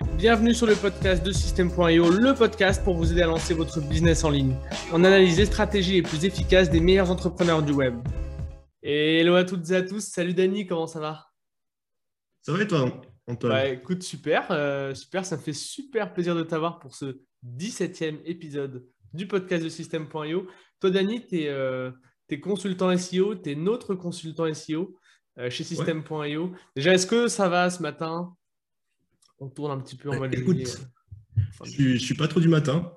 [0.00, 4.24] Bienvenue sur le podcast de System.io, le podcast pour vous aider à lancer votre business
[4.24, 4.56] en ligne.
[4.92, 7.94] On analyse les stratégies les plus efficaces des meilleurs entrepreneurs du web.
[8.82, 10.00] Et hello à toutes et à tous.
[10.00, 11.26] Salut Dani, comment ça va?
[12.42, 12.90] Ça va et toi,
[13.26, 13.52] Antoine?
[13.52, 15.24] Bah, Écoute, super, euh, super.
[15.24, 20.46] Ça me fait super plaisir de t'avoir pour ce 17e épisode du podcast de System.io.
[20.80, 21.90] Toi, Dani, tu es, euh,
[22.42, 24.96] consultant SEO, tu es notre consultant SEO
[25.38, 26.52] euh, chez System.io.
[26.74, 28.34] Déjà, est-ce que ça va ce matin?
[29.44, 30.56] On tourne un petit peu en mode Écoute,
[31.64, 32.92] je ne suis pas trop du matin.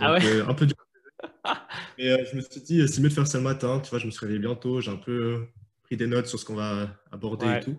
[0.00, 0.40] ah ouais?
[0.40, 0.74] un peu du...
[1.98, 3.80] Mais je me suis dit, c'est mieux de faire ça le matin.
[3.80, 4.80] Tu vois, je me suis réveillé bientôt.
[4.80, 5.46] J'ai un peu
[5.82, 7.76] pris des notes sur ce qu'on va aborder et tout.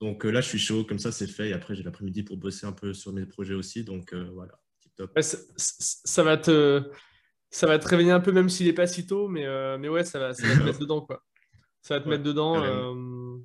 [0.00, 0.84] Donc là, je suis chaud.
[0.84, 1.50] Comme ça, c'est fait.
[1.50, 3.84] Et après, j'ai l'après-midi pour bosser un peu sur mes projets aussi.
[3.84, 4.54] Donc voilà
[5.20, 6.90] ça, va te,
[7.50, 9.88] ça va te réveiller un peu, même s'il n'est pas si tôt, mais, euh, mais
[9.88, 11.00] ouais, ça va, ça va te mettre dedans.
[11.00, 11.22] Quoi.
[11.80, 12.62] Ça va te mettre dedans.
[12.62, 13.38] Euh,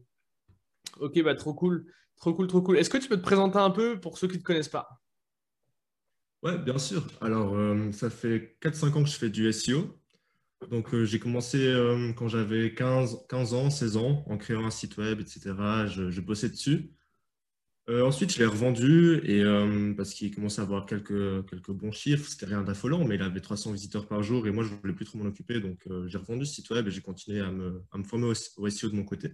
[1.00, 1.92] ok, bah trop cool.
[2.18, 2.78] Trop cool, trop cool.
[2.78, 4.88] Est-ce que tu peux te présenter un peu pour ceux qui ne te connaissent pas?
[6.44, 7.08] Ouais, bien sûr.
[7.22, 10.00] Alors, euh, ça fait 4-5 ans que je fais du SEO.
[10.72, 11.72] Donc, j'ai commencé
[12.18, 15.54] quand j'avais 15, 15 ans, 16 ans, en créant un site web, etc.
[15.86, 16.98] Je, je bossais dessus.
[17.90, 21.94] Euh, ensuite, je l'ai revendu et, euh, parce qu'il commençait à avoir quelques, quelques bons
[21.94, 22.30] chiffres.
[22.30, 24.94] C'était rien d'affolant, mais il avait 300 visiteurs par jour et moi, je ne voulais
[24.94, 25.62] plus trop m'en occuper.
[25.62, 28.90] Donc, euh, j'ai revendu ce site web et j'ai continué à me, former au, SEO
[28.90, 29.32] de mon côté.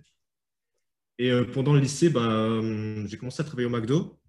[1.20, 2.60] Et pendant le lycée, bah,
[3.06, 4.20] j'ai commencé à travailler au McDo.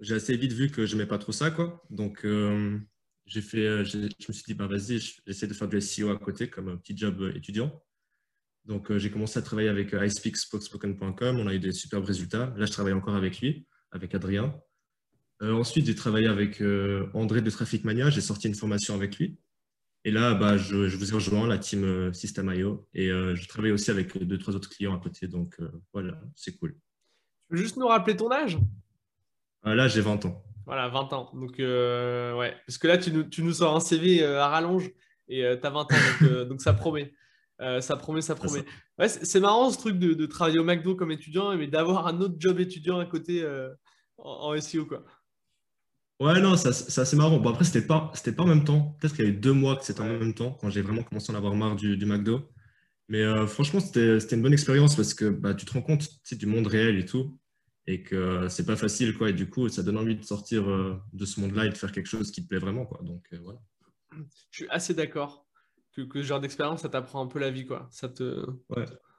[0.00, 1.50] J'ai assez vite vu que je n'aimais pas trop ça.
[1.50, 1.84] Quoi.
[1.90, 6.48] Donc, fait, je me suis dit, bah, vas-y, j'essaie de faire du SEO à côté
[6.48, 7.82] comme un petit job étudiant.
[8.66, 11.38] Donc, euh, j'ai commencé à travailler avec euh, iSpeakSpoken.com.
[11.38, 12.54] On a eu des superbes résultats.
[12.56, 14.54] Là, je travaille encore avec lui, avec Adrien.
[15.42, 16.62] Euh, ensuite, j'ai travaillé avec
[17.12, 18.08] André de Traffic Mania.
[18.08, 19.38] J'ai sorti une formation avec lui.
[20.04, 22.86] Et là, bah, je, vous ai rejoint, la team System.io.
[22.92, 25.28] Et je travaille aussi avec deux, trois autres clients à côté.
[25.28, 25.56] Donc,
[25.92, 26.72] voilà, c'est cool.
[26.74, 28.58] Tu peux juste nous rappeler ton âge?
[29.64, 30.44] Là, j'ai 20 ans.
[30.66, 31.30] Voilà, 20 ans.
[31.32, 32.54] Donc, ouais.
[32.66, 34.90] Parce que là, tu nous, tu nous sors un CV à rallonge
[35.28, 36.44] et tu as 20 ans.
[36.48, 37.14] donc, ça promet.
[37.60, 38.64] Euh, ça promet, ça promet.
[38.98, 42.34] Ouais, c'est marrant ce truc de, travailler au McDo comme étudiant, mais d'avoir un autre
[42.38, 43.70] job étudiant à côté euh,
[44.18, 44.86] en, SEO.
[44.86, 45.04] Quoi.
[46.20, 47.38] Ouais, non, c'est assez marrant.
[47.38, 48.96] Bon, après, c'était pas, pas en même temps.
[49.00, 51.02] Peut-être qu'il y a eu deux mois que c'était en même temps, quand j'ai vraiment
[51.02, 52.48] commencé à en avoir marre du, McDo.
[53.08, 56.46] Mais euh, franchement, c'était une bonne expérience parce que bah, tu te rends compte du
[56.46, 57.38] monde réel et tout,
[57.86, 59.16] et que c'est pas facile.
[59.16, 60.64] Quoi, et du coup, ça donne envie de sortir
[61.12, 62.86] de ce monde-là et de faire quelque chose qui te plaît vraiment.
[62.86, 63.00] Quoi.
[63.02, 63.58] Donc, voilà.
[64.50, 65.46] Je suis assez d'accord
[65.94, 67.88] que, ce genre d'expérience, ça t'apprend un peu la vie, quoi.
[67.90, 68.44] Ça te,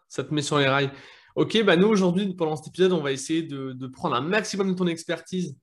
[0.08, 0.92] ça te met sur les rails.
[1.36, 4.78] Ok, bah nous aujourd'hui, pendant cet épisode, on va essayer de, prendre un maximum de
[4.78, 5.58] ton expertise.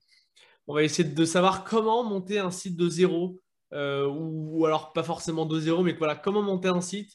[0.69, 3.41] On va essayer de savoir comment monter un site de zéro,
[3.73, 7.12] euh, ou, alors pas forcément de zéro, mais voilà, comment monter un site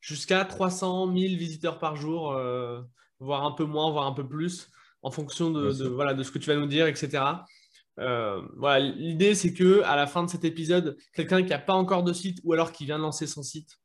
[0.00, 2.80] jusqu'à 300 000 visiteurs par jour, euh,
[3.18, 4.68] voire un peu moins, voire un peu plus,
[5.02, 7.24] en fonction de, voilà, de ce que tu vas nous dire, etc.
[7.98, 11.74] Euh, voilà, l'idée c'est que à la fin de cet épisode, quelqu'un qui n'a pas
[11.74, 13.78] encore de site ou alors qui vient de lancer son site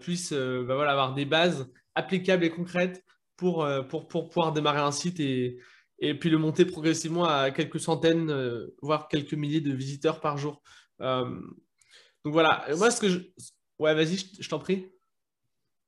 [0.00, 3.02] puisse bah voilà, avoir des bases applicables et concrètes
[3.36, 5.58] pour, pour, pour pouvoir démarrer un site et,
[5.98, 8.32] et, puis le monter progressivement à quelques centaines,
[8.82, 10.62] voire quelques milliers de visiteurs par jour.
[11.00, 11.42] donc
[12.24, 13.18] voilà, moi ce que je...
[13.78, 14.86] Ouais, vas-y, je t'en prie.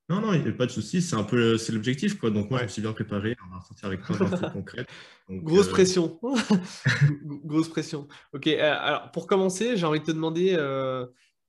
[0.08, 1.02] Non, non, il n'y a pas de souci.
[1.02, 2.18] C'est un peu c'est l'objectif.
[2.18, 2.30] Quoi.
[2.30, 3.36] Donc, moi, je me suis bien préparé.
[3.44, 4.88] On va sortir avec plein d'infos concrètes.
[5.28, 6.20] Grosse euh, pression.
[7.44, 8.06] Grosse pression.
[8.32, 8.46] OK.
[8.46, 11.06] Euh, alors, pour commencer, j'ai envie de te demander euh,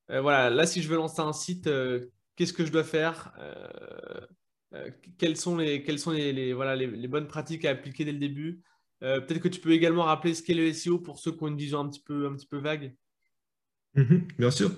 [0.10, 1.70] voilà, là, si je veux lancer un site,
[2.36, 3.34] qu'est-ce que je dois faire
[5.18, 8.62] Quelles sont, les, quelles sont les, bonnes pratiques à appliquer dès le début?
[9.00, 11.58] Peut-être que tu peux également rappeler ce qu'est le SEO pour ceux qui ont une
[11.58, 12.96] vision un petit peu, vague.
[13.96, 14.72] Mhm, bien sûr.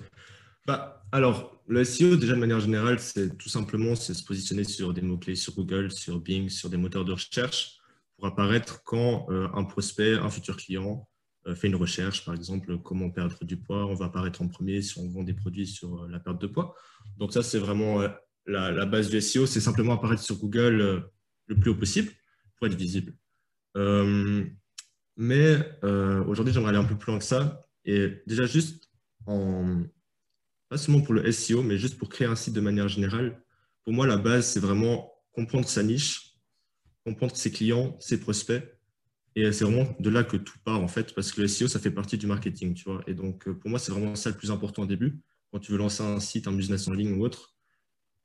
[0.68, 5.02] Bah, alors, le SEO, déjà de manière générale, c'est tout simplement se positionner sur des
[5.02, 7.80] mots-clés sur Google, sur Bing, sur des moteurs de recherche
[8.20, 11.08] pour apparaître quand euh, un prospect, un futur client
[11.48, 14.82] euh, fait une recherche, par exemple, comment perdre du poids, on va apparaître en premier
[14.82, 16.76] si on vend des produits sur euh, la perte de poids.
[17.18, 18.02] Donc ça, c'est vraiment
[18.50, 21.10] la, base du SEO, c'est simplement apparaître sur Google
[21.48, 22.12] le plus haut possible
[22.58, 23.14] pour être visible.
[25.18, 25.58] mais
[26.28, 27.62] aujourd'hui, j'aimerais aller un peu plus loin que ça.
[27.86, 28.90] Et déjà, juste
[30.70, 33.42] pas seulement pour le SEO, mais juste pour créer un site de manière générale.
[33.84, 36.38] Pour moi, la base, c'est vraiment comprendre sa niche,
[37.04, 38.64] comprendre ses clients, ses prospects.
[39.36, 41.80] Et c'est vraiment de là que tout part, en fait, parce que le SEO, ça
[41.80, 42.76] fait partie du marketing.
[43.08, 45.20] Et donc, euh, pour moi, c'est vraiment ça le plus important au début.
[45.52, 47.56] Quand tu veux lancer un site, un business en ligne ou autre,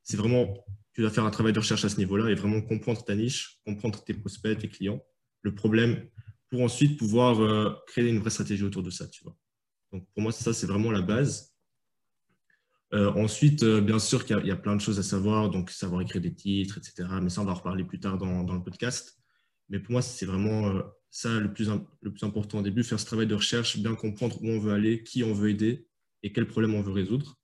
[0.04, 0.54] c'est vraiment,
[0.92, 3.58] tu dois faire un travail de recherche à ce niveau-là et vraiment comprendre ta niche,
[3.66, 5.02] comprendre tes prospects, tes clients,
[5.42, 6.06] le problème,
[6.50, 9.36] pour ensuite pouvoir euh, créer une vraie stratégie autour de ça, tu vois.
[9.92, 11.54] Donc, pour moi, ça, c'est vraiment la base.
[12.92, 16.02] Euh, ensuite, euh, bien sûr qu'il y, a plein de choses à savoir, donc savoir
[16.02, 17.08] écrire des titres, etc.
[17.20, 19.18] Mais ça, on va en reparler plus tard dans, le podcast.
[19.68, 20.80] Mais pour moi, c'est vraiment,
[21.10, 21.68] ça le plus,
[22.02, 24.72] le plus important au début, faire ce travail de recherche, bien comprendre où on veut
[24.72, 25.88] aller, qui on veut aider
[26.22, 27.36] et quel problème on veut résoudre.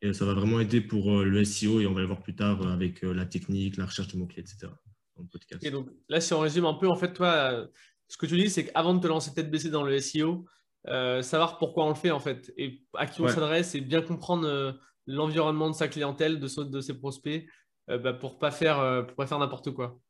[0.00, 2.36] Et ça va vraiment aider pour euh, le SEO et on va le voir plus
[2.36, 4.72] tard euh, avec euh, la technique, la recherche de mots-clés, etc.
[5.62, 7.66] Et donc là, si on résume un peu, en fait, toi,
[8.06, 10.46] ce que tu dis, c'est qu'avant de te lancer tête baissée dans le SEO,
[10.86, 14.78] savoir pourquoi on le fait en fait et à qui on s'adresse et bien comprendre
[15.08, 17.48] l'environnement de sa clientèle, de, de ses prospects
[17.88, 20.00] bah, pour pas faire, pour pas faire n'importe quoi.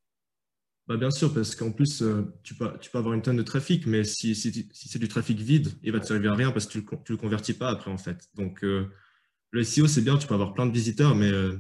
[0.89, 2.05] Bah bien sûr, parce qu'en plus,
[2.43, 5.39] tu, peux, tu peux avoir une tonne de trafic, mais si, si, c'est du trafic
[5.39, 7.91] vide, il va te servir à rien parce que tu ne le, convertis pas après,
[7.91, 8.29] en fait.
[8.35, 8.63] Donc,
[9.51, 11.59] le SEO, c'est bien, tu peux avoir plein de visiteurs, mais euh,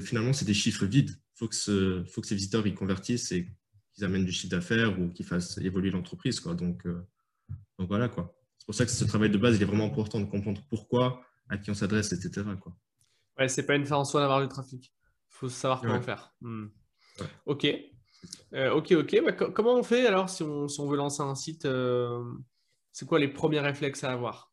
[0.00, 1.10] finalement, c'est des chiffres vides.
[1.10, 3.48] Il faut, que faut que ces visiteurs ils convertissent et
[3.94, 6.42] qu'ils amènent du chiffre d'affaires ou qu'ils fassent évoluer l'entreprise.
[6.42, 7.00] Donc, euh,
[7.78, 8.08] donc voilà.
[8.08, 8.36] quoi.
[8.58, 11.22] C'est pour ça que ce travail de base, il est vraiment important de comprendre pourquoi,
[11.48, 12.46] à qui on s'adresse, etc.
[12.60, 12.76] Quoi.
[13.38, 14.92] Ouais, c'est pas une fin en soi d'avoir du trafic.
[14.92, 16.34] Il faut savoir comment faire.
[16.40, 16.66] Hmm.
[17.46, 17.66] Ok.
[18.52, 19.22] Euh, ok, ok.
[19.24, 21.66] Bah, comment on fait alors si on, si on veut lancer un site
[22.92, 24.49] C'est quoi les premiers réflexes à avoir?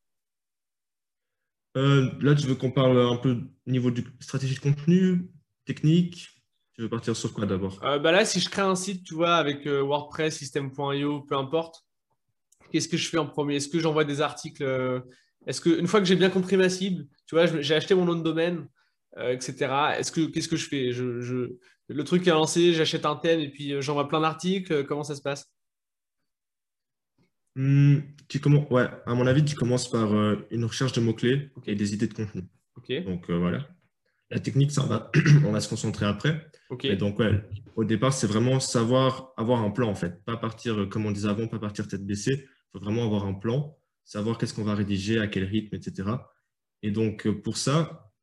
[1.77, 3.37] Euh, là, tu veux qu'on parle un peu
[3.67, 5.29] au niveau du stratégie de contenu,
[5.65, 6.29] technique?
[6.73, 7.79] Tu veux partir sur quoi d'abord?
[7.83, 11.35] Euh, bah Là, si je crée un site, tu vois, avec euh, WordPress, System.io, peu
[11.35, 11.85] importe,
[12.71, 13.55] qu'est-ce que je fais en premier?
[13.55, 14.63] Est-ce que j'envoie des articles
[15.45, 18.05] Est-ce que une fois que j'ai bien compris ma cible, tu vois, j'ai acheté mon
[18.05, 18.67] nom de domaine,
[19.17, 19.95] etc.
[19.97, 20.91] Est-ce que qu'est-ce que je fais?
[20.91, 21.55] Je,
[21.87, 24.83] Le truc est lancé, j'achète un thème et puis j'envoie plein d'articles.
[24.85, 25.49] Comment ça se passe?
[27.57, 31.49] Hmm, tu commences, ouais, à mon avis, tu commences par euh, une recherche de mots-clés
[31.65, 32.43] et des idées de contenu.
[33.01, 33.67] Donc euh, voilà.
[34.29, 35.11] La technique, ça va,
[35.45, 36.49] on va se concentrer après.
[36.83, 37.43] Et donc, ouais,
[37.75, 40.23] au départ, c'est vraiment savoir avoir un plan en fait.
[40.23, 42.45] Pas partir, euh, comme on disait avant, pas partir tête baissée.
[42.45, 43.75] Il faut vraiment avoir un plan,
[44.05, 46.09] savoir qu'est-ce qu'on va rédiger, à quel rythme, etc.
[46.83, 48.13] Et donc, pour ça,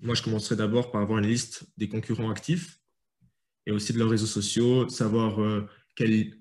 [0.00, 2.80] moi, je commencerai d'abord par avoir une liste des concurrents actifs
[3.64, 5.40] et aussi de leurs réseaux sociaux, savoir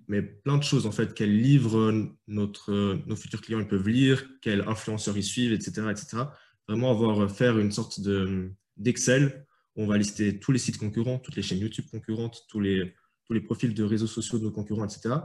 [0.08, 1.92] mais plein de choses en fait, quels livres
[2.28, 5.88] nos futurs clients peuvent lire, quels influenceurs ils suivent, etc.
[5.90, 6.24] etc.
[6.68, 8.00] Vraiment avoir, euh, faire une sorte
[8.78, 9.46] d'Excel
[9.76, 12.94] où on va lister tous les sites concurrents, toutes les chaînes YouTube concurrentes, tous les,
[13.26, 15.16] tous les profils de réseaux sociaux de nos concurrents, etc.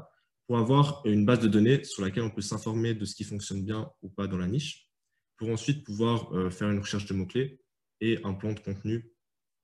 [0.46, 3.64] pour avoir une base de données sur laquelle on peut s'informer de ce qui fonctionne
[3.64, 4.88] bien ou pas dans la niche,
[5.36, 7.60] pour ensuite pouvoir euh, faire une recherche de mots-clés
[8.00, 9.10] et un plan de contenu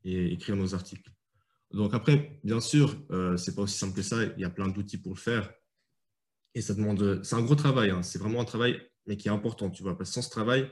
[0.04, 1.10] et écrire nos articles.
[1.70, 4.24] Donc après, bien sûr, euh, ce n'est pas aussi simple que ça.
[4.24, 5.52] Il y a plein d'outils pour le faire.
[6.54, 7.90] Et ça demande, c'est un gros travail.
[7.90, 8.02] Hein.
[8.02, 9.96] C'est vraiment un travail, mais qui est important, tu vois.
[9.96, 10.70] Parce que sans ce travail,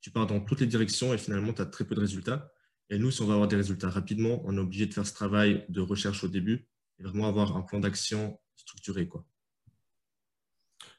[0.00, 2.52] tu pars dans toutes les directions et finalement, tu as très peu de résultats.
[2.90, 5.14] Et nous, si on veut avoir des résultats rapidement, on est obligé de faire ce
[5.14, 6.68] travail de recherche au début
[6.98, 9.08] et vraiment avoir un plan d'action structuré.
[9.08, 9.24] Quoi.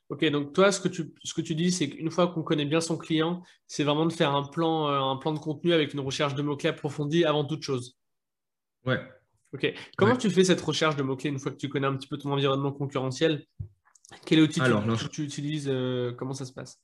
[0.09, 2.65] Ok, donc toi, ce que tu, ce que tu dis, c'est qu'une fois qu'on connaît
[2.65, 5.93] bien son client, c'est vraiment de faire un plan, euh, un plan de contenu avec
[5.93, 7.97] une recherche de mots-clés approfondie avant toute chose.
[8.85, 8.99] Ouais,
[9.55, 9.73] Ok.
[9.95, 12.17] Comment tu fais cette recherche de mots-clés une fois que tu connais un petit peu
[12.17, 13.45] ton environnement concurrentiel?
[14.25, 16.81] Quel outil Alors, tu, utilises euh, Comment ça se passe?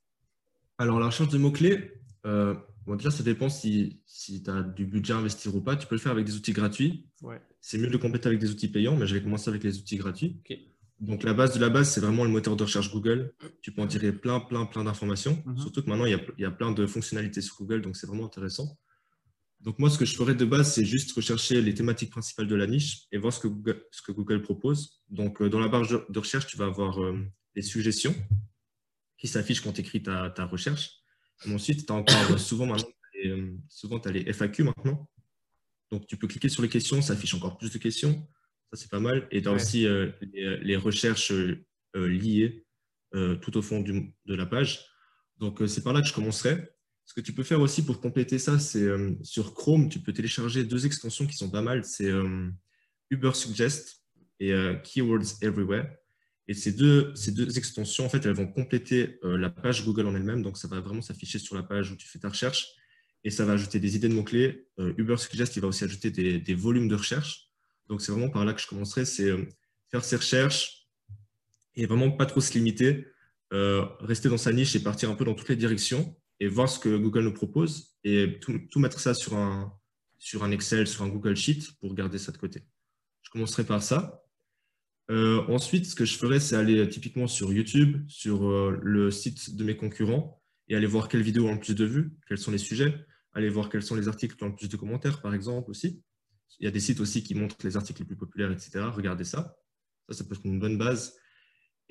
[0.78, 1.92] Alors, la recherche de mots-clés,
[2.26, 2.56] euh,
[2.88, 5.76] déjà, ça dépend si, si tu as du budget à investir ou pas.
[5.76, 7.06] Tu peux le faire avec des outils gratuits.
[7.60, 9.98] C'est mieux de compléter avec des outils payants, mais je vais commencer avec les outils
[9.98, 10.42] gratuits.
[11.02, 13.34] Donc, la base de la base, c'est vraiment le moteur de recherche Google.
[13.62, 15.44] Tu peux en tirer plein, plein, plein d'informations.
[15.46, 15.58] Mhm.
[15.58, 17.98] Surtout que maintenant, il y, a, il y, a, plein de fonctionnalités sur Google, donc
[17.98, 18.78] c'est vraiment intéressant.
[19.64, 22.56] Donc moi, ce que je ferais de base, c'est juste rechercher les thématiques principales de
[22.56, 25.04] la niche et voir ce que Google, ce que Google propose.
[25.10, 27.20] Donc euh, dans la barre de recherche, tu vas avoir euh,
[27.56, 28.16] les suggestions
[29.18, 30.90] qui s'affichent quand tu écris ta, ta, recherche.
[31.46, 32.90] Et ensuite, tu as encore euh, souvent maintenant,
[33.68, 35.08] souvent tu as les FAQ maintenant.
[35.92, 38.28] Donc tu peux cliquer sur les questions, ça affiche encore plus de questions.
[38.72, 39.28] Ça, c'est pas mal.
[39.30, 39.86] Et tu as aussi
[40.32, 41.34] les, recherches
[41.94, 42.66] liées
[43.42, 44.86] tout au fond de la page.
[45.38, 46.70] Donc c'est par là que je commencerai.
[47.06, 50.14] Ce que tu peux faire aussi pour compléter ça, c'est euh, sur Chrome, tu peux
[50.14, 51.84] télécharger deux extensions qui sont pas mal.
[51.84, 52.50] C'est euh,
[53.10, 54.04] Uber Suggest
[54.40, 55.88] et euh, Keywords Everywhere.
[56.48, 60.16] Et ces deux, ces deux extensions, en fait, elles vont compléter la page Google en
[60.16, 60.42] elle-même.
[60.42, 62.68] Donc, ça va vraiment s'afficher sur la page où tu fais ta recherche.
[63.24, 64.68] Et ça va ajouter des idées de mots-clés.
[64.98, 67.52] Uber Suggest, il va aussi ajouter des, des volumes de recherche.
[67.88, 69.06] Donc, c'est vraiment par là que je commencerai.
[69.06, 69.30] C'est
[69.92, 70.88] faire ses recherches
[71.76, 73.06] et vraiment pas trop se limiter.
[73.52, 76.80] rester dans sa niche et partir un peu dans toutes les directions et voir ce
[76.80, 79.72] que Google nous propose et tout, mettre ça sur un,
[80.18, 82.64] sur un Excel, sur un Google Sheet pour garder ça de côté.
[83.22, 84.24] Je commencerai par ça.
[85.12, 89.56] Euh, ensuite, ce que je ferai, c'est aller typiquement sur YouTube, sur euh, le site
[89.56, 92.50] de mes concurrents et aller voir quelles vidéos ont le plus de vues, quels sont
[92.50, 95.36] les sujets, aller voir quels sont les articles qui ont le plus de commentaires, par
[95.36, 96.02] exemple, aussi.
[96.60, 98.80] Il y a des sites aussi qui montrent les articles les plus populaires, etc.
[98.92, 99.56] Regardez ça.
[100.10, 101.16] Ça, ça peut être une bonne base.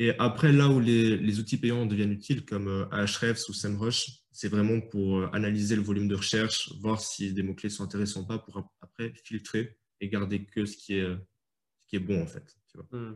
[0.02, 4.48] Et après, là où les, outils payants deviennent utiles, comme euh, Ahrefs ou SEMrush, c'est
[4.48, 8.26] vraiment pour euh, analyser le volume de recherche, voir si des mots-clés sont intéressants ou
[8.26, 12.26] pas, pour après filtrer et garder que ce qui est, ce qui est bon, en
[12.26, 12.56] fait.
[12.90, 13.12] Hmm.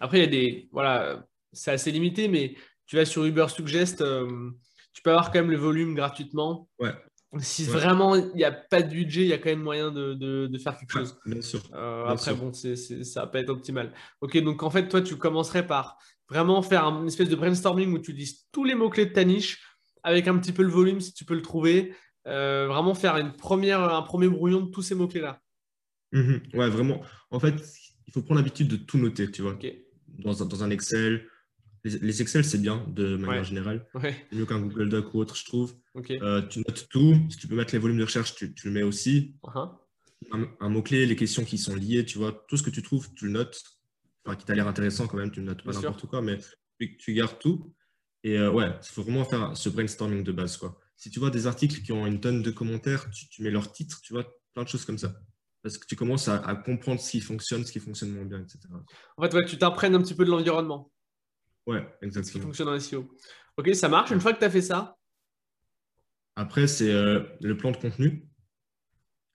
[0.00, 0.68] Après, il y a des.
[0.72, 2.54] Voilà, c'est assez limité, mais
[2.86, 4.52] tu vas sur Uber Suggest, euh,
[4.94, 6.66] tu peux avoir quand même le volume gratuitement.
[6.78, 6.94] Ouais.
[7.38, 10.58] Si vraiment il n'y a pas de budget, il y a quand même moyen de,
[10.58, 11.16] faire quelque chose.
[11.24, 11.62] bien sûr.
[11.74, 13.92] Euh, après, bon, ça va pas être optimal.
[14.20, 15.96] Ok, donc en fait, toi, tu commencerais par
[16.28, 19.62] vraiment faire une espèce de brainstorming où tu dis tous les mots-clés de ta niche
[20.02, 21.94] avec un petit peu le volume si tu peux le trouver.
[22.26, 25.40] Euh, vraiment faire une première, un premier brouillon de tous ces mots-clés-là.
[26.12, 26.42] Mhm.
[26.54, 27.00] ouais, vraiment.
[27.30, 27.54] En fait,
[28.06, 29.56] il faut prendre l'habitude de tout noter, tu vois.
[30.18, 31.26] Dans, un, Excel.
[31.84, 33.86] Les, Excel, c'est bien de manière générale.
[34.02, 35.74] C'est mieux qu'un Google Doc ou autre, je trouve.
[35.96, 37.16] Euh, tu notes tout.
[37.30, 39.34] Si tu peux mettre les volumes de recherche, tu, le mets aussi.
[39.44, 39.70] Uh-huh.
[40.60, 42.44] Un, mot-clé, les questions qui sont liées, tu vois.
[42.48, 43.62] Tout ce que tu trouves, tu le notes.
[44.24, 46.38] Enfin, qui t'a l'air intéressant quand même, tu ne notes pas n'importe quoi, mais
[46.98, 47.74] tu, gardes tout.
[48.22, 50.78] Et euh, ouais, il faut vraiment faire ce brainstorming de base, quoi.
[50.96, 53.72] Si tu vois des articles qui ont une tonne de commentaires, tu, tu mets leur
[53.72, 55.14] titre, tu vois, plein de choses comme ça
[55.62, 58.60] parce que tu commences à, comprendre ce qui fonctionne, ce qui fonctionne moins bien, etc.
[59.16, 60.90] En fait, ouais, tu t'imprègnes un petit peu de l'environnement.
[61.66, 62.40] Ouais, exactement.
[62.40, 63.08] Qui fonctionne en SEO.
[63.56, 64.10] Ok, ça marche.
[64.10, 64.96] Une fois que tu as fait ça?
[66.36, 68.26] Après, c'est euh, le plan de contenu.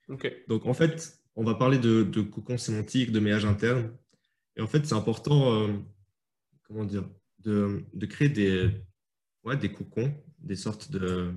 [0.08, 0.32] Ok.
[0.48, 3.96] Donc, en fait, on va parler de, de cocon sémantique, de maillage interne.
[4.56, 5.74] Et en fait, c'est important, euh,
[6.64, 7.08] comment dire,
[7.40, 8.72] de, de créer des,
[9.44, 11.34] ouais, des cocons, des sortes de,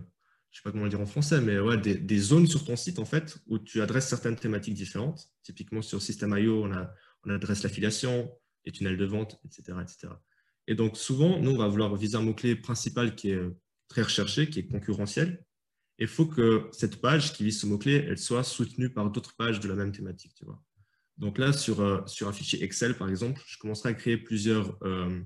[0.50, 2.98] je sais pas comment le dire en français, mais ouais, des, zones sur ton site
[2.98, 5.28] en fait où tu adresses certaines thématiques différentes.
[5.42, 6.72] Typiquement sur System.io, on,
[7.24, 8.30] on adresse l'affiliation,
[8.64, 10.14] les tunnels de vente, etc., etc.
[10.68, 13.56] Et donc souvent, nous, on va vouloir viser un mot-clé principal qui est euh,
[13.88, 15.42] très recherché, qui est concurrentiel.
[15.98, 19.34] Et il faut que cette page qui vise ce mot-clé, elle soit soutenue par d'autres
[19.34, 20.34] pages de la même thématique.
[20.34, 20.62] Tu vois.
[21.16, 24.76] Donc là, sur, euh, sur un fichier Excel, par exemple, je commencerai à créer plusieurs,
[24.84, 25.20] euh,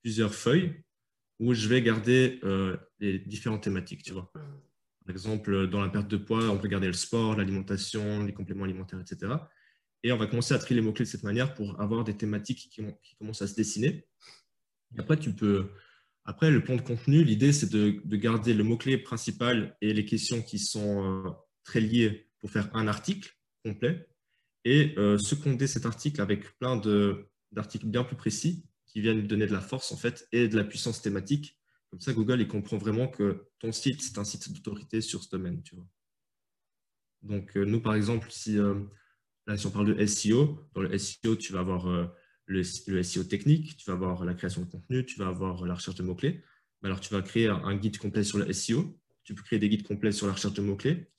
[0.00, 0.80] plusieurs feuilles
[1.40, 2.40] où je vais garder
[3.00, 4.04] les différentes thématiques.
[4.04, 4.32] Tu vois.
[4.32, 8.62] Par exemple, dans la perte de poids, on peut garder le sport, l'alimentation, les compléments
[8.62, 9.34] alimentaires, etc.
[10.04, 12.68] Et on va commencer à trier les mots-clés de cette manière pour avoir des thématiques
[12.70, 14.06] qui, commencent à se dessiner.
[14.98, 15.70] Après, tu peux,
[16.24, 20.42] après, le plan de contenu, l'idée, c'est de, garder le mot-clé principal et les questions
[20.42, 21.30] qui sont euh,
[21.64, 24.08] très liées pour faire un article complet
[24.64, 26.80] et euh, seconder cet article avec plein
[27.52, 30.64] d'articles bien plus précis qui viennent donner de la force en fait et de la
[30.64, 31.58] puissance thématique
[31.90, 35.28] comme ça, Google, il comprend vraiment que ton site, c'est un site d'autorité sur ce
[35.30, 35.62] domaine.
[35.62, 35.86] Tu vois.
[37.22, 38.56] Donc, euh, nous, par exemple, si,
[39.46, 41.86] là, si on parle de SEO, dans le SEO, tu vas avoir
[42.46, 45.96] le, SEO technique, tu vas avoir la création de contenu, tu vas avoir la recherche
[45.96, 46.42] de mots-clés.
[46.82, 48.98] Alors, tu vas créer un, guide complet sur le SEO.
[49.24, 51.10] Tu peux créer des guides complets sur la recherche de mots-clés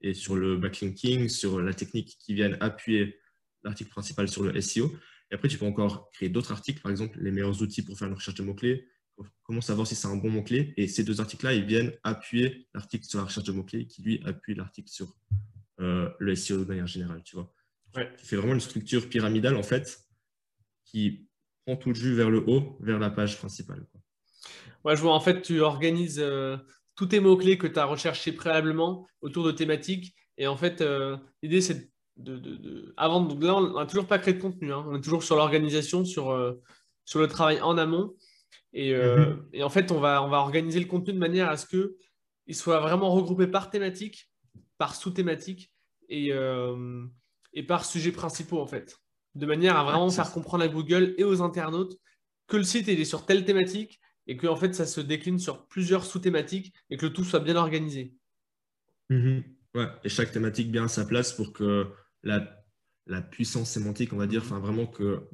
[0.00, 3.18] et sur le backlinking, sur la technique qui viennent appuyer
[3.62, 4.94] l'article principal sur le SEO.
[5.30, 8.08] Et après, tu peux encore créer d'autres articles, par exemple, les meilleurs outils pour faire
[8.08, 8.88] une recherche de mots-clés,
[9.42, 10.74] comment savoir si c'est un bon mot-clé.
[10.76, 14.22] Et ces deux articles-là, ils viennent appuyer l'article sur la recherche de mots-clés qui, lui,
[14.24, 15.14] appuie l'article sur
[15.80, 17.22] euh, le SEO de manière générale.
[17.24, 17.52] Tu vois.
[18.18, 20.03] Tu fais vraiment une structure pyramidale, en fait,
[20.94, 21.26] qui
[21.66, 23.86] prend tout le jus vers le haut, vers la page principale.
[24.82, 24.94] Quoi.
[24.94, 25.14] je vois.
[25.14, 26.56] En fait, tu organises euh,
[26.94, 30.14] tous tes mots-clés que tu as recherchés préalablement autour de thématiques.
[30.38, 34.34] Et en fait, euh, l'idée, c'est de, Avant, donc là, on n'a toujours pas créé
[34.34, 34.72] de contenu.
[34.72, 34.84] Hein.
[34.88, 36.56] On est toujours sur l'organisation, sur,
[37.04, 38.14] sur le travail en amont.
[38.76, 39.48] Euh, mhm.
[39.52, 42.54] Et, en fait, on va, on va organiser le contenu de manière à ce qu'il
[42.54, 44.30] soit vraiment regroupé par thématique,
[44.78, 45.72] par sous-thématique
[46.08, 47.04] et, euh,
[47.52, 48.96] et par sujet principaux, en fait.
[49.34, 51.98] De manière à vraiment faire comprendre à Google et aux internautes
[52.46, 55.66] que le site est sur telle thématique et que en fait, ça se décline sur
[55.66, 58.14] plusieurs sous-thématiques et que le tout soit bien organisé.
[59.10, 59.42] Mhm.
[59.74, 61.88] Ouais, et chaque thématique bien à sa place pour que
[62.22, 62.64] la,
[63.06, 65.28] la puissance sémantique, on va dire, enfin vraiment que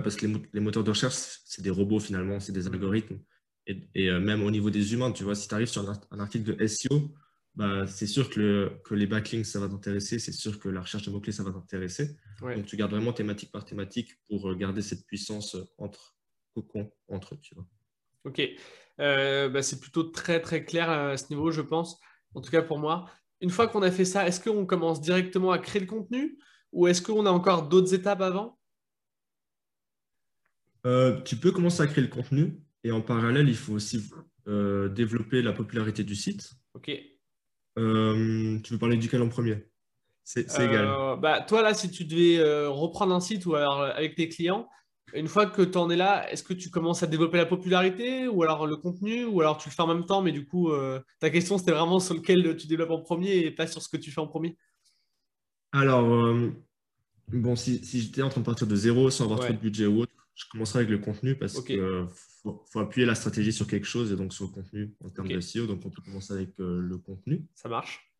[0.00, 3.18] parce que les, moteurs de recherche, c'est des robots finalement, c'est des algorithmes.
[3.66, 6.54] Et, euh, même au niveau des humains, tu vois, si tu arrives sur un, article
[6.54, 7.14] de SEO,
[7.54, 11.04] bah, c'est sûr que, que, les backlinks, ça va t'intéresser, c'est sûr que la recherche
[11.04, 12.16] de mots-clés, ça va t'intéresser.
[12.40, 16.16] Donc, tu gardes vraiment thématique par thématique pour euh, garder cette puissance euh, entre
[16.54, 17.66] cocon, entre eux, tu vois.
[18.24, 18.42] Ok.
[18.98, 22.00] Bah, c'est plutôt très, très clair à ce niveau, je pense.
[22.34, 23.10] En tout cas, pour moi.
[23.40, 26.38] Une fois qu'on a fait ça, est-ce qu'on commence directement à créer le contenu
[26.72, 28.58] ou est-ce qu'on a encore d'autres étapes avant?
[30.86, 34.10] Euh, tu peux commencer à créer le contenu et en parallèle, il faut aussi
[34.46, 36.52] euh, développer la popularité du site.
[36.74, 36.90] Ok.
[37.78, 39.66] Euh, tu veux parler duquel en premier?
[40.22, 40.86] C'est égal.
[41.20, 44.68] Bah, toi, là, si tu devais reprendre un site ou alors avec tes clients,
[45.12, 48.26] une fois que tu en es là, est-ce que tu commences à développer la popularité
[48.26, 50.70] ou alors le contenu ou alors tu le fais en même temps, mais du coup,
[51.20, 53.96] ta question, c'était vraiment sur lequel tu développes en premier et pas sur ce que
[53.96, 54.56] tu fais en premier?
[55.72, 56.34] Alors,
[57.28, 59.86] bon, si, si j'étais en train de partir de zéro sans avoir trop de budget
[59.86, 61.80] ou autre, je commencerai avec le contenu parce qu'il
[62.42, 65.40] faut, appuyer la stratégie sur quelque chose et donc sur le contenu en termes de
[65.40, 65.66] SEO.
[65.66, 67.46] Donc, on peut commencer avec euh, le contenu.
[67.54, 68.12] Ça marche.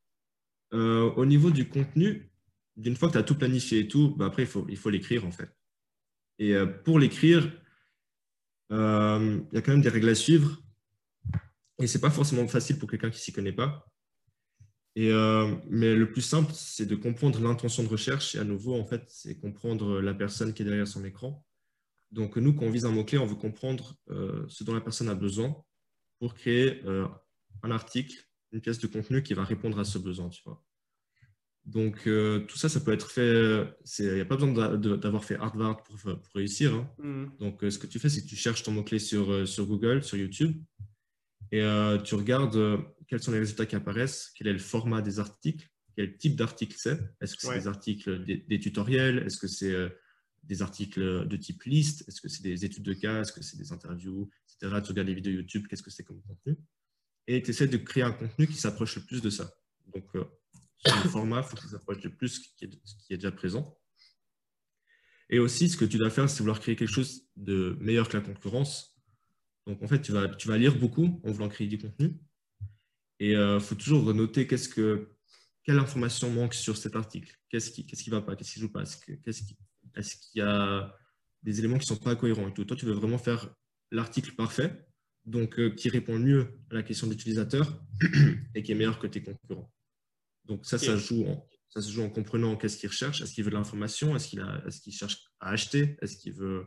[0.73, 2.31] Euh, au niveau du contenu,
[2.77, 4.91] d'une fois que tu as tout planifié et tout, bah après, il faut, il faut
[4.91, 5.51] l'écrire en fait.
[6.39, 6.53] Et
[6.85, 7.45] pour l'écrire,
[8.71, 10.61] il y a quand même des règles à suivre.
[11.81, 13.87] Et ce n'est pas forcément facile pour quelqu'un qui ne s'y connaît pas.
[14.97, 15.13] Et,
[15.71, 18.35] mais le plus simple, c'est de comprendre l'intention de recherche.
[18.35, 21.47] Et à nouveau, en fait, c'est comprendre la personne qui est derrière son écran.
[22.15, 23.97] Donc, nous, quand on vise un mot-clé, on veut comprendre
[24.49, 25.55] ce dont la personne a besoin
[26.19, 26.81] pour créer
[27.63, 28.17] un article,
[28.53, 30.29] une pièce de contenu qui va répondre à ce besoin.
[30.29, 30.65] Tu vois.
[31.65, 33.67] Donc, euh, tout ça, ça peut être fait.
[33.99, 36.75] Il n'y a pas besoin d'avoir fait Harvard pour, pour réussir.
[36.75, 36.91] Hein.
[36.99, 37.25] Mm.
[37.39, 39.67] Donc, euh, ce que tu fais, c'est que tu cherches ton mot-clé sur, euh, sur
[39.67, 40.63] Google, sur YouTube,
[41.53, 41.63] et
[42.03, 46.17] tu regardes quels sont les résultats qui apparaissent, quel est le format des articles, quel
[46.17, 46.99] type d'article c'est.
[47.21, 49.19] Est-ce que c'est des articles, des, tutoriels?
[49.19, 49.73] Est-ce que c'est
[50.47, 52.05] des articles de type liste?
[52.09, 53.21] Est-ce que c'est des études de cas?
[53.21, 54.81] Est-ce que c'est des interviews, etc.
[54.83, 56.57] Tu regardes les vidéos YouTube, qu'est-ce que c'est comme contenu?
[57.27, 59.51] Et tu essaies de créer un contenu qui s'approche le plus de ça.
[59.95, 62.65] Donc, le format, il faut qu'il s'approche de plus ce qui,
[63.15, 63.79] est, déjà présent.
[65.31, 68.17] Et aussi, ce que tu dois faire, c'est vouloir créer quelque chose de meilleur que
[68.17, 69.01] la concurrence.
[69.67, 72.19] Donc, en fait, tu vas, lire beaucoup en voulant créer du contenu.
[73.21, 75.17] Et il euh, faut toujours noter qu'est-ce que,
[75.63, 77.35] quelle information manque sur cet article?
[77.49, 78.37] Qu'est-ce qui ne va pas?
[78.37, 78.85] Qu'est-ce qui ne joue pas?
[79.97, 80.95] Est-ce qu'il y a
[81.43, 82.65] des éléments qui ne sont pas cohérents et tout?
[82.65, 83.55] Toi, tu veux vraiment faire
[83.91, 84.87] l'article parfait,
[85.25, 87.81] donc euh, qui répond mieux à la question de l'utilisateur
[88.55, 89.73] et qui est meilleur que tes concurrents.
[90.45, 93.23] Donc ça, ça, joue en, ça se joue en comprenant qu'est-ce qu'il recherche.
[93.23, 94.15] Est-ce qu'il veut de l'information?
[94.17, 95.97] Est-ce qu'il est cherche à acheter?
[96.03, 96.67] Est-ce qu'il veut,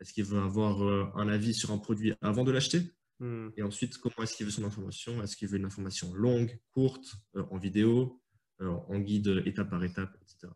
[0.00, 2.82] est veut avoir euh, un avis sur un produit avant de l'acheter?
[3.18, 3.50] Hmm.
[3.56, 5.22] Et ensuite, comment est-ce qu'il veut son information?
[5.22, 8.22] Est-ce qu'il veut une information longue, courte, euh, en vidéo,
[8.62, 10.52] en guide étape par étape, etc.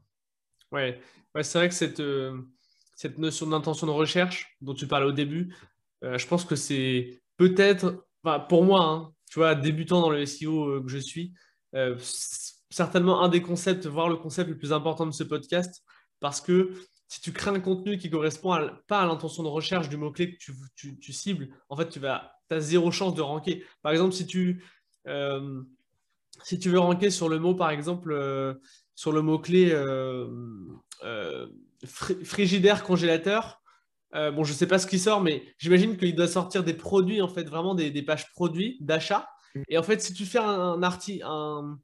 [0.75, 1.00] Ouais,
[1.35, 2.02] ouais c'est vrai que cette,
[2.95, 5.54] cette notion d'intention de recherche dont tu parlais au début,
[6.02, 8.07] je pense que c'est peut-être,
[8.49, 11.33] pour moi, hein, tu vois, débutant dans le SEO que je suis,
[12.71, 15.83] certainement un des concepts, voire le concept le plus important de ce podcast,
[16.21, 16.73] parce que
[17.07, 20.52] si tu crées un contenu qui correspond pas à l'intention de recherche du mot-clé que
[20.75, 23.64] tu, cibles, en fait, tu as zéro chance de ranker.
[23.83, 24.65] Par exemple, si tu,
[25.06, 25.63] euh,
[26.43, 28.54] si tu veux ranker sur le mot, par exemple, euh,
[28.95, 30.26] sur le mot-clé euh,
[31.85, 33.63] frigidaire congélateur,
[34.13, 37.21] bon, je ne sais pas ce qui sort, mais j'imagine qu'il doit sortir des produits,
[37.21, 39.28] en fait, vraiment des, des pages produits d'achat.
[39.69, 41.78] Et en fait, si tu fais un, article, un,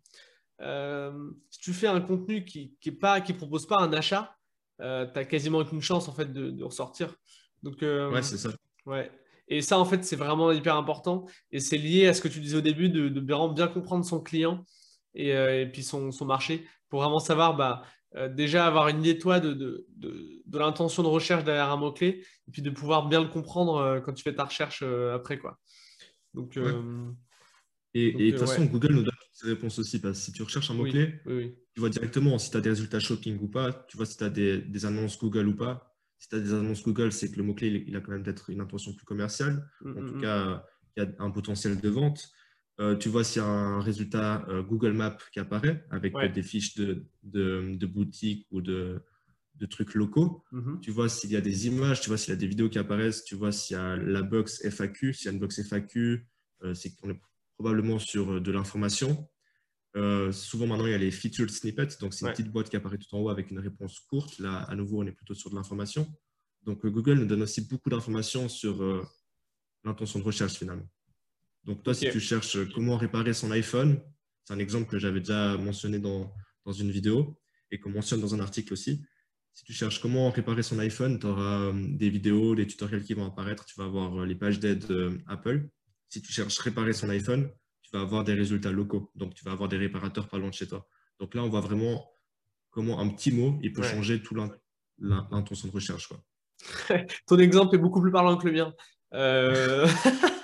[0.61, 4.35] euh, si tu fais un contenu qui ne pas, qui propose pas un achat,
[4.81, 7.15] euh, tu as quasiment aucune chance en fait de, ressortir.
[7.63, 8.51] Donc, euh, ouais, c'est ça.
[8.87, 9.11] Ouais.
[9.49, 11.27] Et ça, en fait, c'est vraiment hyper important.
[11.51, 14.21] Et c'est lié à ce que tu disais au début, de, de bien comprendre son
[14.21, 14.65] client
[15.15, 17.83] et, et puis son, son, marché pour vraiment savoir, bah,
[18.31, 22.51] déjà avoir une idée, toi, de, de, de l'intention de recherche derrière un mot-clé et
[22.51, 25.39] puis de pouvoir bien le comprendre quand tu fais ta recherche après.
[25.39, 25.59] Quoi.
[26.35, 26.59] Donc,
[27.95, 30.01] et, de toute façon, Google nous donne ces réponses aussi.
[30.01, 33.01] Parce que si tu recherches un mot-clé, tu vois directement si tu as des résultats
[33.01, 33.73] shopping ou pas.
[33.89, 35.97] Tu vois si tu as des, annonces Google ou pas.
[36.19, 38.51] Si tu as des annonces Google, c'est que le mot-clé, il, a quand même peut-être
[38.51, 39.67] une intention plus commerciale.
[39.81, 40.21] Mm, en mm, tout mm.
[40.21, 40.65] cas,
[40.97, 42.31] il y a un potentiel de vente.
[42.81, 46.43] Euh, tu vois s'il y a un résultat euh, Google Maps qui apparaît avec des
[46.43, 49.03] fiches de, de, boutiques ou de,
[49.57, 50.43] de trucs locaux.
[50.53, 50.81] Mm-hmm.
[50.81, 52.79] Tu vois s'il y a des images, tu vois s'il y a des vidéos qui
[52.79, 55.13] apparaissent, tu vois s'il y a la box FAQ.
[55.13, 56.27] S'il y a une box FAQ,
[56.63, 57.21] euh, c'est qu'on est
[57.59, 59.29] probablement sur de l'information.
[60.33, 62.97] Souvent maintenant, il y a les featured snippets, donc c'est une petite boîte qui apparaît
[62.97, 64.39] tout en haut avec une réponse courte.
[64.39, 66.07] Là, à nouveau, on est plutôt sur de l'information.
[66.63, 69.05] Donc Google nous donne aussi beaucoup d'informations sur
[69.85, 70.89] l'intention de recherche finalement.
[71.65, 74.01] Donc toi, si tu cherches comment réparer son iPhone,
[74.45, 76.33] c'est un exemple que j'avais déjà mentionné dans,
[76.65, 77.39] dans, une vidéo
[77.71, 79.03] et qu'on mentionne dans un article aussi.
[79.53, 83.27] Si tu cherches comment réparer son iPhone, tu auras des vidéos, des tutoriels qui vont
[83.27, 83.65] apparaître.
[83.65, 84.87] Tu vas avoir les pages d'aide
[85.27, 85.69] Apple
[86.11, 87.51] si tu cherches réparer son iPhone,
[87.83, 89.11] tu vas avoir des résultats locaux.
[89.15, 90.87] Donc, tu vas avoir des réparateurs pas loin de chez toi.
[91.19, 92.11] Donc là, on voit vraiment
[92.71, 94.37] comment un petit mot, il peut changer tout
[94.99, 96.09] l'intention de recherche.
[96.09, 96.21] Quoi.
[97.27, 98.75] Ton exemple est beaucoup plus parlant que le mien.
[99.15, 99.87] Euh,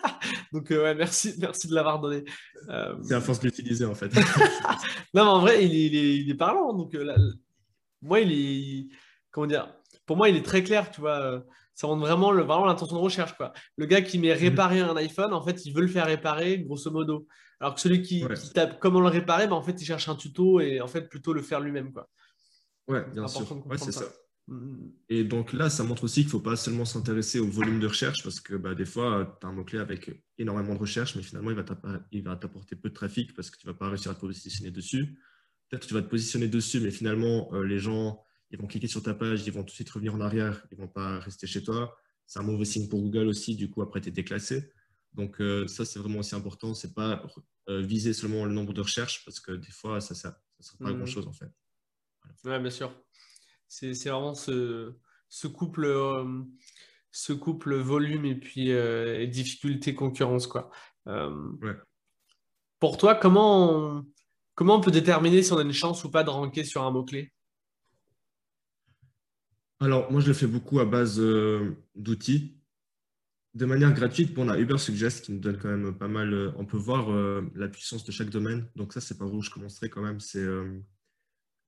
[0.56, 2.24] donc, euh, ouais, merci, merci de l'avoir donné.
[2.68, 4.14] Euh, C'est à force de l'utiliser, en fait.
[5.14, 6.72] non, mais en vrai, il est, parlant.
[6.72, 6.96] Donc,
[8.02, 8.88] moi, il est.
[9.30, 9.74] Comment dire
[10.06, 11.44] Pour moi, il est très clair, tu vois
[11.76, 13.36] ça montre vraiment, le, vraiment l'intention de recherche.
[13.36, 13.52] Quoi.
[13.76, 16.90] Le gars qui met réparer un iPhone, en fait, il veut le faire réparer, grosso
[16.90, 17.28] modo.
[17.60, 20.60] Alors que celui qui, tape comment le réparer, bah, en fait, il cherche un tuto
[20.60, 21.92] et en fait, plutôt le faire lui-même.
[21.92, 22.08] Quoi.
[22.88, 23.46] Ouais, bien sûr.
[23.76, 24.06] c'est ça.
[25.08, 27.86] Et donc là, ça montre aussi qu'il ne faut pas seulement s'intéresser au volume de
[27.88, 31.22] recherche parce que bah, des fois, tu as un mot-clé avec énormément de recherche, mais
[31.22, 31.50] finalement,
[32.12, 34.20] il va t'apporter peu de trafic parce que tu ne vas pas réussir à te
[34.20, 35.18] positionner dessus.
[35.68, 38.86] Peut-être que tu vas te positionner dessus, mais finalement, euh, les gens ils vont cliquer
[38.86, 41.18] sur ta page, ils vont tout de suite revenir en arrière, ils ne vont pas
[41.18, 41.96] rester chez toi.
[42.26, 44.70] C'est un mauvais signe pour Google aussi, du coup, après, tu es déclassé.
[45.14, 46.74] Donc, euh, ça, c'est vraiment aussi important.
[46.74, 47.26] Ce n'est pas
[47.68, 50.32] euh, viser seulement le nombre de recherches, parce que des fois, ça ne sert,
[50.78, 50.98] pas à mhm.
[50.98, 51.50] grand-chose, en fait.
[52.44, 53.05] Oui, bien sûr.
[53.68, 54.94] C'est vraiment ce,
[55.28, 55.86] ce couple,
[57.10, 58.70] ce couple volume et puis
[59.28, 60.46] difficulté concurrence.
[60.46, 60.70] Quoi.
[62.78, 64.06] Pour toi, comment on,
[64.54, 66.90] comment on peut déterminer si on a une chance ou pas de ranker sur un
[66.90, 67.32] mot-clé?
[69.80, 71.20] Alors, moi, je le fais beaucoup à base
[71.94, 72.56] d'outils
[73.56, 76.32] de manière gratuite, on a Uber Suggest qui nous donne quand même pas mal.
[76.32, 78.68] Euh, on peut voir euh, la puissance de chaque domaine.
[78.76, 80.20] Donc ça, c'est pas où je commencerai quand même.
[80.20, 80.78] C'est euh,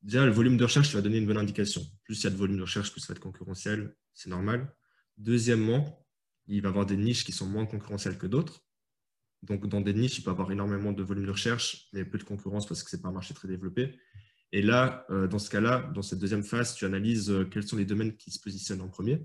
[0.02, 1.82] déjà le volume de recherche, qui va donner une bonne indication.
[2.04, 3.94] Plus il y a de volume de recherche, plus ça va être concurrentiel.
[4.14, 4.74] C'est normal.
[5.16, 6.06] Deuxièmement,
[6.46, 8.64] il va y avoir des niches qui sont moins concurrentielles que d'autres.
[9.42, 12.18] Donc dans des niches, il peut y avoir énormément de volume de recherche, mais peu
[12.18, 13.98] de concurrence parce que c'est pas un marché très développé.
[14.50, 18.16] Et là, dans ce cas-là, dans cette deuxième phase, tu analyses quels sont les domaines
[18.16, 19.22] qui se positionnent en premier.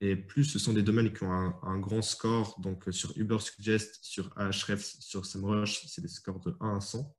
[0.00, 3.38] Et plus ce sont des domaines qui ont un, grand score, donc euh, sur Uber
[3.38, 7.14] Suggest, sur Ahrefs, sur SEMrush, c'est des scores de 1 à 100.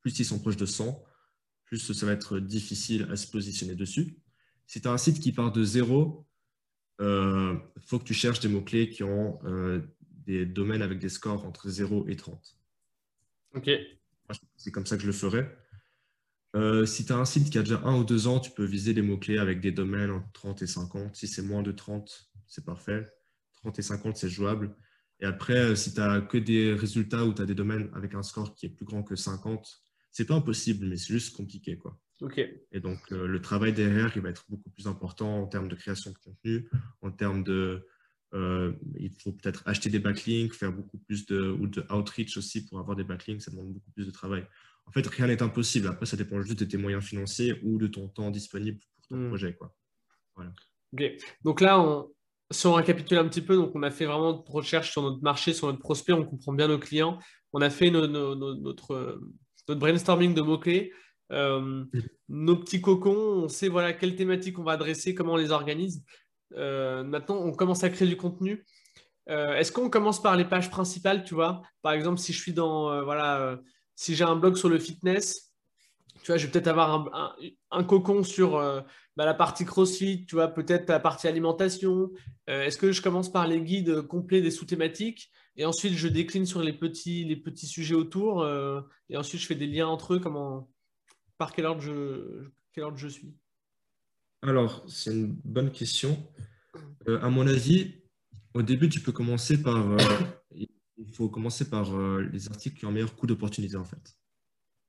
[0.00, 1.00] Plus ils sont proches de 100,
[1.66, 4.16] plus ça va être difficile à se positionner dessus.
[4.66, 6.26] Si tu as un site qui part de 0,
[6.98, 9.80] il euh, faut que tu cherches des mots-clés qui ont euh,
[10.26, 12.56] des domaines avec des scores entre 0 et 30.
[13.54, 13.70] Ok.
[14.56, 15.48] C'est comme ça que je le ferai.
[16.56, 18.64] Euh, si tu as un site qui a déjà un ou deux ans, tu peux
[18.64, 21.14] viser les mots-clés avec des domaines entre 30 et 50.
[21.14, 23.06] Si c'est moins de 30, c'est parfait.
[23.62, 24.74] 30 et 50, c'est jouable.
[25.20, 28.14] Et après, euh, si tu n'as que des résultats où tu as des domaines avec
[28.14, 29.82] un score qui est plus grand que 50,
[30.16, 31.76] c'est pas impossible, mais c'est juste compliqué.
[31.76, 31.98] Quoi.
[32.72, 35.74] Et donc, euh, le travail derrière, il va être beaucoup plus important en termes de
[35.74, 36.68] création de contenu,
[37.02, 37.86] en termes de.
[38.32, 42.78] il faut peut-être acheter des backlinks, faire beaucoup plus de, ou de outreach aussi pour
[42.78, 44.46] avoir des backlinks, ça demande beaucoup plus de travail
[44.86, 45.88] en fait, rien n'est impossible.
[45.88, 49.16] Après, ça dépend juste de tes moyens financiers ou de ton temps disponible pour ton
[49.16, 49.28] hmm.
[49.28, 49.54] projet.
[49.54, 49.74] Quoi.
[51.44, 52.08] Donc là, on,
[52.50, 55.22] si on récapitule un petit peu, donc on a fait vraiment de recherche sur notre
[55.22, 57.18] marché, sur notre prospect, on comprend bien nos clients.
[57.52, 59.20] On a fait notre,
[59.68, 60.92] notre, brainstorming de mots-clés.
[61.32, 61.84] Euh,
[62.28, 66.04] nos petits cocons, on sait voilà, quelles thématiques on va adresser, comment on les organise.
[66.56, 68.64] Euh, maintenant, on commence à créer du contenu.
[69.28, 71.62] Euh, est-ce qu'on commence par les pages principales, tu vois?
[71.82, 73.58] Par exemple, si je suis dans voilà,
[73.96, 75.52] si j'ai un blog sur le fitness,
[76.22, 77.34] tu vois, je vais peut-être avoir
[77.70, 78.52] un, cocon sur
[79.16, 82.10] bah, la partie CrossFit, tu vois, peut-être la partie alimentation.
[82.46, 85.30] Est-ce que je commence par les guides complets des sous-thématiques?
[85.56, 89.46] Et ensuite je décline sur les petits, les petits sujets autour euh, et ensuite je
[89.46, 90.70] fais des liens entre eux comment,
[91.38, 93.34] Par quel ordre je, quel ordre je suis
[94.42, 96.16] Alors, c'est une bonne question.
[97.06, 97.94] à mon avis,
[98.54, 99.96] au début, tu peux commencer par
[100.98, 104.16] il faut commencer par euh, les articles qui ont un meilleur coût d'opportunité en fait.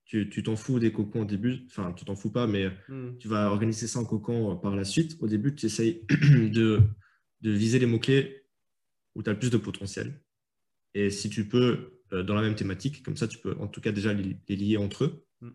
[0.05, 3.17] Tu t'en fous des cocons au début, enfin tu t'en fous pas, mais hmm.
[3.19, 5.17] tu vas organiser ça en cocon euh, par la suite.
[5.19, 6.81] Au début, tu essayes de,
[7.41, 8.45] de, viser les mots-clés
[9.15, 10.21] où tu as le plus de potentiel.
[10.97, 13.81] Et si tu peux, euh, dans la même thématique, comme ça, tu peux en tout
[13.81, 15.25] cas déjà les, lier entre eux.
[15.41, 15.51] Hmm.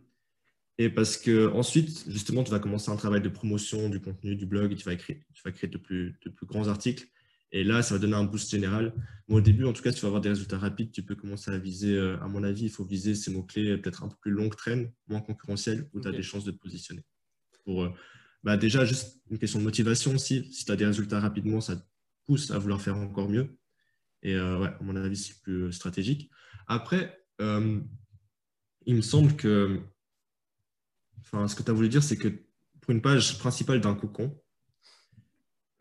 [0.78, 4.46] Et parce que ensuite, justement, tu vas commencer un travail de promotion du contenu du
[4.46, 7.06] blog et tu vas, écrire, tu vas créer de plus, de plus grands articles
[7.52, 8.94] et là, ça va donner un boost général.
[9.28, 10.90] au début, en tout cas, tu vas avoir des résultats rapides.
[10.90, 14.04] Tu peux commencer à viser, euh, à mon avis, il faut viser ces mots-clés peut-être
[14.04, 17.02] un peu plus longue traîne, moins concurrentiels, où tu as des chances de te positionner.
[17.64, 17.90] Pour, euh,
[18.42, 20.50] bah, déjà, juste une question de motivation aussi.
[20.52, 21.82] Si tu as des résultats rapidement, ça te
[22.24, 23.54] pousse à vouloir faire encore mieux.
[24.22, 26.30] Et euh, ouais, à mon avis, c'est plus stratégique.
[26.66, 29.80] Après, il me semble que.
[31.20, 32.28] Enfin, ce que tu as voulu dire, c'est que
[32.80, 34.36] pour une page principale d'un cocon,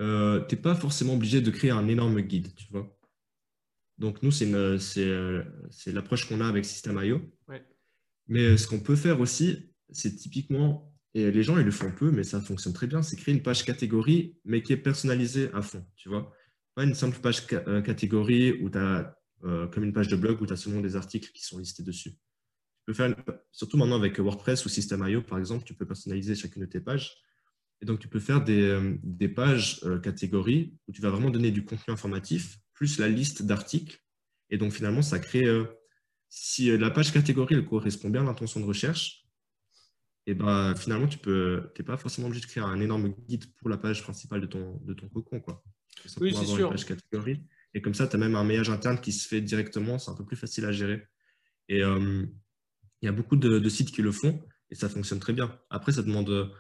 [0.01, 2.97] euh, tu n'es pas forcément obligé de créer un énorme guide, tu vois.
[3.97, 5.43] Donc, nous, c'est euh,
[5.88, 7.21] l'approche qu'on a avec System.io.
[8.27, 11.91] Mais euh, ce qu'on peut faire aussi, c'est typiquement, et les gens, ils le font
[11.91, 15.51] peu, mais ça fonctionne très bien, c'est créer une page catégorie, mais qui est personnalisée
[15.54, 16.34] à fond, tu vois.
[16.82, 20.58] Une simple page catégorie où tu as, comme une page de blog, où tu as
[20.58, 22.12] seulement des articles qui sont listés dessus.
[22.12, 23.15] Tu peux faire,
[23.52, 27.22] surtout maintenant avec WordPress ou System.io, par exemple, tu peux personnaliser chacune de tes pages
[27.82, 31.52] et donc, tu peux faire des, euh, pages euh, catégories où tu vas vraiment donner
[31.52, 34.00] du contenu informatif plus la liste d'articles.
[34.50, 35.46] Et donc, finalement, ça crée.
[35.46, 35.65] Euh,
[36.30, 39.26] si la page catégorie correspond bien à l'intention de recherche,
[40.28, 43.78] et ben, finalement, tu n'es pas forcément obligé de créer un énorme guide pour la
[43.78, 45.41] page principale de ton, de ton cocon.
[45.41, 45.62] Quoi.
[46.19, 46.69] Oui, c'est sûr.
[46.69, 47.41] page catégorie.
[47.73, 49.97] Et comme ça, tu as même un maillage interne qui se fait directement.
[49.97, 51.08] C'est un peu plus facile à gérer.
[51.69, 52.27] Et il
[53.01, 55.58] y a beaucoup de, de, sites qui le font et ça fonctionne très bien.
[55.69, 56.51] Après, ça demande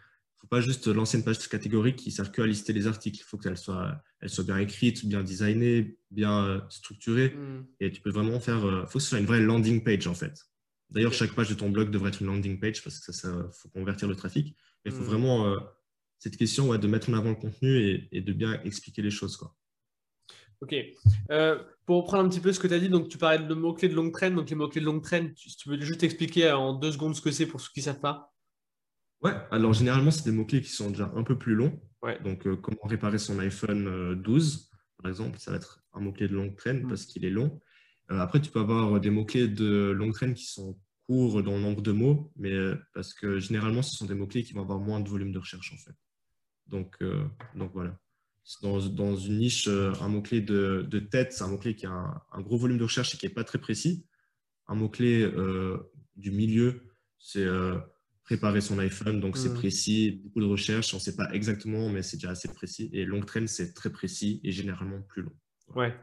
[0.41, 3.19] faut pas juste lancer une page catégorique qui sert que à lister les articles.
[3.19, 7.29] Il faut qu'elle soit, elle soit bien écrite, bien designée, bien euh, structurée.
[7.29, 7.63] Hmm.
[7.79, 8.57] Et tu peux vraiment faire.
[8.57, 10.47] Il euh, faut que ce soit une vraie landing page en fait.
[10.89, 13.69] D'ailleurs, chaque page de ton blog devrait être une landing page parce que ça, faut
[13.69, 14.57] convertir le trafic.
[14.83, 15.05] Mais il faut hmm.
[15.05, 15.59] vraiment euh,
[16.21, 19.35] cette question de mettre en avant le contenu et, de bien expliquer les choses.
[19.35, 19.55] Quoi.
[20.61, 20.75] Ok.
[21.85, 23.89] pour reprendre un petit peu ce que tu as dit, donc tu parlais de mots-clés
[23.89, 24.35] de longue traîne.
[24.35, 27.21] Donc les mots-clés de longue traîne, tu, tu, peux juste expliquer en deux secondes ce
[27.21, 28.31] que c'est pour ceux qui ne savent pas
[29.21, 31.79] Ouais, alors généralement, c'est des mots-clés qui sont déjà un peu plus longs.
[32.01, 32.19] Ouais.
[32.23, 36.33] Donc, euh, comment réparer son iPhone 12, par exemple, ça va être un mot-clé de
[36.33, 36.87] longue traîne Mm.
[36.87, 37.59] parce qu'il est long.
[38.11, 41.61] Euh, après, tu peux avoir des mots-clés de longue traîne qui sont courts dans le
[41.61, 44.79] nombre de mots, mais euh, parce que généralement, ce sont des mots-clés qui vont avoir
[44.79, 45.95] moins de volume de recherche, en fait.
[46.71, 47.23] Donc, euh,
[47.55, 47.97] donc voilà.
[48.63, 51.91] Dans, dans une niche, euh, un mot-clé de, de tête, c'est un mot-clé qui a
[51.91, 54.05] un, un gros volume de recherche et qui n'est pas très précis.
[54.67, 55.77] Un mot-clé euh,
[56.15, 56.81] du milieu,
[57.19, 57.77] c'est euh,
[58.23, 59.53] préparer son iPhone, donc c'est Mm.
[59.53, 62.89] précis, beaucoup de recherche, on ne sait pas exactement, mais c'est déjà assez précis.
[62.93, 65.33] Et longue traîne, c'est très précis et généralement plus long.
[65.75, 65.95] Ouais,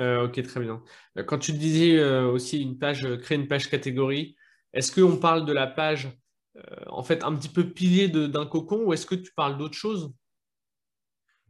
[0.00, 0.82] Euh, ok, très bien.
[1.26, 4.36] Quand tu disais aussi une page, créer une page catégorie,
[4.72, 6.08] est-ce qu'on parle de la page
[6.86, 10.12] en fait un petit peu pilier d'un cocon ou est-ce que tu parles d'autre chose?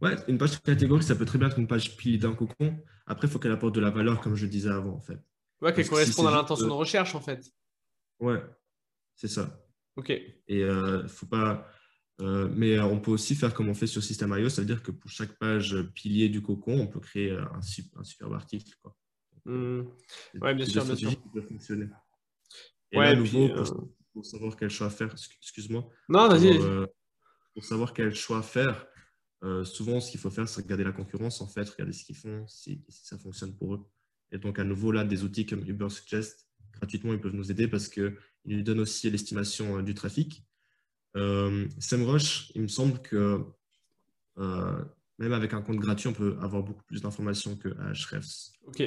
[0.00, 2.76] Ouais, une page catégorie, ça peut très bien être une page pilier d'un cocon.
[3.06, 5.18] Après, il faut qu'elle apporte de la valeur, comme je disais avant, en fait.
[5.60, 7.44] Ouais, qu'elle si corresponde à l'intention euh, de recherche en fait.
[8.18, 8.42] Ouais,
[9.14, 9.64] c'est ça.
[9.96, 11.68] Ok, Et euh, faut pas.
[12.20, 14.82] euh, mais euh, on peut aussi faire comme on fait sur System.io, ça veut dire
[14.82, 18.34] que pour chaque page pilier du cocon, on peut créer euh, un, sup- un superbe
[18.34, 18.74] article.
[18.82, 18.96] Quoi.
[19.44, 19.82] Hmm.
[20.40, 21.10] Ouais, bien sûr, bien sûr.
[21.10, 21.86] qui peuvent fonctionner.
[22.90, 23.88] Et Ouais, là, nouveau, puis, pour, euh, pour
[24.22, 26.52] savoir quel choix faire, excu- excuse-moi, Non, pour, vas-y.
[26.52, 26.86] savoir, euh,
[27.54, 28.86] pour savoir quel choix faire,
[29.42, 32.16] euh, souvent, ce qu'il faut faire, c'est regarder la concurrence, en fait, regarder ce qu'ils
[32.16, 33.80] font, si, si ça fonctionne pour eux.
[34.30, 37.68] Et donc, à nouveau, là, des outils comme Uber Suggest, gratuitement, ils peuvent nous aider
[37.68, 40.44] parce qu'ils nous donnent aussi l'estimation euh, du trafic.
[41.14, 43.44] SEMrush, il me semble que
[45.18, 48.52] même avec un compte gratuit, on peut avoir beaucoup plus d'informations que Ahrefs.
[48.66, 48.82] Ok.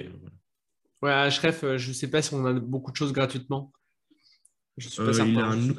[1.02, 1.26] Voilà.
[1.28, 3.72] Ouais, Href, je ne sais pas si on a beaucoup de choses gratuitement.
[4.78, 5.32] Je suis pas Euh, certain.
[5.32, 5.76] il a, un ou-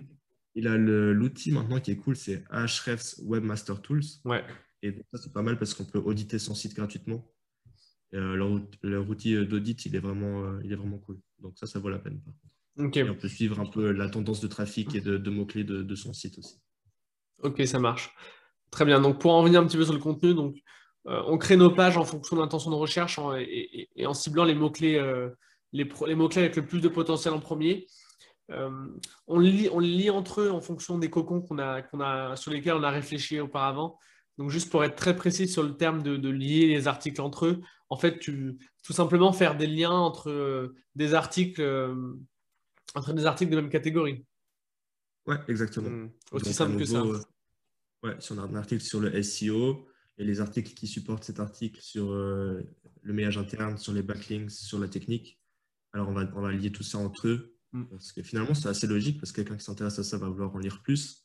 [0.54, 4.02] il a le- l'outil maintenant qui est cool, c'est Ahrefs Webmaster Tools.
[4.24, 4.44] Ouais.
[4.82, 7.30] Et ça, c'est pas mal parce qu'on peut auditer son site gratuitement.
[8.14, 11.18] Euh, leur, leur outil euh, d'audit, il, est vraiment, euh, il est vraiment cool.
[11.40, 12.20] Donc ça, ça vaut la peine.
[12.20, 12.88] par contre.
[12.88, 15.64] Ok, Et on peut suivre un peu la tendance de trafic et de, de mots-clés
[15.64, 16.56] de, de son site aussi.
[17.42, 18.14] ok, ça marche.
[18.70, 19.00] Très bien.
[19.00, 20.56] Donc, pour en revenir un petit peu sur le contenu, donc,
[21.06, 24.06] euh, on crée nos pages en fonction de l'intention de recherche en- et, et- et
[24.06, 25.00] en ciblant les mots-clés
[25.72, 27.86] les, pro- les mots-clés avec le plus de potentiel en premier.
[28.50, 28.70] Euh,
[29.26, 32.52] on, lit, on lit entre eux en fonction des cocons qu'on a, qu'on a, sur
[32.52, 33.98] lesquels on a réfléchi auparavant.
[34.38, 37.46] Donc, juste pour être très précis sur le terme de, de lier les articles entre
[37.46, 42.14] eux, en fait, tu, tout simplement faire des liens entre euh, des articles, euh,
[42.94, 44.24] entre des articles de même catégorie.
[45.26, 45.88] Ouais, exactement.
[45.88, 47.00] Hmm, Aussi Donc, simple que ça.
[47.00, 47.18] euh,
[48.04, 51.40] ouais, si on a un article sur le SEO et les articles qui supportent cet
[51.40, 52.62] article sur euh,
[53.02, 55.40] le maillage interne, sur les backlinks, sur la technique,
[55.92, 57.55] alors on va, on va lier tout ça entre eux.
[57.76, 57.84] Mm.
[57.90, 60.54] Parce que finalement, c'est assez logique parce que quelqu'un qui s'intéresse à ça va vouloir
[60.54, 61.24] en lire plus.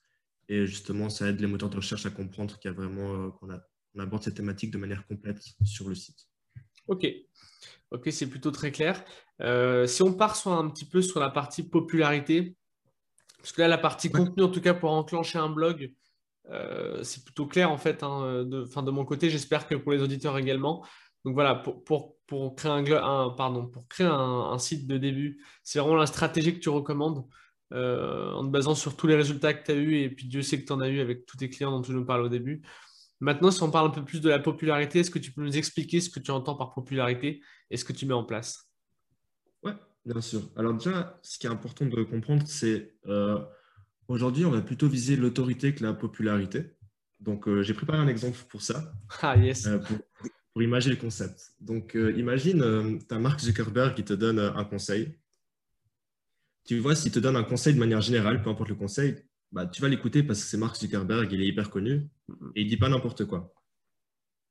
[0.50, 3.30] Et justement, ça aide les moteurs de recherche à comprendre qu'il y a vraiment, euh,
[3.30, 3.48] qu'on
[4.00, 6.28] aborde cette thématique de manière complète sur le site.
[6.88, 7.08] Ok,
[7.92, 9.04] ok, c'est plutôt très clair.
[9.42, 12.58] Euh, si on part sur un petit peu sur la partie popularité,
[13.38, 14.20] parce que là, la partie Ouais.
[14.20, 15.94] contenu, en tout cas pour enclencher un blog,
[16.50, 18.04] euh, c'est plutôt clair en fait.
[18.04, 20.86] hein, de, de mon côté, j'espère que pour les auditeurs également.
[21.25, 24.13] Donc voilà, pour, pour, pour créer, un, un- pardon, pour créer un,
[24.51, 27.25] un site de début, c'est vraiment la stratégie que tu recommandes
[27.73, 29.97] euh, en te basant sur tous les résultats que tu as eus.
[29.97, 31.91] Et puis Dieu sait que tu en as eu avec tous tes clients dont tu
[31.91, 32.62] nous parles au début.
[33.19, 35.55] Maintenant, si on parle un peu plus de la popularité, est-ce que tu peux nous
[35.55, 38.67] expliquer ce que tu entends par popularité et ce que tu mets en place?
[39.62, 39.73] Ouais,
[40.05, 40.41] bien sûr.
[40.55, 43.39] Alors déjà, ce qui est important de comprendre, c'est euh,
[44.07, 46.75] aujourd'hui, on va plutôt viser l'autorité que la popularité.
[47.19, 49.67] Donc, euh, j'ai préparé un exemple pour ça, Ah yes.
[49.67, 49.97] euh, pour,
[50.54, 51.54] pour imaginer le concept.
[51.60, 55.18] Donc, euh, imagine, tu as Mark Zuckerberg qui te donne euh, un conseil.
[56.66, 59.16] Tu vois, s'il te donne un conseil de manière générale, peu importe le conseil,
[59.52, 62.10] bah, tu vas l'écouter parce que c'est Mark Zuckerberg, il est hyper connu
[62.56, 63.54] et il dit pas n'importe quoi.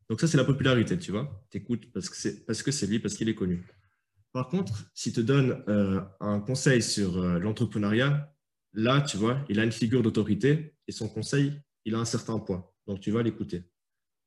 [0.08, 1.46] Donc ça, c'est la popularité, tu vois.
[1.50, 3.64] Tu écoutes parce que c'est parce que c'est lui, parce qu'il est connu.
[4.32, 8.32] Par contre, s'il te donne euh, un conseil sur euh, l'entrepreneuriat,
[8.72, 12.38] là, tu vois, il a une figure d'autorité et son conseil, il a un certain
[12.38, 12.74] poids.
[12.86, 13.64] Donc, tu vas l'écouter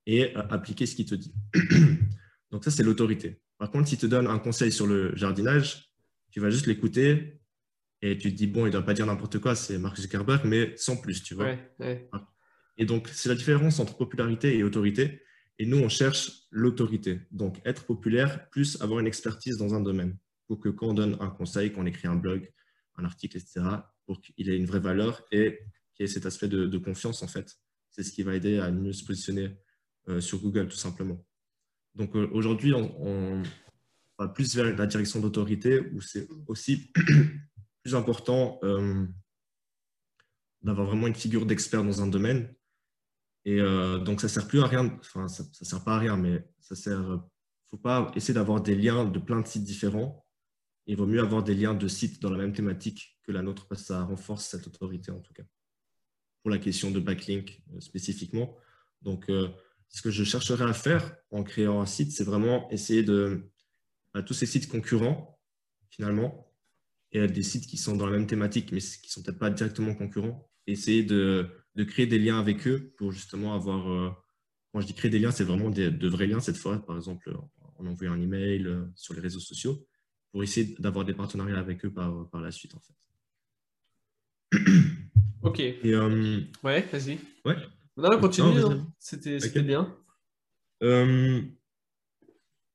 [0.05, 1.33] et euh, appliquer ce qu'il te dit.
[2.51, 3.41] Donc, ça, c'est l'autorité.
[3.57, 5.89] Par contre, s'il te donne un conseil sur le jardinage,
[6.31, 7.39] tu vas juste l'écouter
[8.01, 10.41] et tu te dis, bon, il ne doit pas dire n'importe quoi, c'est Mark Zuckerberg,
[10.45, 11.45] mais sans plus, tu vois.
[11.45, 12.09] Ouais, ouais.
[12.77, 15.21] Et donc, c'est la différence entre popularité et autorité.
[15.59, 17.21] Et nous, on cherche l'autorité.
[17.31, 20.17] Donc, être populaire plus avoir une expertise dans un domaine.
[20.47, 22.51] Pour que quand on donne un conseil, qu'on écrit un blog,
[22.97, 23.61] un article, etc.,
[24.05, 25.59] pour qu'il ait une vraie valeur et
[25.95, 27.55] qu'il y ait cet aspect de, de confiance, en fait.
[27.91, 29.55] C'est ce qui va aider à mieux se positionner
[30.19, 31.23] sur Google, tout simplement.
[31.95, 33.43] Donc, euh, aujourd'hui, on,
[34.17, 36.91] va plus vers la direction d'autorité où c'est aussi
[37.83, 39.05] plus important euh,
[40.61, 42.53] d'avoir vraiment une figure d'expert dans un domaine
[43.45, 46.15] et euh, donc, ça sert plus à rien, enfin, ça ne sert pas à rien,
[46.15, 47.21] mais ça sert.
[47.69, 50.25] Faut pas essayer d'avoir des liens de plein de sites différents.
[50.85, 53.67] Il vaut mieux avoir des liens de sites dans la même thématique que la nôtre,
[53.67, 55.43] parce que ça renforce cette autorité en tout cas.
[56.41, 58.55] pour la question de backlink spécifiquement.
[59.01, 59.29] Donc,
[59.93, 63.49] ce que je chercherai à faire en créant un site, c'est vraiment essayer de
[64.15, 65.39] à tous ces sites concurrents,
[65.89, 66.51] finalement,
[67.11, 69.49] et des sites qui sont dans la même thématique, mais qui ne sont peut-être pas
[69.49, 73.89] directement concurrents, essayer de, de, créer des liens avec eux pour justement avoir.
[73.89, 74.11] Euh,
[74.71, 77.31] quand je dis créer des liens, c'est vraiment de vrais liens cette fois, par exemple,
[77.77, 79.87] en envoyant un email euh, sur les réseaux sociaux,
[80.31, 82.93] pour essayer d'avoir des partenariats avec eux par, par la suite, en fait.
[85.43, 85.59] Ok.
[85.59, 87.19] Euh, ouais, vas-y.
[87.45, 87.57] Ouais.
[87.97, 88.87] Non, continue, hein.
[88.99, 89.95] c'était bien.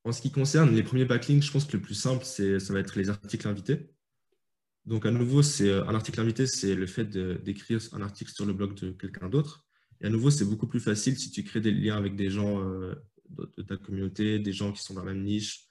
[0.04, 2.78] En ce qui concerne les premiers backlinks, je pense que le plus simple, ça va
[2.78, 3.90] être les articles invités.
[4.87, 8.54] Donc, à nouveau, c'est un article invité, c'est le fait d'écrire un article sur le
[8.54, 9.66] blog de quelqu'un d'autre.
[10.00, 12.62] Et à nouveau, c'est beaucoup plus facile si tu crées des liens avec des gens
[12.62, 12.94] euh,
[13.28, 15.66] de ta communauté, des gens qui sont dans la même niche.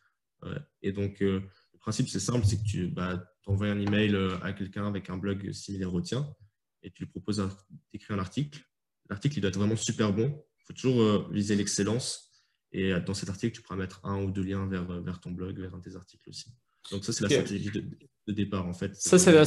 [0.84, 1.42] et donc, euh,
[1.74, 5.10] le principe, c'est simple, c'est que tu bah, envoies un email euh, à quelqu'un avec
[5.10, 6.28] un blog similaire au tien
[6.84, 7.42] et tu lui proposes
[7.92, 8.67] d'écrire un article.
[9.10, 10.44] L'article, il doit être vraiment super bon.
[10.60, 12.32] Il faut toujours viser l'excellence.
[12.74, 15.60] Et dans cet article, tu pourras mettre un ou deux liens vers, vers ton blog,
[15.60, 16.52] vers un de tes articles aussi.
[16.92, 18.96] Donc ça, c'est la stratégie de, départ, en fait.
[18.96, 19.46] Ça, c'est la,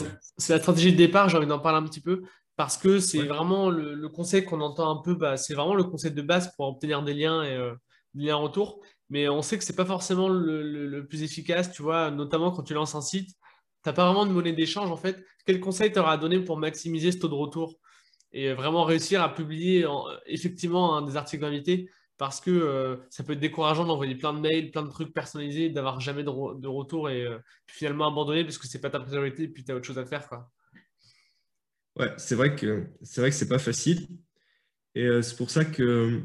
[0.59, 2.23] stratégie de départ, j'ai envie d'en parler un petit peu,
[2.57, 6.13] parce que c'est vraiment le, conseil qu'on entend un peu, bah, c'est vraiment le conseil
[6.13, 7.75] de base pour obtenir des liens et euh,
[8.15, 8.81] des liens retour.
[9.09, 12.63] Mais on sait que ce n'est pas forcément le, plus efficace, tu vois, notamment quand
[12.63, 13.31] tu lances un site.
[13.83, 15.25] Tu n'as pas vraiment de monnaie d'échange, en fait.
[15.47, 17.77] Quel conseil tu auras à donner pour maximiser ce taux de retour?
[18.33, 19.87] Et vraiment réussir à publier
[20.27, 21.91] effectivement des articles invités
[22.21, 25.71] parce que euh, ça peut être décourageant d'envoyer plein de mails, plein de trucs personnalisés,
[25.71, 29.49] d'avoir jamais de, retour et euh, finalement abandonner parce que c'est pas ta priorité et
[29.49, 30.29] puis tu as autre chose à faire.
[30.29, 30.53] Quoi.
[31.97, 34.07] Ouais, c'est vrai que c'est vrai que c'est pas facile.
[34.95, 36.21] Et euh, c'est pour ça que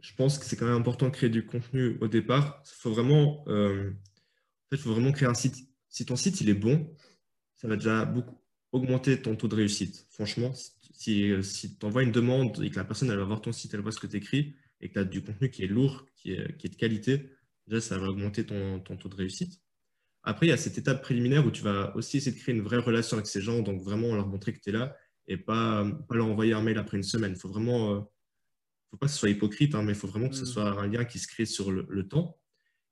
[0.00, 2.62] je pense que c'est quand même important de créer du contenu au départ.
[2.64, 3.90] Il faut vraiment, en
[4.70, 5.56] fait, faut vraiment créer un site.
[5.88, 6.88] Si ton site il est bon,
[7.56, 10.06] ça va déjà beaucoup augmenter ton taux de réussite.
[10.10, 10.52] Franchement,
[11.00, 13.80] si tu envoies une demande et que la personne elle va voir ton site, elle
[13.80, 16.32] voit ce que tu écris, et que tu as du contenu qui est lourd, qui
[16.32, 17.30] est, qui est de qualité,
[17.66, 19.60] déjà, ça va augmenter ton, ton, taux de réussite.
[20.22, 22.62] Après, il y a cette étape préliminaire où tu vas aussi essayer de créer une
[22.62, 24.94] vraie relation avec ces gens, donc vraiment leur montrer que tu es là
[25.30, 27.32] et pas, pas leur envoyer un mail après une semaine.
[27.32, 28.00] Il faut vraiment, euh,
[28.90, 30.46] faut pas que ce soit hypocrite, hein, mais il faut vraiment que ce mm.
[30.46, 32.38] soit un lien qui se crée sur le, temps.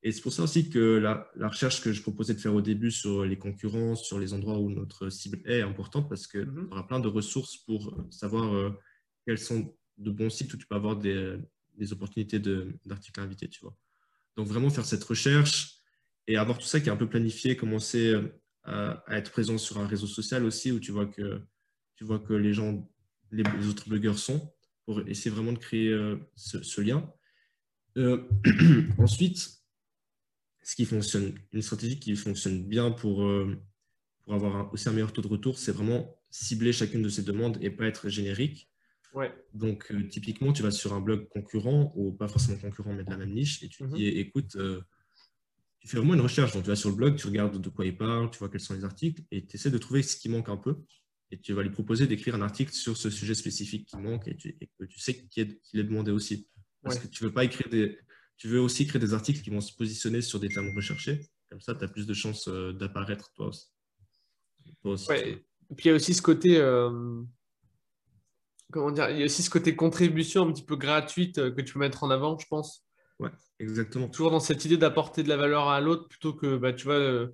[0.03, 2.61] Et c'est pour ça aussi que la, la, recherche que je proposais de faire au
[2.61, 6.69] début sur les concurrents, sur les endroits où notre cible est importante parce que mm-hmm.
[6.69, 8.71] tu auras plein de ressources pour savoir euh,
[9.27, 11.37] quels sont de bons sites où tu peux avoir des,
[11.77, 13.77] des opportunités d'articles invités, tu vois.
[14.37, 15.79] Donc vraiment faire cette recherche
[16.29, 18.29] et avoir tout ça qui est un peu planifié, commencer euh,
[18.65, 21.41] à, être présent sur un réseau social aussi où tu vois que,
[21.97, 22.89] tu vois que les gens,
[23.33, 24.53] les, autres blogueurs sont,
[24.85, 27.11] pour essayer vraiment de créer euh, ce, lien.
[27.97, 28.29] Euh,
[28.99, 29.58] ensuite,
[30.69, 33.27] ce qui fonctionne, une stratégie qui fonctionne bien pour,
[34.25, 37.57] pour avoir aussi un meilleur taux de retour, c'est vraiment cibler chacune de ces demandes
[37.63, 38.69] et pas être générique.
[39.55, 43.11] Donc, euh, typiquement, tu vas sur un blog concurrent, ou pas forcément concurrent, mais de
[43.11, 43.95] la même niche, et tu mhm.
[43.95, 44.81] dis, écoute, euh,
[45.81, 46.53] tu fais vraiment une recherche.
[46.53, 48.61] Donc, tu vas sur le blog, tu regardes de quoi il parle, tu vois quels
[48.61, 50.77] sont les articles, et tu essaies de trouver ce qui manque un peu.
[51.31, 54.37] Et tu vas lui proposer d'écrire un article sur ce sujet spécifique qui manque et,
[54.37, 56.49] que tu sais qu'il est, demandé aussi.
[56.83, 57.99] Parce que tu veux pas écrire des.
[58.39, 61.21] Tu veux aussi créer des articles qui vont se positionner sur des termes recherchés?
[61.51, 63.49] Comme ça, tu as plus de chances euh, d'apparaître toi
[64.85, 65.13] aussi.
[65.71, 66.59] Et puis il y a aussi ce côté
[68.73, 71.61] comment dire, il y a aussi ce côté contribution un petit peu gratuite euh, que
[71.61, 72.85] tu peux mettre en avant, je pense.
[73.19, 74.09] Ouais, exactement.
[74.09, 76.95] Toujours dans cette idée d'apporter de la valeur à l'autre plutôt que, bah, tu vois,
[76.95, 77.29] euh,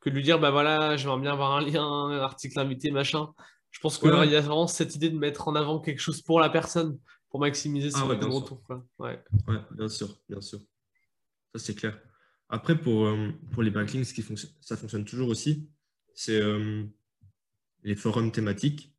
[0.00, 3.28] que de lui dire, bah voilà, j'aimerais bien avoir un lien, un article invité, machin.
[3.70, 6.40] Je pense qu'il y a vraiment cette idée de mettre en avant quelque chose pour
[6.40, 6.98] la personne,
[7.32, 8.62] pour maximiser ah son retour.
[8.98, 9.20] Ouais.
[9.48, 10.60] ouais, bien sûr, bien sûr.
[11.54, 11.98] Ça, c'est clair.
[12.48, 15.68] Après, pour, euh, pour les backlinks, ce qui fonctionne, ça fonctionne toujours aussi,
[16.14, 16.40] c'est
[17.82, 18.94] les forums thématiques.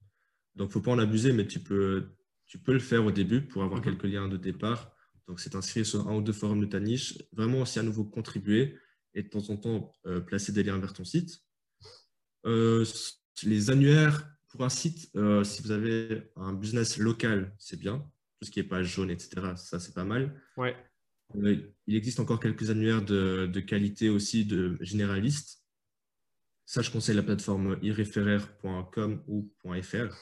[0.56, 2.10] Donc, il ne faut pas en abuser, mais tu peux,
[2.48, 3.86] tu peux le faire au début pour avoir mhm.
[3.86, 4.91] quelques liens de départ.
[5.28, 7.17] Donc, c'est inscrit sur un ou deux forums de ta niche.
[7.32, 8.78] Vraiment aussi à nouveau contribuer
[9.13, 11.43] et de temps en temps euh, placer des liens vers ton site.
[12.46, 12.84] Euh,
[13.43, 18.08] les annuaires pour un site, euh, si vous avez un business local, c'est bien.
[18.44, 20.39] Ce qui est page jaune, etc., ça, c'est pas mal.
[20.58, 20.76] Ouais.
[21.36, 25.64] il existe encore quelques annuaires de, de qualité aussi de généralistes.
[26.66, 30.16] Ça, je conseille la plateforme irréféraire.com ou .fr.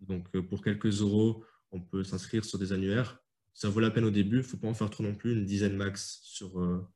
[0.00, 3.18] Donc, euh, pour quelques euros, on peut s'inscrire sur des annuaires.
[3.54, 5.32] Ça vaut la peine au début, il ne faut pas en faire trop non plus,
[5.32, 6.20] une dizaine max.
[6.22, 6.86] Sur, euh,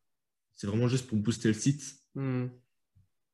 [0.54, 2.00] c'est vraiment juste pour booster le site.
[2.14, 2.46] Hmm.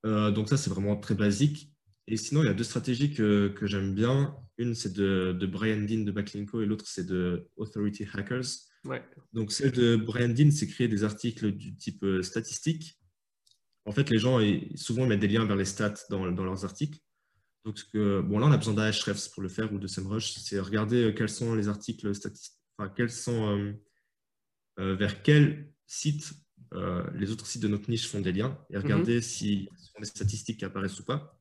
[0.06, 1.72] Euh, donc ça, c'est vraiment très basique.
[2.10, 4.36] Et sinon, il y a deux stratégies que, que j'aime bien.
[4.58, 8.46] Une, c'est de, de, Brian Dean de Backlinko et l'autre, c'est de Authority Hackers.
[8.84, 9.00] Ouais.
[9.32, 12.98] Donc celle de Brian Dean, c'est créer des articles du type statistique.
[13.84, 14.40] En fait, les gens,
[14.74, 16.98] souvent, ils mettent des liens vers les stats dans, dans leurs articles.
[17.64, 20.32] Donc, bon, là, on a besoin d'Ahrefs pour le faire ou de SEMrush.
[20.32, 23.74] C'est regarder quels sont les articles statistiques, enfin, quels sont,
[24.76, 26.32] vers quel site
[27.14, 29.22] les autres sites de notre niche font des liens et regarder mhm.
[29.22, 31.39] si ce sont des statistiques qui apparaissent ou pas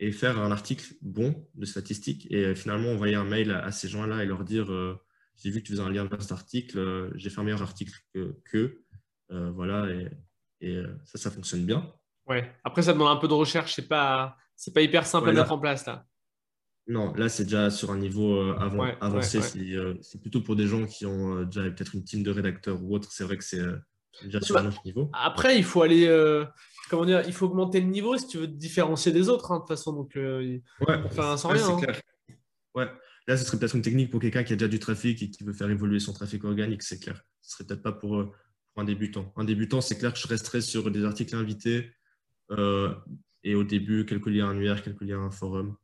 [0.00, 4.24] et faire un article bon de statistiques et finalement envoyer un mail à, ces gens-là
[4.24, 4.66] et leur dire
[5.36, 7.94] j'ai vu que tu faisais un lien vers cet article, j'ai fait un meilleur article
[8.44, 8.82] que,
[9.28, 9.86] voilà,
[10.60, 11.92] et, ça, ça fonctionne bien.
[12.26, 12.52] Ouais.
[12.64, 13.74] Après, ça demande un peu de recherche.
[13.74, 16.06] C'est pas, c'est pas hyper simple à mettre en place là.
[16.86, 18.56] Non, là, c'est déjà sur un niveau euh,
[19.00, 19.38] avancé.
[19.74, 22.82] Euh, c'est plutôt pour des gens qui ont euh, déjà peut-être une team de rédacteurs
[22.82, 23.12] ou autre.
[23.12, 23.62] C'est vrai que c'est
[24.84, 25.10] niveau.
[25.12, 26.06] Après, il faut aller.
[26.88, 29.56] comment dire Il faut augmenter le niveau si tu veux te différencier des autres, hein,
[29.56, 29.92] de toute façon.
[29.92, 30.62] Donc, ouais,
[31.04, 31.68] enfin, sans rien.
[31.68, 31.80] Hein.
[31.80, 32.00] Clair.
[32.74, 32.88] Ouais.
[33.26, 35.44] Là, ce serait peut-être une technique pour quelqu'un qui a déjà du trafic et qui
[35.44, 37.22] veut faire évoluer son trafic organique, c'est clair.
[37.42, 39.32] Ce serait peut-être pas pour, pour, un débutant.
[39.36, 41.92] Un débutant, c'est clair que je resterais sur des articles invités
[42.50, 42.92] euh,
[43.44, 45.76] et au début, quelques liens annuaires, quelques liens un forum.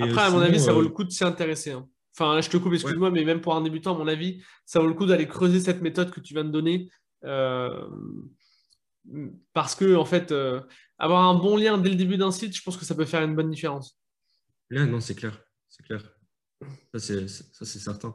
[0.00, 1.72] Après, à mon avis, ça vaut le coup de s'y intéresser.
[1.72, 1.88] Hein.
[2.14, 4.80] Enfin, là, je te coupe, excuse-moi, mais même pour un débutant, à mon avis, ça
[4.80, 6.88] vaut le coup d'aller creuser cette méthode que tu viens de donner.
[7.26, 7.88] Euh,
[9.52, 10.60] parce que, en fait, euh,
[10.98, 13.22] avoir un bon lien dès le début d'un site, je pense que ça peut faire
[13.22, 14.00] une bonne différence.
[14.70, 15.40] Là, non, c'est clair.
[15.68, 16.02] C'est clair.
[16.94, 18.14] Ça, c'est certain.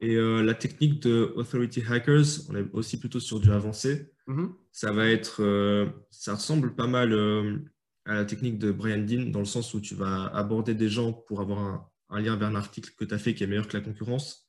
[0.00, 4.14] Et la technique de Authority Hackers, on est aussi plutôt sur du avancé.
[4.28, 4.52] Mm-hmm.
[4.72, 7.58] Ça va être, euh, ça ressemble pas mal euh,
[8.06, 11.12] à la technique de Brian Dean dans le sens où tu vas aborder des gens
[11.12, 13.76] pour avoir un, lien vers un article que tu as fait qui est meilleur que
[13.76, 14.48] la concurrence.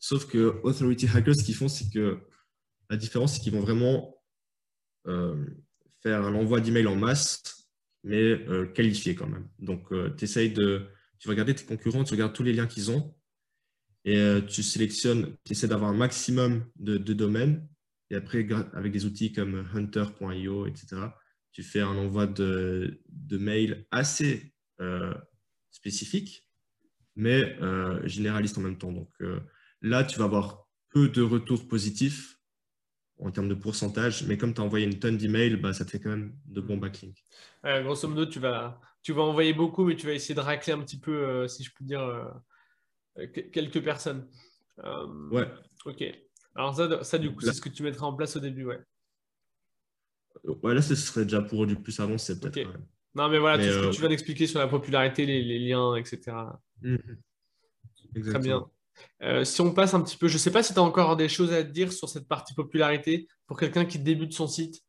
[0.00, 2.18] Sauf que Authority Hackers, ce qu'ils font, c'est que
[2.94, 4.22] la différence, c'est qu'ils vont vraiment
[5.06, 5.44] euh,
[6.02, 7.68] faire un envoi d'email en masse,
[8.02, 8.38] mais
[8.74, 9.48] qualifié quand même.
[9.58, 9.88] Donc,
[10.18, 10.86] tu essayes de,
[11.18, 13.14] tu vas regarder tes concurrents, tu regardes tous les liens qu'ils ont,
[14.04, 17.66] et tu sélectionnes, tu essaies d'avoir un maximum de domaines
[18.10, 20.96] et après, avec des outils comme hunter.io, etc.,
[21.52, 25.14] tu fais un envoi de, de mails assez euh,
[25.70, 26.48] spécifique,
[27.16, 28.92] mais euh, généraliste en même temps.
[28.92, 29.40] Donc euh,
[29.80, 32.38] là, tu vas avoir peu de retours positifs
[33.18, 35.90] en termes de pourcentage, mais comme tu as envoyé une tonne d'emails, bah, ça te
[35.90, 37.22] fait quand même de bons backlinks.
[37.62, 40.80] grosso modo, tu vas, tu vas envoyer beaucoup, mais tu vas essayer de racler un
[40.80, 42.32] petit peu, si je peux dire,
[43.52, 44.28] quelques personnes.
[45.30, 45.48] ouais.
[45.84, 46.02] Ok.
[46.56, 48.80] Alors ça, ça du coup, c'est ce que tu mettras en place au début, ouais.
[50.62, 52.70] Ouais, là, ce serait déjà pour du plus avancé, peut-être.
[53.14, 55.94] Non, mais voilà, tout ce que euh, tu viens d'expliquer sur la popularité, les, liens,
[55.94, 56.58] etc.
[56.82, 56.98] Mhm.
[58.24, 58.66] Très bien.
[59.22, 61.16] Euh, si on passe un petit peu, je ne sais pas si tu as encore
[61.16, 64.82] des choses à dire sur cette partie popularité pour quelqu'un qui débute son site.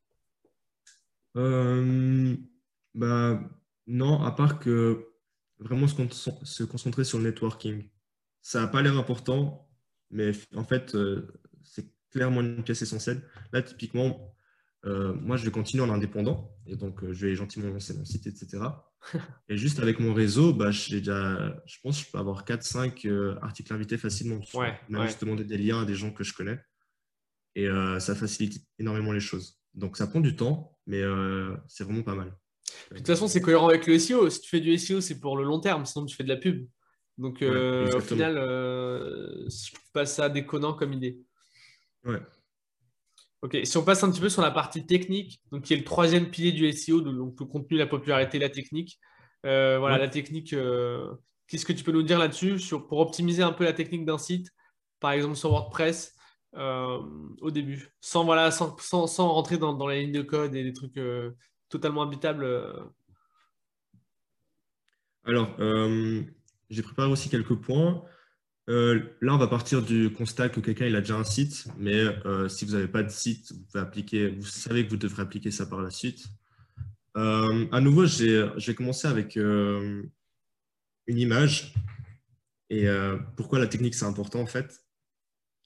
[1.38, 2.36] Euh,
[2.94, 3.40] bah,
[3.88, 5.08] non, à part que
[5.60, 7.90] vraiment se, concentrer sur le networking.
[8.42, 9.70] Ça n'a pas l'air important,
[10.12, 10.96] mais en fait,
[11.64, 13.22] c'est clairement une pièce essentielle.
[13.52, 14.36] Là, typiquement,
[14.86, 18.06] euh, moi, je vais continuer en indépendant et donc euh, je vais gentiment lancer mon
[18.06, 18.64] site, etc.
[19.50, 23.36] et juste avec mon réseau, bah, déjà, je pense que je peux avoir 4-5 euh,
[23.42, 24.40] articles invités facilement.
[24.54, 26.60] Ouais, Même juste demander des liens à des gens que je connais.
[27.58, 27.70] Et
[28.00, 29.62] ça facilite énormément les choses.
[29.74, 31.02] Donc, ça prend du temps, mais
[31.70, 32.36] c'est vraiment pas mal.
[32.92, 34.30] De toute façon, c'est cohérent avec le SEO.
[34.30, 36.36] Si tu fais du SEO, c'est pour le long terme, sinon tu fais de la
[36.36, 36.68] pub.
[37.18, 41.22] Donc, au final, je trouve pas ça déconnant comme idée.
[42.04, 42.20] Ouais.
[43.46, 45.84] Ok, si on passe un petit peu sur la partie technique, donc qui est le
[45.84, 49.00] troisième pilier du SEO, donc le contenu, la popularité, la technique.
[49.46, 51.14] Euh, voilà, la technique, euh,
[51.48, 52.58] qu'est-ce que tu peux nous dire là-dessus
[52.90, 54.50] pour optimiser un peu la technique d'un site,
[55.00, 56.16] par exemple sur WordPress,
[56.56, 56.98] euh,
[57.40, 60.74] au début, sans, voilà, sans, sans, rentrer dans, dans, la ligne de code et des
[60.74, 61.00] trucs
[61.70, 62.48] totalement habitables
[65.24, 65.56] Alors,
[66.72, 68.04] j'ai préparé aussi quelques points.
[68.68, 72.00] Euh, là, on va partir du constat que quelqu'un il a déjà un site, mais
[72.26, 75.22] euh, si vous n'avez pas de site, vous, pouvez appliquer, vous savez que vous devrez
[75.22, 76.26] appliquer ça par la suite.
[77.16, 80.10] Euh, à nouveau, je vais commencer avec une
[81.08, 81.74] image.
[82.72, 82.88] Et
[83.38, 84.82] pourquoi la technique, c'est important en fait?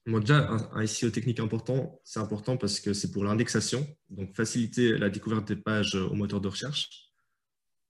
[0.06, 5.10] Déjà, un, SEO technique important, c'est important parce que c'est pour l'indexation, donc faciliter la
[5.10, 7.12] découverte des pages au moteur de recherche.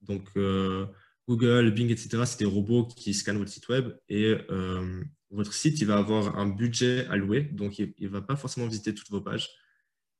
[0.01, 0.30] Donc,
[1.30, 5.80] Google, Bing, etc., c'est des robots qui scannent votre site web et euh, votre site,
[5.80, 9.21] il va avoir un budget alloué, donc il ne va pas forcément visiter toutes vos
[9.21, 9.47] pages.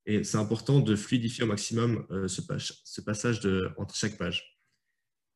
[0.06, 3.42] Et c'est important de fluidifier au maximum euh, ce, passage
[3.78, 4.60] entre chaque page.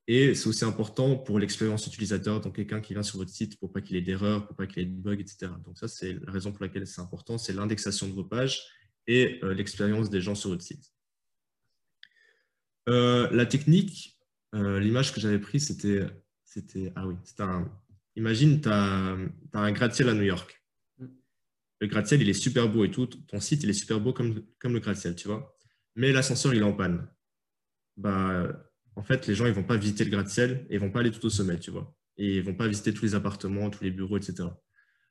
[0.08, 3.72] Et c'est aussi important pour l'expérience utilisateur, donc quelqu'un qui vient sur votre site pour
[3.72, 5.54] pas qu'il ait d'erreurs, pour pas qu'il ait de bugs, etc.
[5.66, 8.62] Donc ça, c'est la raison pour laquelle c'est important, c'est l'indexation de vos pages
[9.08, 10.94] et euh, l'expérience des gens sur votre site.
[12.86, 14.13] la technique,
[14.54, 16.06] euh, l'image que j'avais prise, c'était,
[16.44, 17.72] c'était, ah oui, c'était un,
[18.16, 19.18] imagine, tu as,
[19.54, 20.62] un gratte-ciel à New York.
[21.80, 23.08] Le gratte-ciel, il est super beau et tout.
[23.08, 25.58] Ton site, il est super beau comme, comme le gratte-ciel, tu vois.
[25.96, 27.08] Mais l'ascenseur, il est en panne.
[27.98, 28.48] Bah,
[28.96, 31.12] en fait, les gens, ils vont pas visiter le gratte-ciel et ils vont pas aller
[31.12, 31.96] tout au sommet, tu vois.
[32.18, 34.50] Et ils vont pas visiter tous les appartements, tous les bureaux, etc.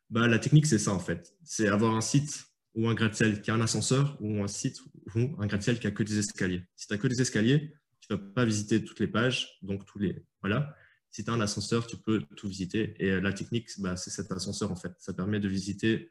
[0.08, 1.34] Bah, la technique, c'est ça, en fait.
[1.42, 4.80] C'est avoir un site ou un gratte-ciel qui a un ascenseur ou un site
[5.14, 6.62] ou un gratte-ciel qui a que des escaliers.
[6.76, 7.74] Si tu n'as que des escaliers,
[8.16, 10.24] tu ne vas pas visiter toutes les pages, donc tous les.
[10.40, 10.74] Voilà.
[11.10, 12.94] Si tu as un ascenseur, tu peux tout visiter.
[12.98, 14.92] Et la technique, bah, c'est cet ascenseur, en fait.
[14.98, 16.10] Ça permet de visiter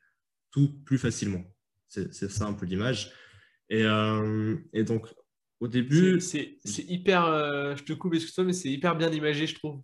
[0.52, 1.44] tout plus facilement.
[1.88, 3.12] C'est ça un peu l'image.
[3.70, 5.08] Et, euh, et, donc,
[5.60, 6.20] au début.
[6.22, 7.26] C'est hyper.
[7.26, 9.82] Euh, je te coupe, excuse-moi, mais c'est hyper bien imagé, je trouve.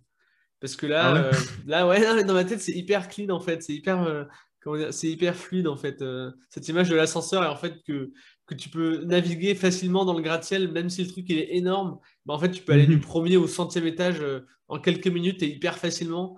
[0.60, 3.40] Parce que là, ah ouais, euh, là, ouais dans ma tête, c'est hyper clean en
[3.40, 3.62] fait.
[3.62, 4.26] C'est hyper,
[4.90, 6.02] c'est hyper fluide en fait.
[6.50, 8.12] cette image de l'ascenseur et en fait que,
[8.48, 11.98] que tu peux naviguer facilement dans le gratte-ciel, même si le truc est énorme.
[12.26, 13.02] Bah, en fait, tu peux aller du mhm.
[13.02, 14.22] premier au centième étage
[14.68, 16.36] en quelques minutes et hyper facilement.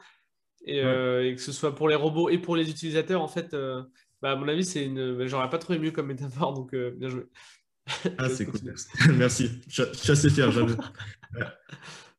[0.66, 3.56] Et, et, que ce soit pour les robots et pour les utilisateurs, en fait,
[4.20, 5.16] bah, à mon avis, c'est une.
[5.16, 7.24] Bah, j'aurais pas trouvé mieux comme métaphore, donc bien joué.
[8.18, 8.60] Ah, c'est cool.
[9.16, 9.50] Merci.
[9.68, 10.76] Je, suis assez fier, j'avoue.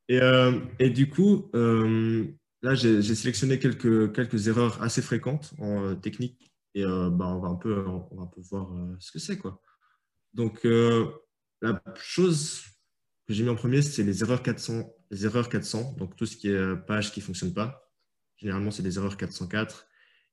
[0.07, 2.25] Et, euh, et, du coup, euh,
[2.61, 6.51] là, j'ai sélectionné quelques, quelques erreurs assez fréquentes en euh, technique.
[6.73, 8.69] Et bah, on, va un peu, on va un peu voir
[8.99, 9.37] ce que c'est.
[9.37, 9.61] quoi.
[10.33, 12.63] Donc, la chose
[13.27, 14.89] que j'ai mis en premier, c'est les erreurs 400.
[15.11, 17.91] Les erreurs 400, donc tout ce qui est page qui ne fonctionne pas.
[18.37, 19.87] Généralement, c'est des erreurs 404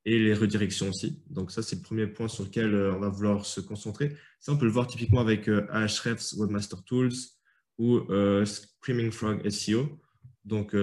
[0.05, 1.22] et les redirections aussi.
[1.28, 4.16] Donc ça, c'est le premier point sur lequel euh, on va vouloir se concentrer.
[4.40, 7.12] Ça, on peut le voir typiquement avec euh, Ahrefs Webmaster Tools
[7.76, 10.01] ou euh, Screaming Frog SEO.
[10.44, 10.74] Donc,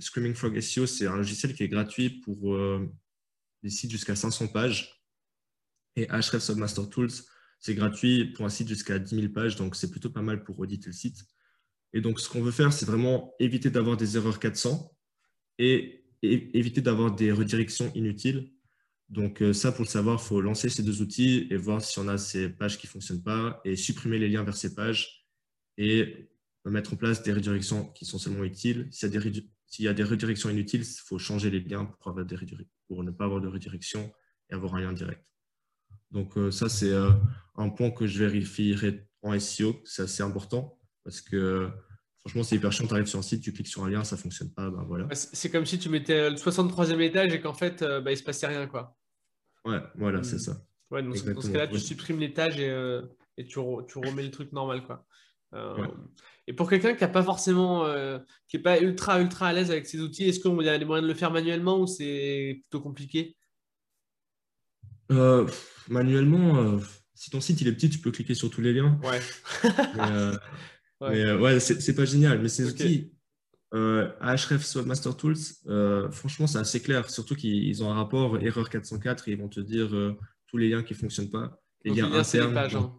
[0.00, 2.58] Screaming Frog SEO, c'est un logiciel qui est gratuit pour
[3.62, 5.02] des sites jusqu'à 500 pages.
[5.96, 7.08] Et Ahrefs Webmaster Tools,
[7.58, 9.56] c'est gratuit pour un site jusqu'à 10 000 pages.
[9.56, 11.24] Donc, c'est plutôt pas mal pour auditer le site.
[11.92, 14.94] Et donc, ce qu'on veut faire, c'est vraiment éviter d'avoir des erreurs 400
[15.58, 18.52] et éviter d'avoir des redirections inutiles.
[19.08, 21.98] Donc euh, ça, pour le savoir, il faut lancer ces deux outils et voir si
[21.98, 25.26] on a ces pages qui ne fonctionnent pas et supprimer les liens vers ces pages
[25.78, 26.28] et
[26.64, 28.88] mettre en place des redirections qui sont seulement utiles.
[28.90, 31.86] S'il y a des, redirections inutiles, il faut changer les liens
[32.88, 34.12] pour ne pas avoir de redirection
[34.50, 35.24] et avoir un lien direct.
[36.10, 37.10] Donc euh, ça, c'est euh,
[37.56, 39.80] un point que je vérifierai en SEO.
[39.84, 41.70] C'est assez important parce que
[42.28, 42.86] Franchement, c'est hyper chiant.
[42.86, 44.68] Tu arrives sur un site, tu cliques sur un lien, ça ne fonctionne pas.
[44.68, 45.08] Ben voilà.
[45.14, 48.18] C'est comme si tu mettais le 63e étage et qu'en fait, euh, bah, il ne
[48.18, 48.66] se passait rien.
[48.66, 48.94] Quoi.
[49.64, 50.60] Ouais, voilà, c'est ça.
[50.90, 53.00] Ouais, dans ce cas-là, tu supprimes l'étage et, euh,
[53.38, 54.84] et tu, tu, remets le truc normal.
[54.84, 55.06] Quoi.
[55.54, 55.86] Euh,
[56.46, 57.86] et pour quelqu'un qui n'est pas forcément,
[58.46, 60.84] qui est pas ultra, ultra à l'aise avec ces outils, est-ce qu'il y a des
[60.84, 63.36] moyens de le faire manuellement ou c'est plutôt compliqué?
[65.88, 66.78] Manuellement,
[67.14, 68.98] si ton site il est petit, tu peux cliquer sur tous les liens.
[69.02, 69.20] Ouais.
[71.00, 71.10] Ouais.
[71.10, 72.40] Mais euh, ouais, c'est pas génial.
[72.40, 73.12] Mais ces outils,
[73.74, 75.36] euh, Ahrefs Webmaster Tools,
[75.68, 77.08] euh, franchement, c'est assez clair.
[77.10, 80.68] Surtout qu'ils ont un rapport erreur 404 et ils vont te dire euh, tous les
[80.68, 81.60] liens qui ne fonctionnent pas.
[81.84, 82.54] Les liens internes.
[82.54, 82.92] Pages, hein.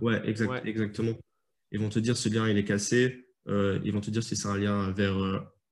[0.00, 1.14] Ouais, exact, exactement.
[1.72, 3.26] Ils vont te dire ce lien il est cassé.
[3.46, 5.16] ils vont te dire si c'est un lien vers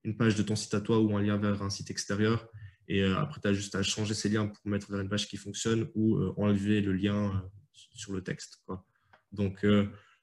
[0.04, 2.46] une page de ton site à toi ou un lien vers un site extérieur.
[2.88, 5.36] Et après, tu as juste à changer ces liens pour mettre vers une page qui
[5.36, 8.62] fonctionne ou enlever le lien sur le texte.
[8.66, 8.84] Quoi.
[9.30, 9.64] Donc,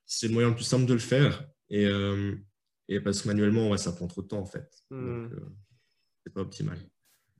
[0.05, 1.47] c'est le moyen le plus simple de le faire.
[1.69, 2.35] Et, euh,
[2.87, 4.69] et parce que manuellement, ouais, ça prend trop de temps en fait.
[4.89, 5.23] Hmm.
[5.23, 5.45] Donc, euh,
[6.23, 6.77] c'est pas optimal.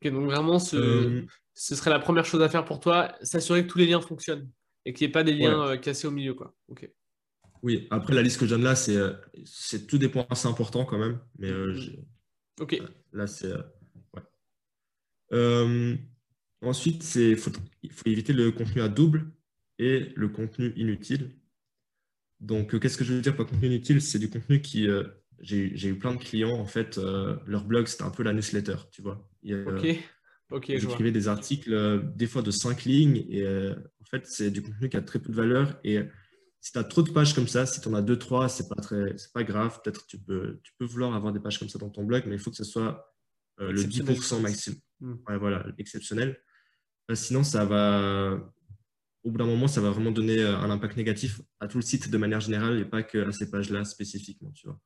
[0.02, 3.66] Ok, donc vraiment, ce, euh, ce, serait la première chose à faire pour toi, s'assurer
[3.66, 4.50] que tous les liens fonctionnent
[4.86, 6.34] et qu'il n'y ait pas des liens cassés au milieu.
[6.34, 6.54] Quoi.
[6.68, 6.90] Ok.
[7.64, 9.00] Oui, après la liste que je donne là, c'est,
[9.46, 11.20] c'est tous des points assez importants quand même.
[11.38, 12.04] Mais hmm.
[12.60, 12.82] ok.
[13.14, 13.54] Là, c'est.
[15.32, 15.98] Ouais.
[16.62, 17.52] ensuite, il faut,
[18.06, 19.32] éviter le contenu à double
[19.80, 21.32] et le contenu inutile.
[22.40, 24.02] Donc, euh, qu'est-ce que je veux dire par contenu inutile?
[24.02, 24.88] C'est du contenu qui.
[24.88, 25.04] Euh,
[25.42, 28.78] j'ai eu plein de clients, en fait, euh, leur blog, c'était un peu la newsletter,
[28.92, 29.30] tu vois.
[29.44, 29.88] ok,
[30.50, 30.66] ok.
[30.78, 34.98] J'écrivais des articles, des fois de cinq lignes, et en fait, c'est du contenu qui
[34.98, 35.78] a très peu de valeur.
[35.84, 36.00] Et
[36.62, 38.70] si tu as trop de pages comme ça, si tu en as deux, trois, c'est
[38.70, 39.82] pas, très, pas grave.
[39.84, 42.36] Peut-être tu peux, tu peux vouloir avoir des pages comme ça dans ton blog, mais
[42.36, 43.15] il faut que ce soit
[43.58, 44.80] le 10% maximum.
[45.28, 46.38] Voilà, exceptionnel.
[47.14, 48.40] sinon, ça va
[49.26, 51.84] au bout d'un moment, ça va vraiment donner euh, un impact négatif à tout le
[51.84, 54.52] site de manière générale et pas qu'à ces pages-là spécifiquement.
[54.52, 54.80] Tu vois.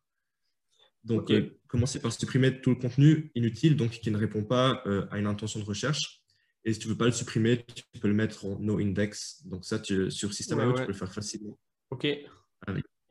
[1.04, 5.06] Donc, euh, commencer par supprimer tout le contenu inutile, donc qui ne répond pas euh,
[5.12, 6.22] à une intention de recherche.
[6.64, 9.46] Et si tu ne veux pas le supprimer, tu peux le mettre en no index.
[9.46, 11.60] Donc, ça, tu, sur System.io, tu peux le faire facilement.
[11.90, 12.08] OK.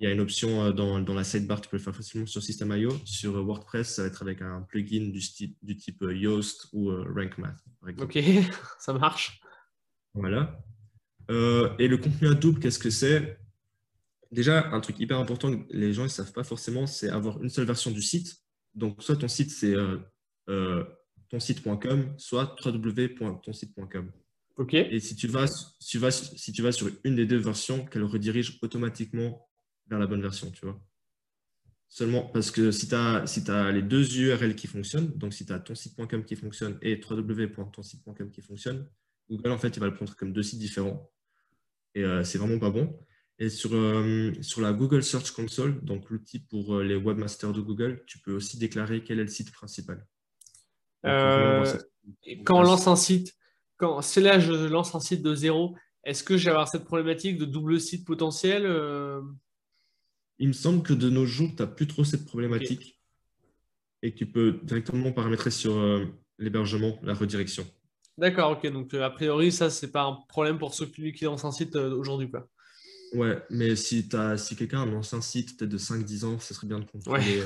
[0.01, 2.43] Il y a une option dans, dans, la sidebar, tu peux le faire facilement sur
[2.43, 2.91] System.io.
[3.05, 5.21] Sur WordPress, ça va être avec un plugin du,
[5.63, 8.05] du type Yoast ou Rank Math, par.
[8.05, 8.19] OK,
[8.79, 9.41] ça marche.
[10.15, 10.61] Voilà.
[11.31, 13.39] Euh, et le contenu à double, qu'est-ce que c'est?
[14.31, 17.49] Déjà, un truc hyper important que les gens ne savent pas forcément, c'est avoir une
[17.49, 18.37] seule version du site.
[18.75, 19.99] Donc, soit ton site, c'est euh,
[20.49, 20.85] euh,
[21.31, 24.13] tonsite.com, soit www.tonsite.com.
[24.57, 24.75] OK.
[24.75, 25.47] Et si tu, vas,
[25.87, 29.48] tu vas, si tu vas sur une des deux versions, qu'elle redirige automatiquement
[29.89, 30.81] vers la bonne version, tu vois.
[31.91, 35.53] Seulement parce que si tu as, si les deux URL qui fonctionnent, donc si tu
[35.53, 38.87] as ton site.com qui fonctionne et www.tonsite.com qui fonctionne,
[39.31, 41.11] Google, en fait, il va le prendre comme deux sites différents.
[41.95, 42.99] Et euh, c'est vraiment pas bon.
[43.39, 47.61] Et sur, euh, sur la Google Search Console, donc l'outil pour euh, les webmasters de
[47.61, 50.07] Google, tu peux aussi déclarer quel est le site principal.
[51.03, 53.35] quand on lance un site,
[53.77, 57.39] quand c'est là je lance un site de zéro, est-ce que j'ai avoir cette problématique
[57.39, 58.67] de double site potentiel
[60.39, 62.99] il me semble que de nos jours, tu n'as plus trop cette problématique
[64.03, 66.05] et que tu peux directement paramétrer sur euh,
[66.39, 67.67] l'hébergement, la redirection.
[68.17, 68.71] D'accord, ok.
[68.73, 71.75] Donc, euh, a priori, ça, c'est pas un problème pour ceux qui lancent un site
[71.77, 72.31] euh, aujourd'hui.
[72.31, 72.49] Quoi.
[73.15, 76.79] Ouais, mais si, si quelqu'un lance un site peut-être de 5-10 ans, ça serait bien
[76.79, 77.43] de contrôler.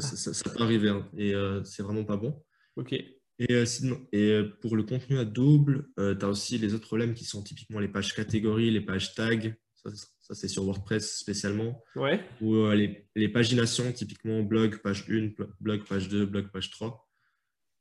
[0.00, 1.32] ça, peut arriver hein, et
[1.64, 2.42] c'est vraiment pas bon.
[2.74, 2.92] Ok.
[3.38, 7.24] Et, sinon, et pour le contenu à double, tu as aussi les autres problèmes qui
[7.24, 9.52] sont typiquement les pages catégories, les pages tags.
[9.82, 11.82] Ça, ça, c'est sur WordPress spécialement.
[11.96, 12.22] Ouais.
[12.40, 17.08] Ou euh, les, les, paginations, typiquement blog, page 1, blog, page 2, blog, page 3.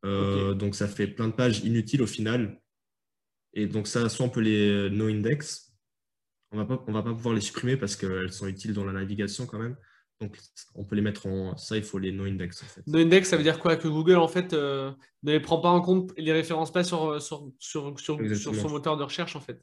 [0.06, 2.62] Euh, donc, ça fait plein de pages inutiles au final.
[3.54, 5.74] Et donc, ça, soit on peut les euh, no-index.
[6.52, 9.60] On ne va pas pouvoir les supprimer parce qu'elles sont utiles dans la navigation quand
[9.60, 9.76] même.
[10.22, 10.38] Donc,
[10.76, 11.58] on peut les mettre en.
[11.58, 12.64] Ça, il faut les no-index.
[12.64, 12.82] En fait.
[12.88, 13.76] No-index, ça veut dire quoi?
[13.76, 14.94] Que Google, en fait, ne
[15.24, 18.70] les prend pas en compte et les référence pas sur, sur, sur, sur, sur son
[18.70, 19.62] moteur de recherche, en fait.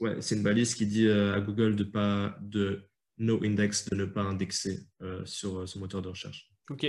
[0.00, 2.88] Ouais, c'est une balise qui dit euh, à Google de pas de
[3.18, 6.52] no index, de ne pas indexer euh, sur euh, son moteur de recherche.
[6.70, 6.86] Ok,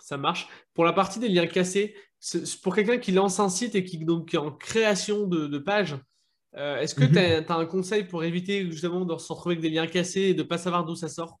[0.00, 0.48] ça marche.
[0.74, 1.94] Pour la partie des liens cassés,
[2.62, 5.96] pour quelqu'un qui lance un site et qui donc est en création de, de page,
[6.54, 7.12] est-ce que mhm.
[7.12, 10.34] tu as, un conseil pour éviter justement de se retrouver avec des liens cassés et
[10.34, 11.38] de ne pas savoir d'où ça sort?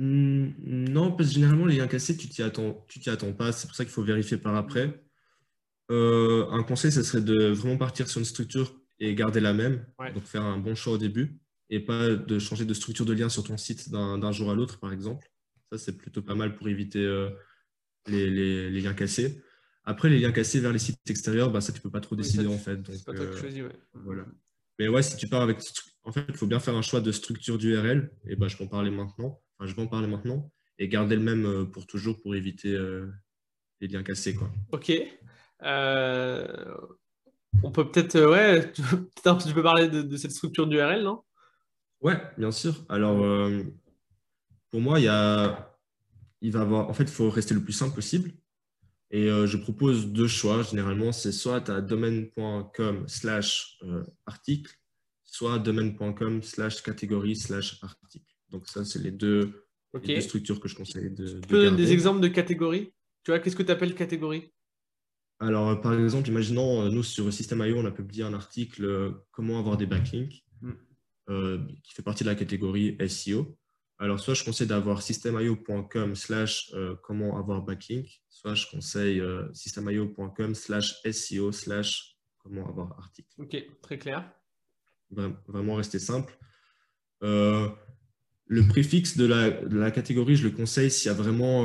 [0.00, 3.52] Non, parce que généralement, les liens cassés, tu t'y attends, tu t'y attends pas.
[3.52, 5.07] C'est pour ça qu'il faut vérifier par après.
[5.90, 9.86] Euh, un conseil, ce serait de vraiment partir sur une structure et garder la même.
[10.14, 11.38] Donc faire un bon choix au début
[11.70, 14.78] et pas de changer de structure de lien sur ton site d'un jour à l'autre,
[14.78, 15.30] par exemple.
[15.70, 17.28] Ça, c'est plutôt pas mal pour éviter euh,
[18.06, 19.42] les, liens cassés.
[19.84, 22.46] Après, les liens cassés vers les sites extérieurs, bah, ça, tu peux pas trop décider
[22.46, 22.76] en fait.
[22.76, 23.62] Donc, pas toi euh, choisis,
[23.92, 24.24] Voilà.
[24.78, 25.58] Mais ouais, si tu pars avec.
[26.04, 28.10] En fait, il faut bien faire un choix de structure d'URL.
[28.26, 29.42] Et bah, je vais en parler maintenant.
[29.58, 30.50] Enfin, je vais en parler maintenant.
[30.78, 32.78] Et garder le même pour toujours pour éviter
[33.80, 34.34] les liens cassés.
[34.34, 34.50] Quoi.
[34.72, 34.92] Ok.
[35.62, 36.46] Euh,
[37.62, 41.22] on peut peut-être, euh, ouais, tu, tu peux parler de, cette structure d'URL, non?
[42.00, 42.84] Ouais, bien sûr.
[42.88, 43.64] Alors, euh,
[44.70, 45.76] pour moi, il, y a,
[46.40, 48.32] il va avoir, en fait, il faut rester le plus simple possible.
[49.10, 50.62] Et je propose deux choix.
[50.62, 53.80] Généralement, c'est soit à domaine.com slash
[54.26, 54.70] article,
[55.24, 58.26] soit domaine.com slash catégorie slash article.
[58.50, 59.64] Donc ça, c'est les deux,
[60.20, 61.40] structures que je conseille de.
[61.40, 62.92] Tu peux donner des exemples de catégories?
[63.24, 64.52] Tu vois, qu'est-ce que tu appelles catégorie?
[65.40, 69.10] Alors, euh, par exemple, imaginons, euh, nous, sur System.io, on a publié un article euh,
[69.30, 71.66] Comment avoir des backlinks, mm.
[71.84, 73.56] qui fait partie de la catégorie SEO.
[73.98, 76.72] Alors, soit je conseille d'avoir systemio.com slash
[77.02, 79.20] comment avoir backlink, soit je conseille
[79.52, 83.28] systemio.com slash SEO slash comment avoir article.
[83.38, 84.32] Ok, très clair.
[85.10, 86.38] Vraiment rester simple.
[87.20, 91.64] le préfixe de la, de la, catégorie, je le conseille s'il y a vraiment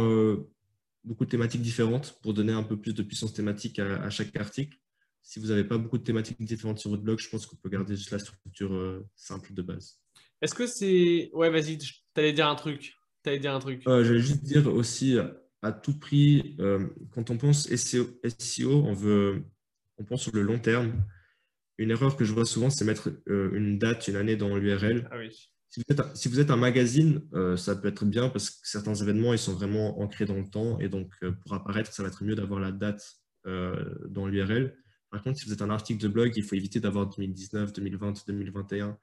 [1.04, 4.78] beaucoup de thématiques différentes pour donner un peu plus de puissance thématique à, chaque article.
[5.22, 7.70] Si vous n'avez pas beaucoup de thématiques différentes sur votre blog, je pense qu'on peut
[7.70, 10.00] garder juste la structure euh, simple de base.
[10.42, 11.30] Est-ce que c'est...
[11.34, 12.96] Ouais, vas-y, tu allais dire un truc.
[13.24, 13.88] Tu dire un truc.
[13.88, 15.18] Euh, je vais juste dire aussi,
[15.62, 19.46] à tout prix, euh, quand on pense SEO, SEO, on, veut,
[19.98, 21.06] on pense sur le long terme.
[21.78, 25.08] Une erreur que je vois souvent, c'est mettre une date, une année dans l'URL.
[25.10, 25.53] Ah oui.
[25.74, 29.40] Si vous êtes un, magazine, euh, ça peut être bien parce que certains événements, ils
[29.40, 32.36] sont vraiment ancrés dans le temps et donc euh, pour apparaître, ça va être mieux
[32.36, 33.16] d'avoir la date
[33.48, 34.78] euh, dans l'URL.
[35.10, 38.28] Par contre, si vous êtes un article de blog, il faut éviter d'avoir 2019, 2020,
[38.28, 38.98] 2021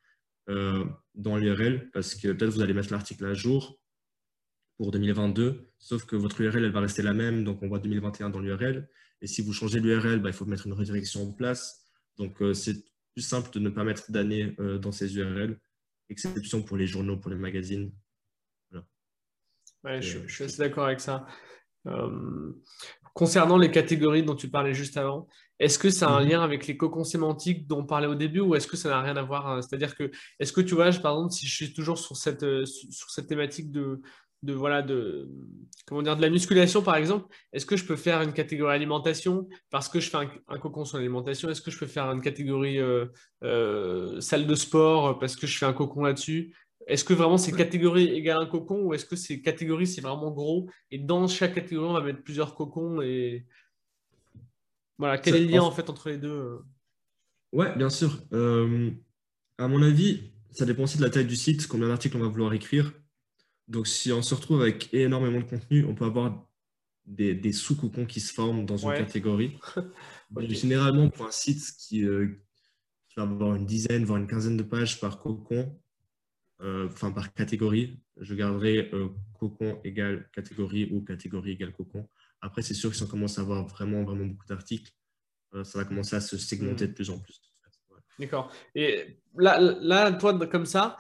[1.15, 3.81] dans l'URL parce que peut-être vous allez mettre l'article à jour
[4.77, 8.31] pour 2022, sauf que votre URL, elle va rester la même, donc on voit 2021
[8.31, 8.89] dans l'URL.
[9.21, 11.85] Et si vous changez l'URL, bah, il faut mettre une redirection en place.
[12.17, 15.61] Donc, c'est plus simple de ne pas mettre d'année dans ces URL
[16.11, 17.93] exception pour les journaux, pour les magazines.
[19.85, 21.27] je, suis assez d'accord avec ça.
[21.87, 22.53] Euh,
[23.15, 25.27] concernant les catégories dont tu parlais juste avant,
[25.59, 26.29] est-ce que ça a un mhm.
[26.29, 29.01] lien avec les cocons sémantiques dont on parlait au début ou est-ce que ça n'a
[29.01, 29.63] rien à voir hein?
[29.63, 32.65] C'est-à-dire que, est-ce que tu vois, par exemple, si je suis toujours sur cette, euh,
[32.67, 34.01] sur cette thématique de,
[34.43, 35.29] de voilà de
[35.87, 39.49] comment dire de la musculation par exemple est-ce que je peux faire une catégorie alimentation
[39.71, 40.19] parce que je fais
[40.49, 41.51] un, cocon sur l'alimentation?
[41.51, 43.07] Est-ce que je peux faire une catégorie euh,
[43.45, 46.55] euh, salle de sport parce que je fais un cocon là-dessus?
[46.87, 50.31] Est-ce que vraiment c'est catégorie égale un cocon ou est-ce que c'est catégorie c'est vraiment
[50.31, 53.47] gros et dans chaque catégorie on va mettre plusieurs cocons et
[54.99, 56.61] voilà quel est le lien en fait entre les deux
[57.53, 58.19] ouais bien sûr.
[59.61, 62.29] À mon avis, ça dépend aussi de la taille du site, combien d'articles on va
[62.29, 62.95] vouloir écrire.
[63.71, 66.45] Donc, si on se retrouve avec énormément de contenu, on peut avoir
[67.07, 69.59] des, sous-cocons qui se forment dans une catégorie.
[70.49, 72.43] Généralement, pour un site qui, euh,
[73.09, 75.81] qui, va avoir une dizaine, voire une quinzaine de pages par cocon,
[76.63, 79.09] euh, enfin par catégorie, je garderai euh,
[79.39, 82.09] cocon égale catégorie ou catégorie égale cocon.
[82.41, 84.91] Après, c'est sûr que si on commence à avoir vraiment, vraiment beaucoup d'articles,
[85.65, 86.89] ça va commencer à se segmenter hmm.
[86.89, 87.41] de plus en plus.
[88.19, 88.53] D'accord.
[88.75, 90.97] Et là, là, toi, comme ça,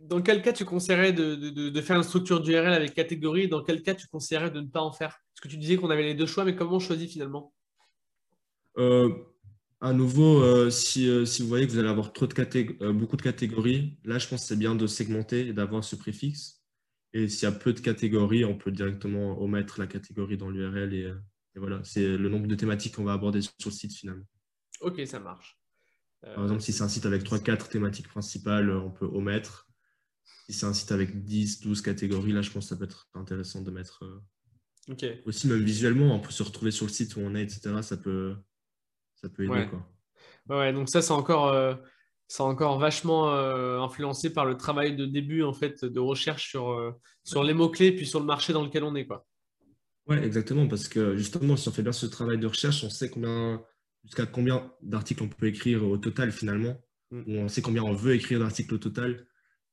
[0.00, 3.48] dans quel cas tu conseillerais de, faire une structure d'URL avec catégorie?
[3.48, 5.18] Dans quel cas tu conseillerais de ne pas en faire?
[5.34, 7.52] Parce que tu disais qu'on avait les deux choix, mais comment on choisit finalement?
[8.78, 9.10] Euh,
[9.80, 13.16] À nouveau, euh, si, euh, si, vous voyez que vous allez avoir trop de beaucoup
[13.16, 16.62] de catégories, là, je pense que c'est bien de segmenter et d'avoir ce préfixe.
[17.12, 20.92] Et s'il y a peu de catégories, on peut directement omettre la catégorie dans l'URL.
[20.92, 21.12] Et,
[21.54, 24.26] et, voilà, c'est le nombre de thématiques qu'on va aborder sur le site finalement.
[24.80, 25.58] Ok, ça marche.
[26.20, 29.65] Par exemple, si c'est un site avec 3-4 thématiques principales, on peut omettre
[30.46, 33.08] si c'est un site avec 10, 12 catégories, là, je pense que ça peut être
[33.14, 34.04] intéressant de mettre.
[34.04, 37.82] Euh, aussi, même visuellement, on peut se retrouver sur le site où on est, etc.
[37.82, 38.36] Ça peut,
[39.16, 39.52] ça peut aider.
[39.52, 39.68] Ouais.
[39.68, 40.58] Quoi.
[40.58, 41.74] Ouais, donc ça, c'est encore, euh,
[42.38, 47.42] encore vachement euh, influencé par le travail de début, en fait, de recherche sur, sur
[47.42, 49.06] les mots-clés, puis sur le marché dans lequel on est.
[49.06, 49.26] Quoi.
[50.06, 53.10] Ouais, exactement, parce que justement, si on fait bien ce travail de recherche, on sait
[53.10, 53.60] combien,
[54.04, 57.22] jusqu'à combien d'articles on peut écrire au total finalement, mm.
[57.26, 59.26] ou on sait combien on veut écrire d'articles au total.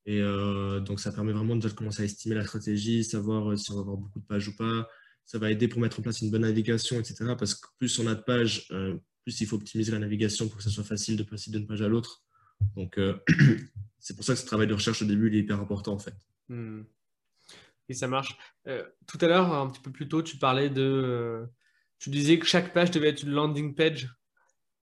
[0.05, 3.71] Et euh, donc, ça permet vraiment de commencer à estimer la stratégie, savoir euh, si
[3.71, 4.87] on va avoir beaucoup de pages ou pas.
[5.25, 7.35] Ça va aider pour mettre en place une bonne navigation, etc.
[7.37, 10.57] Parce que plus on a de pages, euh, plus il faut optimiser la navigation pour
[10.57, 12.23] que ça soit facile de passer d'une page à l'autre.
[12.75, 12.99] Donc,
[13.99, 15.99] c'est pour ça que ce travail de recherche au début il est hyper important, en
[15.99, 16.15] fait.
[16.49, 16.81] Hmm.
[17.87, 18.37] Et ça marche.
[19.07, 21.45] tout à l'heure, un petit peu plus tôt, tu parlais de...
[21.99, 24.09] tu disais que chaque page devait être une landing page.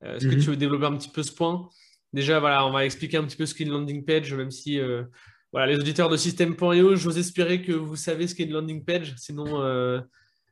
[0.01, 0.41] Est-ce que mhm.
[0.41, 1.69] tu veux développer un petit peu ce point?
[2.13, 4.79] Déjà, voilà, on va expliquer un petit peu ce qu'est une landing page, même si
[4.79, 5.03] euh,
[5.51, 9.15] voilà, les auditeurs de System.io, j'ose espérer que vous savez ce qu'est une landing page,
[9.17, 10.01] sinon, euh,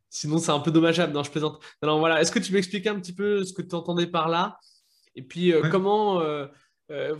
[0.09, 1.13] sinon c'est un peu dommageable.
[1.13, 1.61] Non, je plaisante.
[1.81, 4.29] Alors voilà, est-ce que tu peux expliquer un petit peu ce que tu entendais par
[4.29, 4.57] là?
[5.15, 6.21] Et puis, euh, comment,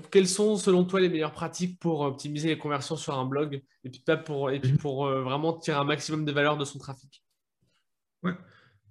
[0.09, 3.89] quelles sont selon toi les meilleures pratiques pour optimiser les conversions sur un blog et
[3.89, 7.23] puis, pas pour, et puis pour vraiment tirer un maximum de valeur de son trafic?
[8.23, 8.33] Ouais.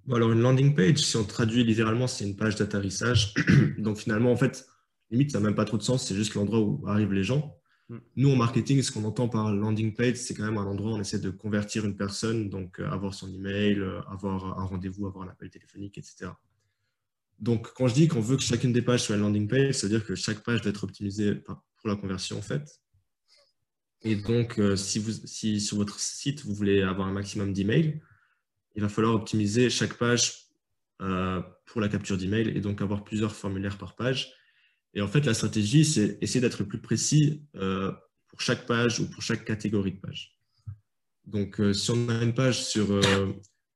[0.04, 3.34] Bon, alors, une landing page, si on traduit littéralement, c'est une page d'atterrissage.
[3.78, 4.66] Donc, finalement, en fait,
[5.10, 7.58] limite, ça n'a même pas trop de sens, c'est juste l'endroit où arrivent les gens.
[7.88, 7.98] Hmm.
[8.16, 10.94] Nous, en marketing, ce qu'on entend par landing page, c'est quand même un endroit où
[10.96, 15.06] on essaie de convertir une personne, donc euh, avoir son email, euh, avoir un rendez-vous,
[15.06, 16.30] avoir un appel téléphonique, etc.
[17.38, 20.04] Donc, quand je dis qu'on veut que chacune des pages soit une landing page, c'est-à-dire
[20.04, 22.80] que chaque page doit être optimisée pour la conversion, en fait.
[24.02, 28.02] Et donc, euh, si, vous, si sur votre site, vous voulez avoir un maximum d'emails,
[28.74, 30.44] il va falloir optimiser chaque page
[31.64, 34.32] pour la capture d'email et donc avoir plusieurs formulaires par page.
[34.94, 37.92] Et en fait, la stratégie, c'est essayer d'être plus précis euh,
[38.28, 40.38] pour chaque page ou pour chaque catégorie de page.
[41.26, 43.02] Donc, euh, si on a une page sur, euh,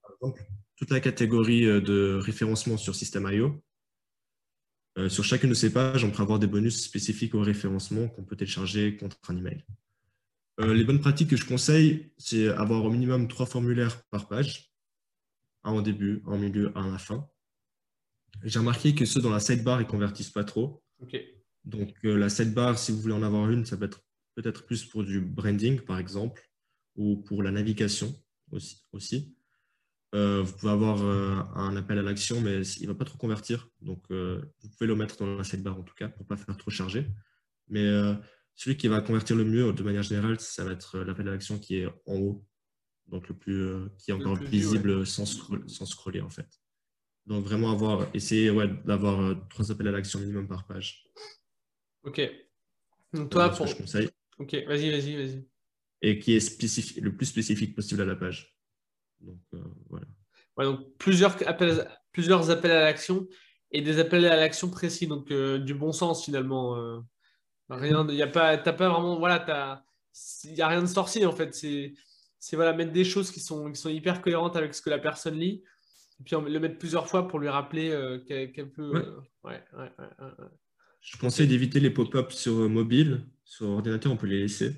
[0.00, 0.42] par exemple,
[0.76, 3.62] toute la catégorie de référencement sur System.io,
[5.08, 8.36] sur chacune de ces pages, on peut avoir des bonus spécifiques au référencement qu'on peut
[8.36, 9.64] télécharger contre un email.
[10.58, 14.72] les bonnes pratiques que je conseille, c'est avoir au minimum trois formulaires par page,
[15.64, 17.26] un au début, un au milieu, un à la fin.
[18.42, 20.82] J'ai remarqué que ceux dans la sidebar, ils convertissent pas trop.
[21.64, 24.02] Donc, euh, la sidebar, si vous voulez en avoir une, ça peut être
[24.34, 26.42] peut-être plus pour du branding, par exemple,
[26.96, 28.14] ou pour la navigation
[28.50, 28.84] aussi.
[28.92, 29.36] aussi.
[30.14, 33.18] Euh, vous pouvez avoir euh, un appel à l'action, mais il ne va pas trop
[33.18, 33.68] convertir.
[33.80, 36.56] Donc, vous pouvez le mettre dans la sidebar en tout cas, pour ne pas faire
[36.56, 37.08] trop charger.
[37.68, 37.86] Mais
[38.54, 41.58] celui qui va convertir le mieux, de manière générale, ça va être l'appel à l'action
[41.58, 42.44] qui est en haut,
[43.06, 45.26] donc le plus, qui est encore visible sans,
[45.66, 46.61] sans scroller en fait.
[47.26, 51.04] Donc, vraiment avoir, essayer ouais, d'avoir euh, trois appels à l'action minimum par page.
[52.02, 52.20] Ok.
[53.12, 53.66] Donc, toi, pour...
[53.66, 54.10] je conseille.
[54.38, 55.48] Ok, vas-y, vas-y, vas-y.
[56.02, 58.56] Et qui est le plus spécifique possible à la page.
[59.20, 59.58] Donc, euh,
[59.88, 60.06] voilà.
[60.56, 63.28] Ouais, donc, plusieurs appels, plusieurs appels à l'action
[63.70, 65.06] et des appels à l'action précis.
[65.06, 67.04] Donc, euh, du bon sens, finalement.
[67.70, 69.84] rien, il a pas, t'as pas vraiment, voilà,
[70.44, 71.54] il n'y a rien de sorcier, en fait.
[71.54, 71.94] C'est,
[72.40, 74.98] c'est voilà, mettre des choses qui sont, qui sont hyper cohérentes avec ce que la
[74.98, 75.62] personne lit
[76.24, 78.92] puis on le mettre plusieurs fois pour lui rappeler euh, qu'elle peut.
[79.44, 79.62] Ouais.
[79.74, 80.30] Euh,
[81.00, 83.26] je conseille d'éviter les pop-up sur euh, mobile.
[83.44, 84.76] Sur ordinateur, on peut les laisser.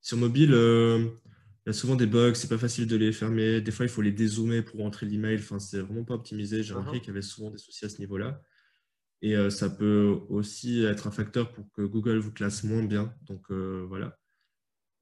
[0.00, 3.60] Sur mobile, il y a souvent des bugs, c'est pas facile de les fermer.
[3.60, 5.38] Des fois, il faut les dézoomer pour entrer l'email.
[5.38, 6.62] Enfin, c'est vraiment pas optimisé.
[6.62, 7.00] J'ai remarqué uh-huh.
[7.00, 8.40] qu'il y avait souvent des soucis à ce niveau-là.
[9.20, 13.12] Et ça peut aussi être un facteur pour que Google vous classe moins bien.
[13.26, 14.16] Donc voilà.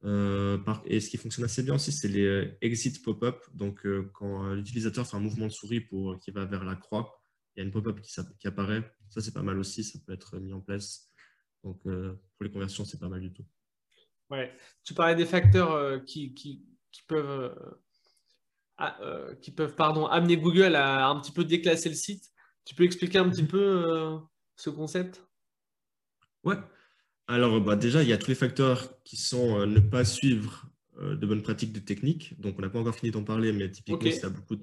[0.04, 3.44] Euh, et ce qui fonctionne assez bien aussi, c'est les euh, exit pop-up.
[3.54, 7.20] Donc, euh, quand l'utilisateur fait un mouvement de souris pour, qui va vers la croix,
[7.54, 8.82] il y a une pop-up qui, qui, apparaît.
[9.08, 9.82] Ça, c'est pas mal aussi.
[9.82, 11.10] Ça peut être mis en place.
[11.64, 13.44] Donc, pour les conversions, c'est pas mal du tout.
[14.30, 14.54] Ouais.
[14.84, 17.56] Tu parlais des facteurs qui, qui, qui, peuvent,
[19.40, 22.24] qui peuvent pardon, amener Google à un petit peu déclasser le site.
[22.64, 23.48] Tu peux expliquer un petit mhm.
[23.48, 24.18] peu
[24.56, 25.26] ce concept?
[26.44, 26.56] Ouais.
[27.28, 30.66] Alors, bah, déjà, il y a tous les facteurs qui sont ne pas suivre
[30.98, 32.40] euh, de bonnes pratiques de technique.
[32.40, 34.56] Donc, on n'a pas encore fini d'en parler, mais typiquement, si tu as beaucoup,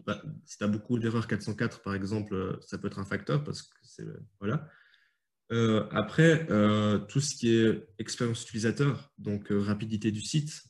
[0.45, 4.05] si beaucoup d'erreurs 404, par exemple, euh, ça peut être un facteur parce que c'est.
[4.39, 4.67] Voilà.
[5.51, 6.47] Euh, après,
[7.09, 10.63] tout ce qui est expérience utilisateur, donc rapidité du site,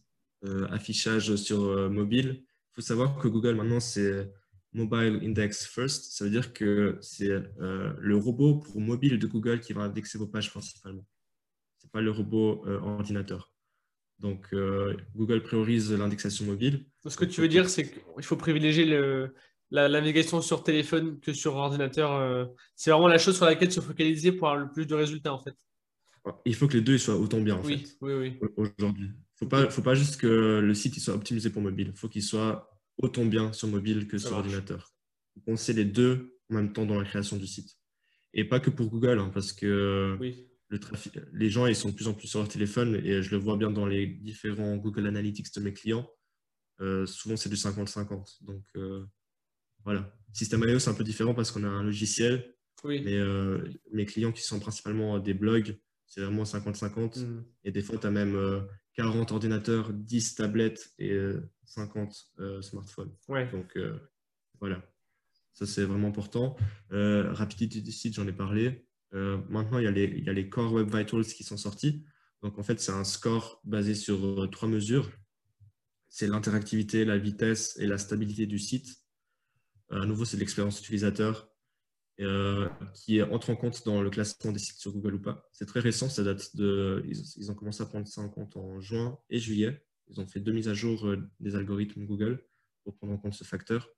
[0.70, 4.30] affichage sur mobile, il faut savoir que Google maintenant c'est
[4.74, 6.12] Mobile Index First.
[6.12, 7.30] Ça veut dire que c'est
[7.60, 11.06] le robot pour mobile de Google qui va indexer vos pages principalement.
[11.94, 13.54] Pas le robot ordinateur.
[14.24, 16.86] Donc, euh, Google priorise l'indexation mobile.
[17.06, 18.86] Ce que tu veux dire, c'est qu'il faut privilégier
[19.70, 22.14] la, navigation sur téléphone que sur ordinateur.
[22.14, 25.34] Euh, c'est vraiment la chose sur laquelle se focaliser pour avoir le plus de résultats,
[25.34, 25.54] en fait.
[26.46, 27.98] Il faut que les deux soient autant bien, en oui, fait.
[28.00, 28.39] Oui, oui.
[28.56, 29.12] Aujourd'hui.
[29.41, 31.91] Il ne faut pas juste que le site soit optimisé pour mobile.
[31.94, 34.94] Il faut qu'il soit autant bien sur mobile que sur ordinateur.
[35.46, 37.78] Pensez les deux en même temps dans la création du site.
[38.34, 40.48] Et pas que pour Google, hein, parce que oui
[41.34, 43.58] les gens ils sont de plus en plus sur leur téléphone et je le vois
[43.58, 46.08] bien dans les différents Google Analytics de mes clients.
[46.82, 48.44] Euh, souvent, c'est du 50-50.
[48.44, 49.06] Donc, euh,
[49.84, 50.14] voilà.
[50.32, 52.56] Système IO, c'est un peu différent parce qu'on a un logiciel.
[52.86, 53.64] Mais euh,
[53.94, 57.24] mes clients qui sont principalement des blogs, c'est vraiment 50-50.
[57.24, 57.46] Mm.
[57.64, 61.18] Et des fois, tu as même 40 ordinateurs, 10 tablettes et
[61.66, 62.14] 50
[62.62, 63.16] smartphones.
[63.52, 63.78] Donc,
[64.60, 64.84] voilà.
[65.54, 66.58] Ça, c'est vraiment important.
[66.90, 68.86] rapidité du site, j'en ai parlé.
[69.14, 69.88] Euh, maintenant, il y,
[70.30, 72.03] a les, Core Web Vitals qui sont sortis.
[72.41, 75.09] Donc, en fait, c'est un score basé sur euh, trois mesures.
[76.09, 78.88] C'est l'interactivité, la vitesse et la stabilité du site.
[79.91, 81.49] Euh, à nouveau, c'est l'expérience utilisateur
[82.93, 85.49] qui entre en compte dans le classement des sites sur Google ou pas.
[85.51, 87.03] C'est très récent, ça date de.
[87.07, 89.84] Ils, ont commencé à prendre ça en compte en juin et juillet.
[90.09, 92.45] Ils ont fait deux mises à jour des algorithmes Google
[92.84, 93.89] pour prendre en compte ce facteur.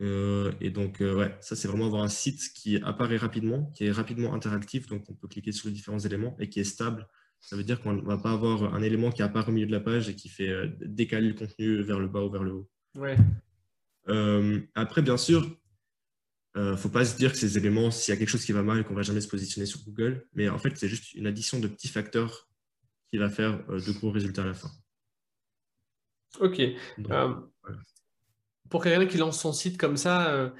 [0.00, 3.86] Euh, et donc, euh, ouais, ça, c'est vraiment avoir un site qui apparaît rapidement, qui
[3.86, 7.06] est rapidement interactif, donc on peut cliquer sur les différents éléments et qui est stable.
[7.40, 9.72] Ça veut dire qu'on ne va pas avoir un élément qui apparaît au milieu de
[9.72, 12.52] la page et qui fait euh, décaler le contenu vers le bas ou vers le
[12.52, 12.70] haut.
[12.96, 13.16] Ouais.
[14.74, 15.46] après, bien sûr,
[16.54, 18.52] il ne faut pas se dire que ces éléments, s'il y a quelque chose qui
[18.52, 20.26] va mal, qu'on ne va jamais se positionner sur Google.
[20.32, 22.48] Mais en fait, c'est juste une addition de petits facteurs
[23.10, 24.70] qui va faire de gros résultats à la fin.
[26.40, 26.60] Ok
[28.70, 30.50] pour quelqu'un qui lance son site comme ça, euh,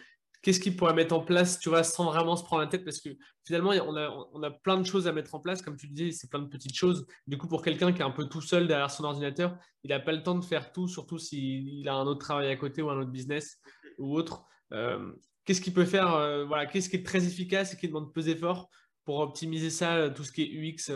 [0.43, 2.85] qu'est-ce qu'il pourrait mettre en place, tu vois, sans vraiment se prendre la tête?
[2.85, 3.11] Parce que
[3.45, 5.63] finalement, on a, on a plein de choses à mettre en place.
[5.63, 7.07] Comme tu disais, c'est plein de petites choses.
[7.27, 10.01] Du coup, pour quelqu'un qui est un peu tout seul derrière son ordinateur, il n'a
[10.01, 12.91] pas le temps de faire tout, surtout s'il a un autre travail à côté ou
[12.91, 13.59] un autre business
[13.99, 14.45] ou autre.
[14.73, 15.13] Euh,
[15.45, 18.23] qu'est-ce qu'il peut faire euh, voilà, Qu'est-ce qui est très efficace et qui demande peu
[18.23, 18.69] d'efforts
[19.05, 20.93] pour optimiser ça, tout ce qui est UX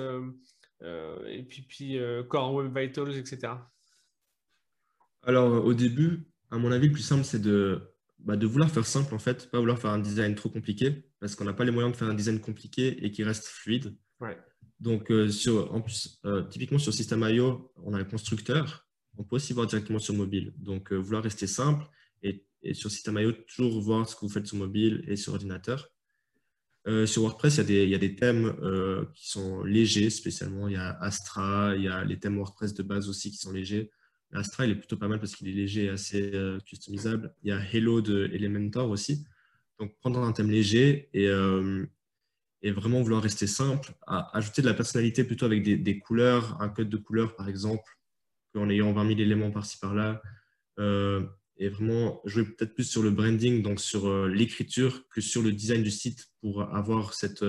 [1.26, 1.98] et puis, puis
[2.28, 3.52] Core Web Vitals, etc.
[5.22, 7.80] Alors, au début, à mon avis, le plus simple, c'est de,
[8.18, 11.34] bah, de vouloir faire simple, en fait, pas vouloir faire un design trop compliqué, parce
[11.34, 13.96] qu'on n'a pas les moyens de faire un design compliqué et qui reste fluide.
[14.80, 18.86] Donc, euh, sur, en plus, euh, typiquement sur System.io, on a le constructeur.
[19.16, 20.54] On peut aussi voir directement sur mobile.
[20.56, 21.84] Donc, euh, vouloir rester simple
[22.22, 25.90] et, et sur System.io, toujours voir ce que vous faites sur mobile et sur ordinateur.
[27.06, 28.56] sur WordPress, y il y a des thèmes
[29.14, 30.66] qui sont légers spécialement.
[30.66, 33.52] Il y a Astra, il y a les thèmes WordPress de base aussi qui sont
[33.52, 33.90] légers.
[34.32, 37.34] Astra, il est plutôt pas mal parce qu'il est léger et assez euh, customisable.
[37.42, 39.24] Il y a Hello de Elementor aussi.
[39.78, 41.84] Donc, prendre un thème léger et, euh,
[42.62, 46.90] et vraiment vouloir rester simple, ajouter de la personnalité plutôt avec des, couleurs, un code
[46.90, 47.98] de couleurs par exemple,
[48.54, 50.22] en ayant 20 000 éléments par-ci par-là.
[50.78, 51.22] Euh,
[51.56, 55.82] et vraiment jouer peut-être plus sur le branding, donc sur l'écriture, que sur le design
[55.82, 57.44] du site pour avoir cette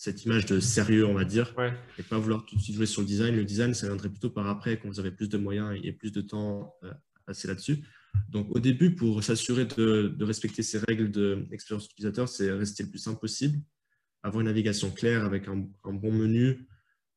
[0.00, 1.54] cette image de sérieux, on va dire,
[1.98, 3.36] et pas vouloir tout de suite jouer sur le design.
[3.36, 6.10] Le design, ça viendrait plutôt par après, quand vous avez plus de moyens et plus
[6.10, 7.84] de temps euh, à passer là-dessus.
[8.30, 11.10] Donc, au début, pour s'assurer de, respecter ces règles
[11.50, 13.58] d'expérience utilisateur, c'est rester le plus simple possible,
[14.22, 16.66] avoir une navigation claire avec un, bon menu,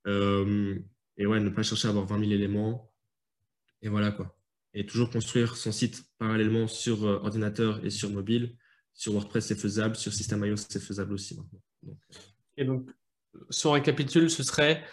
[0.05, 0.77] euh,
[1.15, 2.91] et ouais, ne pas chercher à avoir 20 000 éléments.
[3.81, 4.37] Et voilà quoi.
[4.73, 8.57] Et toujours construire son site parallèlement sur euh, ordinateur et sur mobile.
[8.93, 9.95] Sur WordPress, c'est faisable.
[9.95, 11.63] Sur System.io, c'est faisable aussi maintenant.
[11.83, 11.97] Donc,
[12.57, 12.89] et donc,
[13.49, 14.83] si on récapitule, ce serait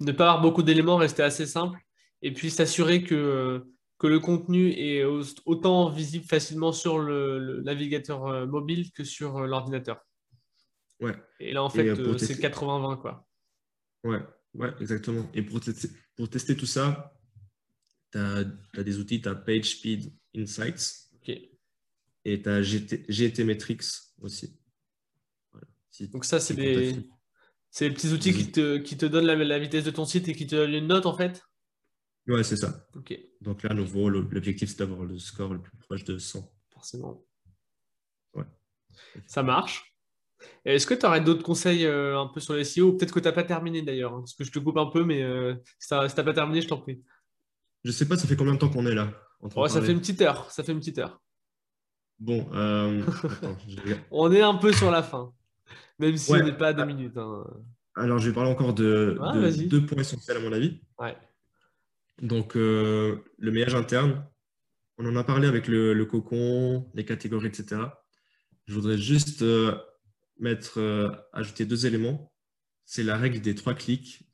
[0.00, 1.78] ne pas avoir beaucoup d'éléments, rester assez simple,
[2.22, 3.64] et puis s'assurer que,
[3.98, 5.04] que le contenu est
[5.44, 10.00] autant visible facilement sur le, navigateur euh, mobile que sur euh, l'ordinateur.
[11.00, 11.14] Ouais.
[11.40, 13.28] Et là, en fait, euh, c'est 80-20, quoi.
[14.04, 14.20] Ouais,
[14.54, 15.28] ouais, exactement.
[15.34, 17.12] Et pour tester, pour tester tout ça,
[18.12, 21.10] tu as, des outils, tu as PageSpeed Insights.
[22.24, 23.82] Et tu as GT, GT Metrics
[24.20, 24.56] aussi.
[26.12, 26.54] Donc ça, c'est
[27.70, 30.34] C'est les petits outils qui te, qui te donnent la, vitesse de ton site et
[30.34, 31.42] qui te donnent une note en fait?
[32.26, 32.86] Ouais, c'est ça.
[33.40, 36.48] Donc là, à nouveau, l'objectif, c'est d'avoir le score le plus proche de 100.
[36.70, 37.24] Forcément.
[38.34, 38.44] Ouais.
[39.26, 39.92] Ça marche.
[40.64, 43.26] Est-ce que tu aurais d'autres conseils euh, un peu sur les SEO Peut-être que tu
[43.26, 45.88] n'as pas terminé d'ailleurs, hein, parce que je te coupe un peu, mais euh, si
[45.88, 47.02] tu n'as pas terminé, je t'en prie.
[47.84, 49.12] Je sais pas, ça fait combien de temps qu'on est là
[49.56, 50.50] ouais, Ça fait une petite heure.
[50.50, 51.20] Ça fait une petite heure.
[52.18, 53.04] Bon, euh,
[54.12, 55.32] on est un peu sur la fin,
[56.02, 57.16] même si on n'est pas à deux minutes.
[57.16, 57.44] Hein.
[57.94, 59.18] Alors, je vais parler encore de,
[59.68, 60.80] deux points essentiels à mon avis.
[60.98, 61.16] Ouais.
[62.20, 64.24] Donc, le maillage interne,
[64.98, 67.80] on en a parlé avec le, cocon, les catégories, etc.
[68.66, 69.42] Je voudrais juste
[70.42, 72.32] mettre, euh, ajouter deux éléments.
[72.84, 74.28] C'est la règle des trois clics.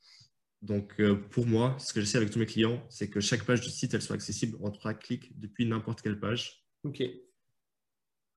[0.61, 3.61] Donc, euh, pour moi, ce que j'essaie avec tous mes clients, c'est que chaque page
[3.61, 6.65] du site, elle soit accessible en trois clics depuis n'importe quelle page.
[6.83, 7.01] OK.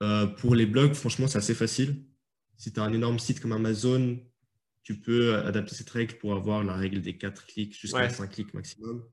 [0.03, 2.05] Euh, pour les blogs, franchement, c'est assez facile.
[2.57, 4.19] Si tu as un énorme site comme Amazon,
[4.83, 8.55] tu peux adapter cette règle pour avoir la règle des quatre clics jusqu'à cinq clics
[8.55, 9.05] maximum.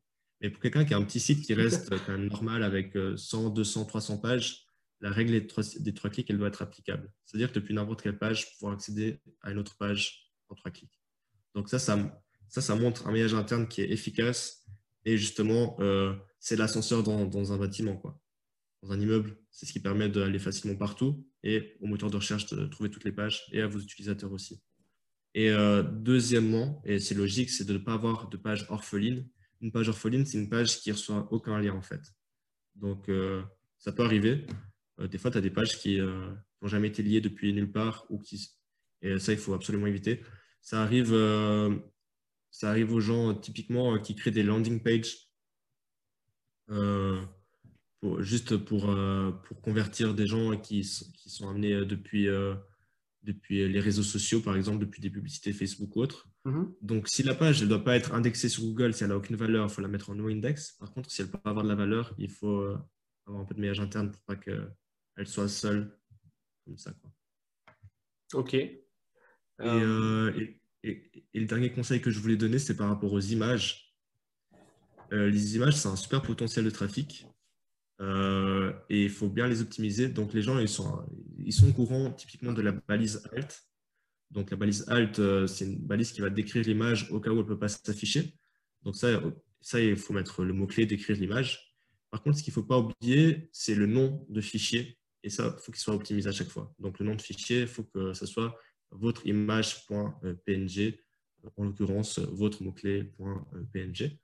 [0.42, 3.50] Mais pour quelqu'un qui a un petit site qui reste quand même normal avec 100,
[3.50, 4.66] 200, 300 pages,
[5.02, 7.12] la règle des trois, clics, elle doit être applicable.
[7.26, 11.02] C'est-à-dire que depuis n'importe quelle page, pouvoir accéder à une autre page en trois clics.
[11.56, 11.98] Donc ça, ça,
[12.50, 14.66] ça, montre un maillage interne qui est efficace.
[15.06, 18.20] Et justement, euh, c'est l'ascenseur dans, un bâtiment, quoi.
[18.82, 19.38] Dans un immeuble.
[19.52, 23.04] C'est ce qui permet d'aller facilement partout et au moteur de recherche de trouver toutes
[23.04, 24.62] les pages et à vos utilisateurs aussi.
[25.36, 29.28] Et euh, deuxièmement, et c'est logique, c'est de ne pas avoir de page orpheline.
[29.62, 32.02] Une page orpheline, c'est une page qui reçoit aucun lien en fait.
[32.76, 33.44] Donc, euh,
[33.78, 34.46] ça peut arriver.
[35.00, 38.06] Euh, des fois, tu as des pages qui n'ont jamais été liées depuis nulle part.
[38.10, 38.50] Ou qui...
[39.02, 40.24] Et ça, il faut absolument éviter.
[40.62, 41.14] Ça arrive,
[42.52, 45.30] ça arrive aux gens typiquement qui créent des landing pages
[48.20, 48.96] juste pour,
[49.44, 50.82] pour convertir des gens qui,
[51.14, 52.28] qui sont amenés depuis,
[53.24, 56.28] depuis les réseaux sociaux, par exemple, depuis des publicités Facebook ou autres.
[56.46, 56.76] Mm-hmm.
[56.82, 59.36] Donc, si la page ne doit pas être indexée sur Google, si elle n'a aucune
[59.36, 60.74] valeur, il faut la mettre en no-index.
[60.80, 62.66] Par contre, si elle peut avoir de la valeur, il faut
[63.28, 64.70] avoir un peu de maillage interne pour pas que
[65.18, 65.98] elle soit seule.
[66.66, 66.94] Comme ça.
[66.94, 67.12] Quoi.
[68.34, 68.54] Ok.
[68.54, 68.80] Euh,
[69.60, 70.48] euh,
[70.84, 73.96] et, le dernier conseil que je voulais donner, c'est par rapport aux images.
[75.12, 77.28] Euh, les images, c'est un super potentiel de trafic.
[78.00, 80.10] Et il faut bien les optimiser.
[80.10, 81.06] Donc, les gens, ils sont,
[81.38, 83.64] ils sont au typiquement de la balise alt.
[84.32, 87.40] Donc, la balise alt, c'est une balise qui va décrire l'image au cas où elle
[87.40, 88.34] ne peut pas s'afficher.
[88.84, 89.22] Donc, ça,
[89.62, 91.76] ça, il faut mettre le mot-clé, décrire l'image.
[92.10, 95.56] Par contre, ce qu'il ne faut pas oublier, c'est le nom de fichier et ça,
[95.58, 96.74] il faut qu'il soit optimisé à chaque fois.
[96.80, 98.56] Donc, le nom de fichier, il faut que ce soit
[98.92, 100.98] votre image.png,
[101.58, 104.18] en l'occurrence, votre mot-clé.png.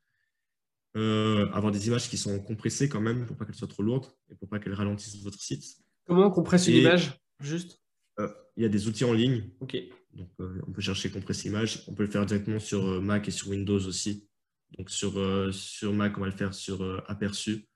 [0.95, 4.07] Euh, avoir des images qui sont compressées quand même pour pas qu'elles soient trop lourdes
[4.29, 5.63] et pour pas qu'elles ralentissent votre site.
[6.05, 7.81] Comment on compresse une image Juste?
[8.19, 9.49] Euh, Il y a des outils en ligne.
[9.59, 9.75] Ok.
[10.13, 11.83] Donc, euh, on peut chercher compresser image.
[11.87, 14.29] On peut le faire directement sur Mac et sur Windows aussi.
[14.77, 15.13] Donc, sur,
[15.53, 17.67] sur Mac, on va le faire sur Aperçu.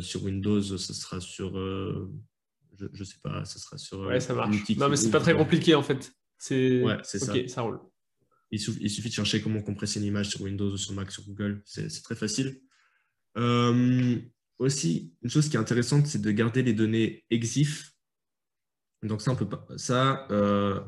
[0.00, 1.58] sur Windows, ce sera sur
[2.92, 4.00] je, ne sais pas, ça sera sur.
[4.00, 4.56] Ouais, ça marche.
[4.76, 6.12] Non, mais c'est pas très compliqué en fait.
[6.38, 7.34] C'est ouais, c'est ça.
[7.48, 7.80] ça roule.
[8.52, 11.62] Il, suffit, de chercher comment compresser une image sur Windows ou sur Mac, sur Google.
[11.64, 12.60] C'est très facile.
[13.38, 14.18] Euh,
[14.58, 17.92] aussi, une chose qui est intéressante, c'est de garder les données EXIF.
[19.02, 19.36] Donc ça.
[19.76, 20.80] Ça, euh,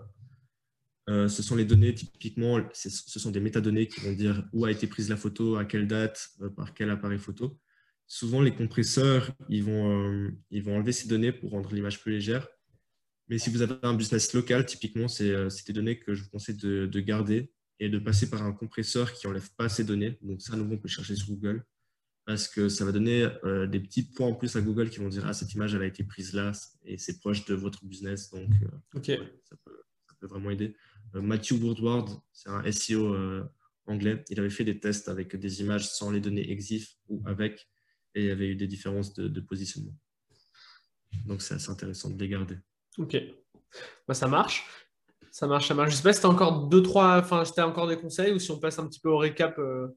[1.08, 4.70] euh, ce sont les données typiquement, ce sont des métadonnées qui vont dire où a
[4.70, 7.58] été prise la photo, à quelle date, par quel appareil photo
[8.12, 12.46] souvent les compresseurs, ils vont, ils vont enlever ces données pour rendre l'image plus légère.
[13.32, 16.28] Mais si vous avez un business local, typiquement, c'est euh, des données que je vous
[16.28, 20.18] conseille de, garder et de passer par un compresseur qui n'enlève pas ces données.
[20.20, 21.64] Donc ça, nous, on peut chercher sur Google
[22.26, 25.08] parce que ça va donner euh, des petits points en plus à Google qui vont
[25.08, 26.52] dire ah cette image elle a été prise là
[26.84, 28.48] et c'est proche de votre business donc
[28.92, 30.76] ça, peut, vraiment aider.
[31.14, 33.16] Matthew Woodward, c'est un SEO
[33.86, 37.66] anglais, il avait fait des tests avec des images sans les données EXIF ou avec
[38.14, 39.96] et il y avait eu des différences de, positionnement.
[41.24, 42.58] Donc c'est assez intéressant de les garder.
[42.98, 43.16] Ok.
[44.06, 44.66] Bah, ça marche.
[45.30, 45.90] Ça marche, ça marche.
[45.90, 48.32] Je ne sais pas si tu as encore deux, trois, enfin, si encore des conseils
[48.32, 49.88] ou si on passe un petit peu au récap euh,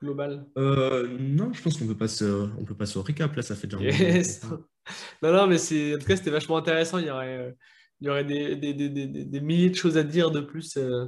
[0.00, 0.46] global.
[0.56, 2.24] Euh, non, je pense qu'on peut passer,
[2.58, 3.34] on peut passer au récap.
[3.34, 4.56] Là, ça fait déjà un
[5.22, 6.98] Non, non, mais en tout cas, c'était vachement intéressant.
[6.98, 7.56] Il y aurait,
[8.00, 10.76] il y aurait des, des, des, des, milliers de choses à dire de plus.
[10.76, 11.06] Euh,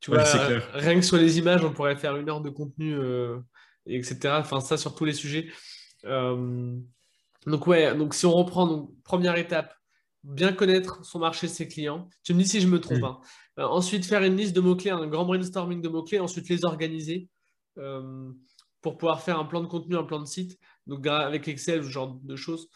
[0.00, 0.22] tu vois,
[0.72, 2.96] rien que sur les images, on pourrait faire une heure de contenu
[3.88, 4.34] etc.
[4.38, 5.48] Enfin, ça sur tous les sujets.
[6.04, 6.76] Euh,
[7.46, 9.74] donc, ouais, donc si on reprend, donc, première étape,
[10.28, 12.08] bien connaître son marché, ses clients.
[12.22, 13.02] Tu me dis si je me trompe.
[13.02, 13.18] Hein.
[13.58, 17.28] Euh, ensuite, faire une liste de mots-clés, un grand brainstorming de mots-clés, ensuite les organiser
[17.78, 18.30] euh,
[18.82, 21.88] pour pouvoir faire un plan de contenu, un plan de site, donc avec Excel, ce
[21.88, 22.68] genre de choses.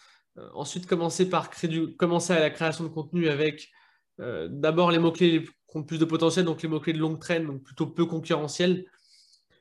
[0.55, 1.95] ensuite, commencer par créer du...
[1.97, 3.71] commencer à la création de contenu avec
[4.19, 5.45] d'abord les mots-clés
[5.75, 8.85] ont plus de potentiel, donc les mots-clés de longue traîne, donc plutôt peu concurrentiels.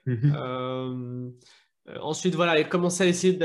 [0.05, 1.33] Mhm.
[1.91, 3.37] Euh, ensuite, voilà, et commencer à essayer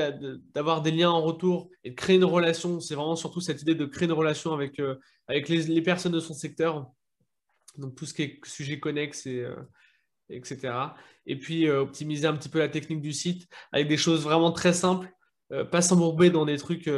[0.54, 2.80] d'avoir des liens en retour et de créer une relation.
[2.80, 4.80] C'est vraiment surtout cette idée de créer une relation avec,
[5.28, 6.86] avec les, personnes de son secteur.
[7.78, 9.46] Donc tout ce qui est sujet connexe et,
[10.30, 10.72] etc.
[11.26, 14.72] Et puis optimiser un petit peu la technique du site avec des choses vraiment très
[14.72, 15.08] simples,
[15.70, 16.88] pas s'embourber dans des trucs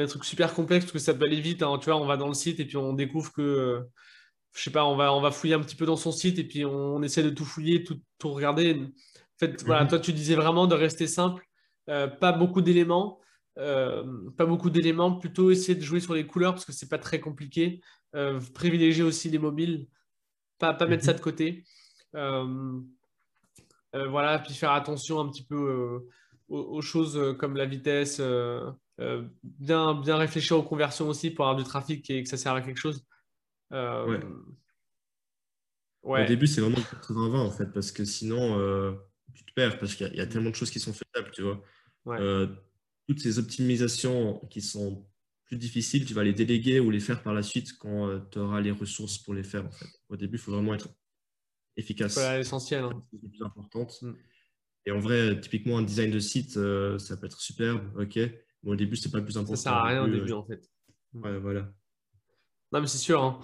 [0.00, 1.62] des trucs super complexes parce que ça peut aller vite.
[1.62, 1.78] Hein.
[1.80, 3.80] Tu vois, on va dans le site et puis on découvre que, euh,
[4.54, 6.44] je sais pas, on va, on va fouiller un petit peu dans son site et
[6.44, 8.80] puis on, essaie de tout fouiller, tout regarder.
[9.36, 9.88] En fait, voilà, mhm.
[9.88, 11.46] toi, tu disais vraiment de rester simple,
[11.88, 13.20] euh, pas beaucoup d'éléments.
[13.58, 14.04] Euh,
[14.36, 17.20] pas beaucoup d'éléments, plutôt essayer de jouer sur les couleurs parce que c'est pas très
[17.20, 17.80] compliqué.
[18.54, 19.88] privilégier aussi les mobiles,
[20.58, 21.18] pas, pas mettre ça mhm.
[21.18, 21.64] de côté.
[23.94, 26.02] voilà, puis faire attention un petit peu
[26.48, 28.20] aux, choses comme la vitesse,
[28.98, 32.52] euh, bien, bien réfléchir aux conversions aussi pour avoir du trafic et que ça sert
[32.52, 33.04] à quelque chose.
[33.72, 34.20] Euh,
[36.02, 36.24] ouais.
[36.24, 38.92] Au début, c'est vraiment 80-20 en fait, parce que sinon, euh,
[39.36, 41.62] tu te perds, parce qu'il y, a tellement de choses qui sont faisables, tu vois.
[43.06, 45.06] toutes ces optimisations qui sont
[45.44, 48.60] plus difficiles, tu vas les déléguer ou les faire par la suite quand tu auras
[48.60, 49.64] les ressources pour les faire.
[49.64, 49.86] En fait.
[50.08, 50.88] Au début, il faut vraiment être
[51.76, 52.14] efficace.
[52.14, 52.84] C'est l'essentiel.
[52.84, 53.02] Hein.
[53.12, 53.86] C'est le plus important.
[54.02, 54.12] Mm.
[54.86, 56.52] Et en vrai, typiquement, un design de site,
[56.98, 58.18] ça peut être superbe, ok
[58.66, 59.56] au début, c'est pas le plus important.
[59.56, 60.68] Ça sert à rien au début, en fait.
[61.14, 61.72] Ouais, voilà.
[62.72, 63.22] Non, mais c'est sûr.
[63.22, 63.40] Hein.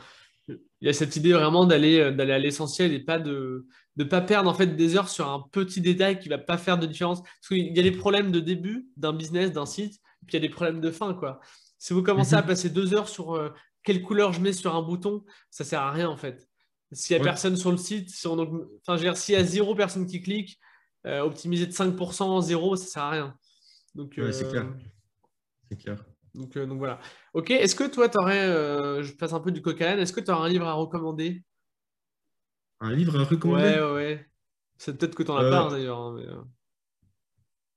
[0.48, 3.66] Il y a cette idée vraiment d'aller euh, d'aller à l'essentiel et pas de
[3.96, 6.78] ne pas perdre en fait des heures sur un petit détail qui va pas faire
[6.78, 7.22] de différence.
[7.22, 10.42] Parce qu'il y a des problèmes de début d'un business, d'un site, et puis il
[10.42, 11.40] y a des problèmes de fin, quoi.
[11.78, 12.46] Si vous commencez à mhm.
[12.48, 13.50] passer deux heures sur euh,
[13.82, 16.48] quelle couleur je mets sur un bouton, ça sert à rien en fait.
[16.92, 18.38] S'il n'y a personne sur le site, si on...
[18.86, 20.58] enfin, s'il y a zéro personne qui clique,
[21.06, 23.34] euh, optimiser de 5%, zéro, ça sert à rien.
[23.94, 24.66] Donc, c'est clair
[25.76, 26.04] clair.
[26.34, 26.98] Donc, euh, donc, voilà.
[27.34, 30.20] Ok, est-ce que toi, tu aurais, euh, je passe un peu du cocaïne, est-ce que
[30.20, 31.42] tu aurais un livre à recommander?
[32.82, 34.26] Un livre à recommander Ouais, ouais, ouais.
[34.76, 36.00] C'est peut-être que tu en as pas hein, d'ailleurs.
[36.00, 36.26] Hein, mais...
[36.26, 36.42] Euh.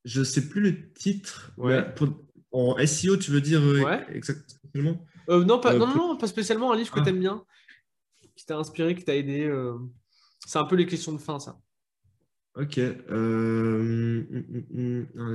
[0.04, 1.52] Je sais plus le titre.
[1.58, 1.94] Ouais.
[2.52, 3.62] En SEO, tu veux dire
[4.10, 5.06] exactement?
[5.28, 7.04] Non, pas, non, non, pas spécialement un livre que ah.
[7.04, 7.44] tu aimes bien,
[8.36, 9.52] qui t'a inspiré, qui t'a aidé.
[10.46, 11.60] C'est un peu les questions de fin, ça.
[12.56, 12.80] Ok.
[12.80, 14.26] Un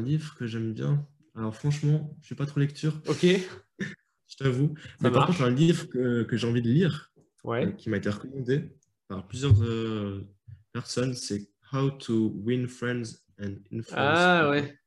[0.03, 1.07] livre que j'aime bien.
[1.37, 3.01] Alors franchement, je suis pas trop lecture.
[3.07, 3.25] Ok.
[3.79, 4.75] je t'avoue.
[5.01, 7.13] Mais par contre, un livre que, j'ai envie de lire,
[7.47, 8.73] euh, qui m'a été recommandé
[9.11, 10.25] par plusieurs euh,
[10.73, 13.93] personnes, c'est How to Win Friends and Influence.
[13.93, 14.79] Ah ouais,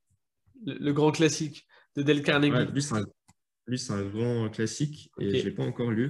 [0.65, 1.67] le, grand classique
[1.97, 2.71] de Del Carnegie.
[2.71, 6.09] lui, c'est un, grand classique et je ne l'ai pas encore lu.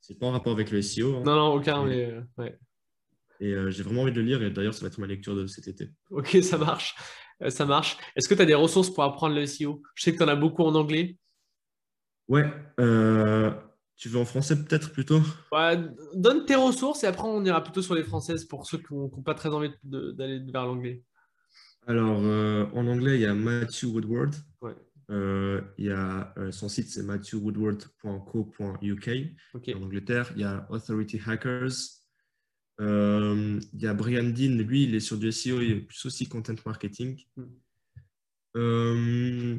[0.00, 1.18] C'est pas en rapport avec le SEO.
[1.18, 1.22] Hein.
[1.26, 2.58] Non, non, aucun, mais euh, ouais.
[3.40, 5.46] Et j'ai vraiment envie de le lire et d'ailleurs, ça va être ma lecture de
[5.46, 5.90] cet été.
[6.10, 6.94] Ok, ça marche.
[7.42, 7.98] Euh, ça marche.
[8.16, 10.28] Est-ce que tu as des ressources pour apprendre le SEO Je sais que tu en
[10.28, 11.18] as beaucoup en anglais.
[12.26, 12.50] Ouais.
[14.00, 15.20] Euh, tu veux en français peut-être plutôt?
[16.14, 19.08] Donne tes ressources et après on ira plutôt sur les françaises pour ceux qui n'ont
[19.08, 21.02] pas très envie d'aller vers l'anglais.
[21.86, 24.34] Alors, euh, en anglais, il y a Matthew Woodward.
[25.10, 29.10] il y a, son site, c'est matthewwoodward.co.uk.
[29.74, 32.00] En Angleterre, il y a Authority Hackers.
[32.80, 36.28] Euh, il y a Brian Dean, lui, il est sur du SEO et plus aussi
[36.28, 37.22] content marketing.
[38.56, 39.58] Euh,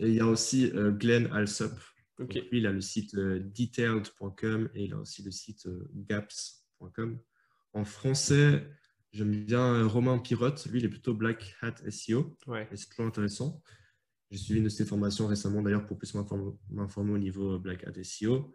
[0.00, 1.72] il y a aussi euh, Glenn Alsop.
[2.18, 7.18] Lui, il a le site detailed.com et il a aussi le site gaps.com.
[7.74, 8.66] En français,
[9.12, 10.66] j'aime bien Romain Pirotte.
[10.66, 12.36] Lui, il est plutôt Black Hat SEO.
[12.46, 12.68] Ouais.
[12.74, 13.62] c'est toujours intéressant.
[14.30, 18.02] J'ai suivi une de ses formations récemment d'ailleurs pour plus m'informer au niveau Black Hat
[18.02, 18.52] SEO.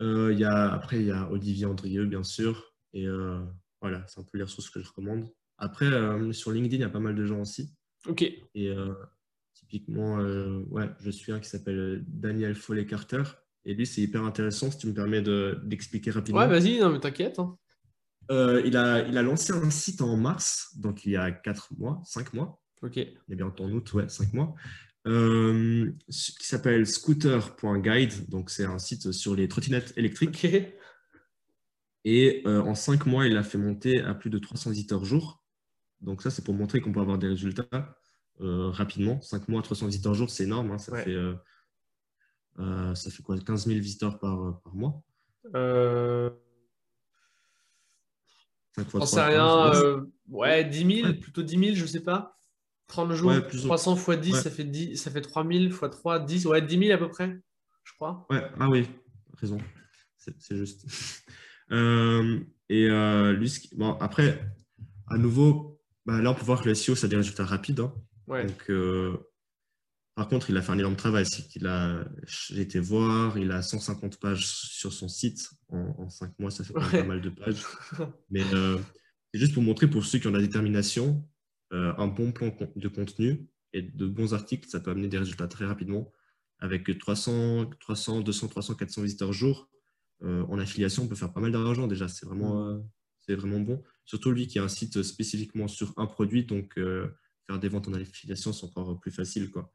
[0.00, 2.74] il y a, après, il y a Olivier Andrieux, bien sûr.
[2.92, 3.40] Et euh,
[3.80, 5.28] voilà, c'est un peu les ressources que je recommande.
[5.56, 7.74] Après, euh, sur LinkedIn, il y a pas mal de gens aussi.
[8.06, 8.22] Ok.
[8.22, 8.74] Et
[9.58, 10.16] euh, typiquement,
[10.70, 13.22] ouais, je suis un qui s'appelle Daniel Follet-Carter.
[13.64, 15.22] Et lui, c'est hyper intéressant si tu me permets
[15.62, 16.40] d'expliquer rapidement.
[16.40, 17.38] Ouais, vas-y, non, mais t'inquiète.
[17.38, 17.58] Hein.
[18.30, 22.00] il, a, il a lancé un site en mars, donc il y a 4 mois,
[22.04, 22.60] 5 mois.
[22.82, 22.96] Ok.
[22.96, 24.54] Il est bien en août, ouais, 5 mois.
[25.04, 28.28] qui s'appelle scooter.guide.
[28.30, 30.46] Donc, c'est un site sur les trottinettes électriques.
[32.10, 35.42] Et euh, en cinq mois, il a fait monter à plus de 300 visiteurs jour.
[36.00, 37.82] Donc ça, c'est pour montrer qu'on peut avoir des résultats euh,
[38.40, 39.20] rapidement.
[39.20, 40.70] Cinq mois, 300 visiteurs jour, c'est énorme.
[40.72, 40.78] Hein.
[40.78, 41.14] Ça, fait,
[42.58, 45.02] euh, ça fait quoi 15 000 visiteurs par, par mois?
[45.54, 46.30] Euh...
[48.92, 50.06] J'en sais rien.
[50.28, 52.38] ouais, 10 000, plutôt 10 000, je ne sais pas.
[52.88, 56.46] 30 jours, 300 x 10, ça, fait 10, ça fait 3 000 x 3, 10,
[56.46, 57.38] ouais, 10 000 à peu près,
[57.84, 58.26] je crois.
[58.30, 58.88] Ouais, ah oui,
[59.36, 59.58] raison.
[60.16, 60.86] C'est juste.
[61.70, 62.40] Euh,
[62.70, 64.40] et euh, lui, bon, après,
[65.06, 67.80] à nouveau, bah, là, on peut voir que le SEO, ça a des résultats rapides.
[67.80, 67.92] Hein.
[68.28, 68.46] Ouais.
[68.46, 69.16] Donc, euh,
[70.14, 71.26] Par contre, il a fait un énorme travail.
[71.26, 76.38] C'est qu'il a, j'ai été voir, il a 150 pages sur son site en, 5
[76.38, 76.50] mois.
[76.50, 77.62] Ça fait pas mal de pages.
[78.30, 78.78] Mais euh,
[79.32, 81.26] c'est juste pour montrer pour ceux qui ont la détermination,
[81.72, 85.48] euh, un bon plan de contenu et de bons articles, ça peut amener des résultats
[85.48, 86.12] très rapidement.
[86.60, 89.70] Avec 300, 300 200, 300, 400 visiteurs jour,
[90.22, 92.08] euh, en affiliation, on peut faire pas mal d'argent déjà.
[92.08, 92.82] C'est vraiment,
[93.20, 93.82] c'est vraiment bon.
[94.04, 96.76] Surtout lui qui a un site spécifiquement sur un produit, donc
[97.48, 99.50] faire des ventes en affiliation, c'est encore plus facile.
[99.50, 99.72] Quoi.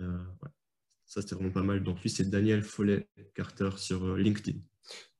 [0.00, 0.18] Euh,
[1.06, 1.82] ça, c'était vraiment pas mal.
[1.82, 4.58] Donc, lui, c'est Daniel Follet-Carter sur euh, LinkedIn.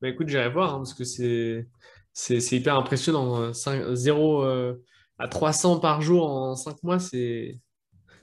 [0.01, 1.69] Bah, écoute, j'irai voir hein, parce que c'est,
[2.13, 3.53] c'est, hyper impressionnant.
[3.53, 4.85] 0 euh,
[5.19, 7.61] à 300 par jour en 5 mois, c'est.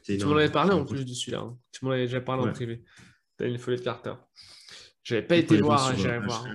[0.04, 1.40] Tu m'en avais parlé en plus de celui-là.
[1.40, 1.58] Hein.
[1.72, 2.84] Tu m'en avais déjà parlé en privé.
[3.38, 4.16] Daniel Follet-Carter.
[5.04, 6.46] J'avais pas été voir, j'irai voir.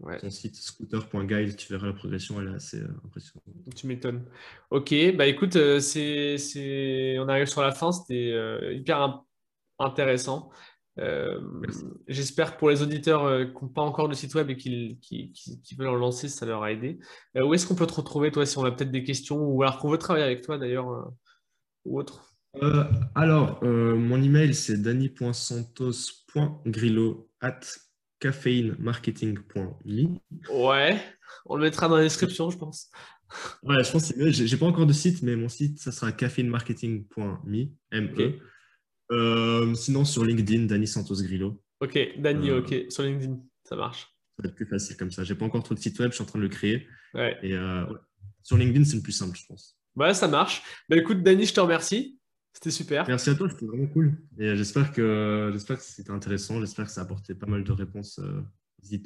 [0.00, 0.18] Ouais.
[0.18, 3.44] Ton site scooter.guide, tu verras la progression, elle est assez impressionnante.
[3.76, 4.24] Tu m'étonnes.
[4.70, 7.18] Ok, bah écoute, c'est, c'est...
[7.18, 8.34] on arrive sur la fin, c'était
[8.72, 9.22] hyper
[9.78, 10.50] intéressant.
[10.98, 11.40] Euh,
[12.08, 14.98] j'espère que pour les auditeurs euh, qui n'ont pas encore de site web et qui,
[15.00, 16.98] qui, veulent en lancer, ça leur a aidé.
[17.36, 19.62] Euh, où est-ce qu'on peut te retrouver, toi, si on a peut-être des questions ou
[19.62, 21.10] alors qu'on veut travailler avec toi d'ailleurs
[21.84, 22.26] ou autre?
[23.14, 27.60] Alors, mon email c'est dani.santos.grillo at
[28.20, 30.18] caffeinemarketing.me.
[30.52, 31.02] Ouais,
[31.46, 32.90] on le mettra dans la description, je pense.
[33.62, 36.12] Ouais, je pense que c'est J'ai pas encore de site, mais mon site, ça sera
[36.12, 37.68] caffeinemarketing.me.
[37.92, 38.38] M-E.
[39.12, 41.60] Euh, sinon, sur LinkedIn, Dani Santos Grillo.
[41.80, 44.02] Ok, Dani, euh, ok, sur LinkedIn, ça marche.
[44.36, 45.24] Ça va être plus facile comme ça.
[45.24, 46.86] J'ai pas encore trop de site web, je suis en train de le créer.
[47.14, 47.36] Ouais.
[47.42, 47.84] Et euh,
[48.42, 49.76] sur LinkedIn, c'est le plus simple, je pense.
[49.96, 50.62] Ouais, ça marche.
[50.88, 52.19] Bah écoute, Dani, je te remercie.
[52.52, 53.06] C'était super.
[53.08, 54.18] Merci à toi, c'était vraiment cool.
[54.38, 56.60] Et j'espère que, j'espère que c'était intéressant.
[56.60, 58.20] J'espère que ça a apporté pas mal de réponses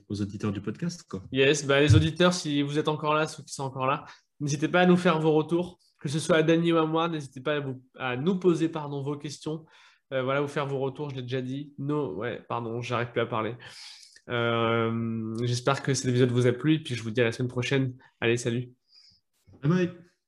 [0.09, 1.05] aux auditeurs du podcast.
[1.09, 1.23] Quoi.
[1.33, 4.05] Yes, bah les auditeurs, si vous êtes encore là, ceux qui sont encore là,
[4.41, 7.09] n'hésitez pas à nous faire vos retours, que ce soit à Dani ou à moi.
[7.09, 9.65] N'hésitez pas à, vous, à nous poser pardon, vos questions.
[10.13, 11.73] Euh, voilà, vous faire vos retours, je l'ai déjà dit.
[11.79, 13.57] Non, ouais, pardon, j'arrive plus à parler.
[14.31, 17.33] Euh, j'espère que cet épisode vous a plu et puis je vous dis à la
[17.33, 17.95] semaine prochaine.
[18.21, 18.71] Allez, salut.
[19.63, 20.05] Bye bye.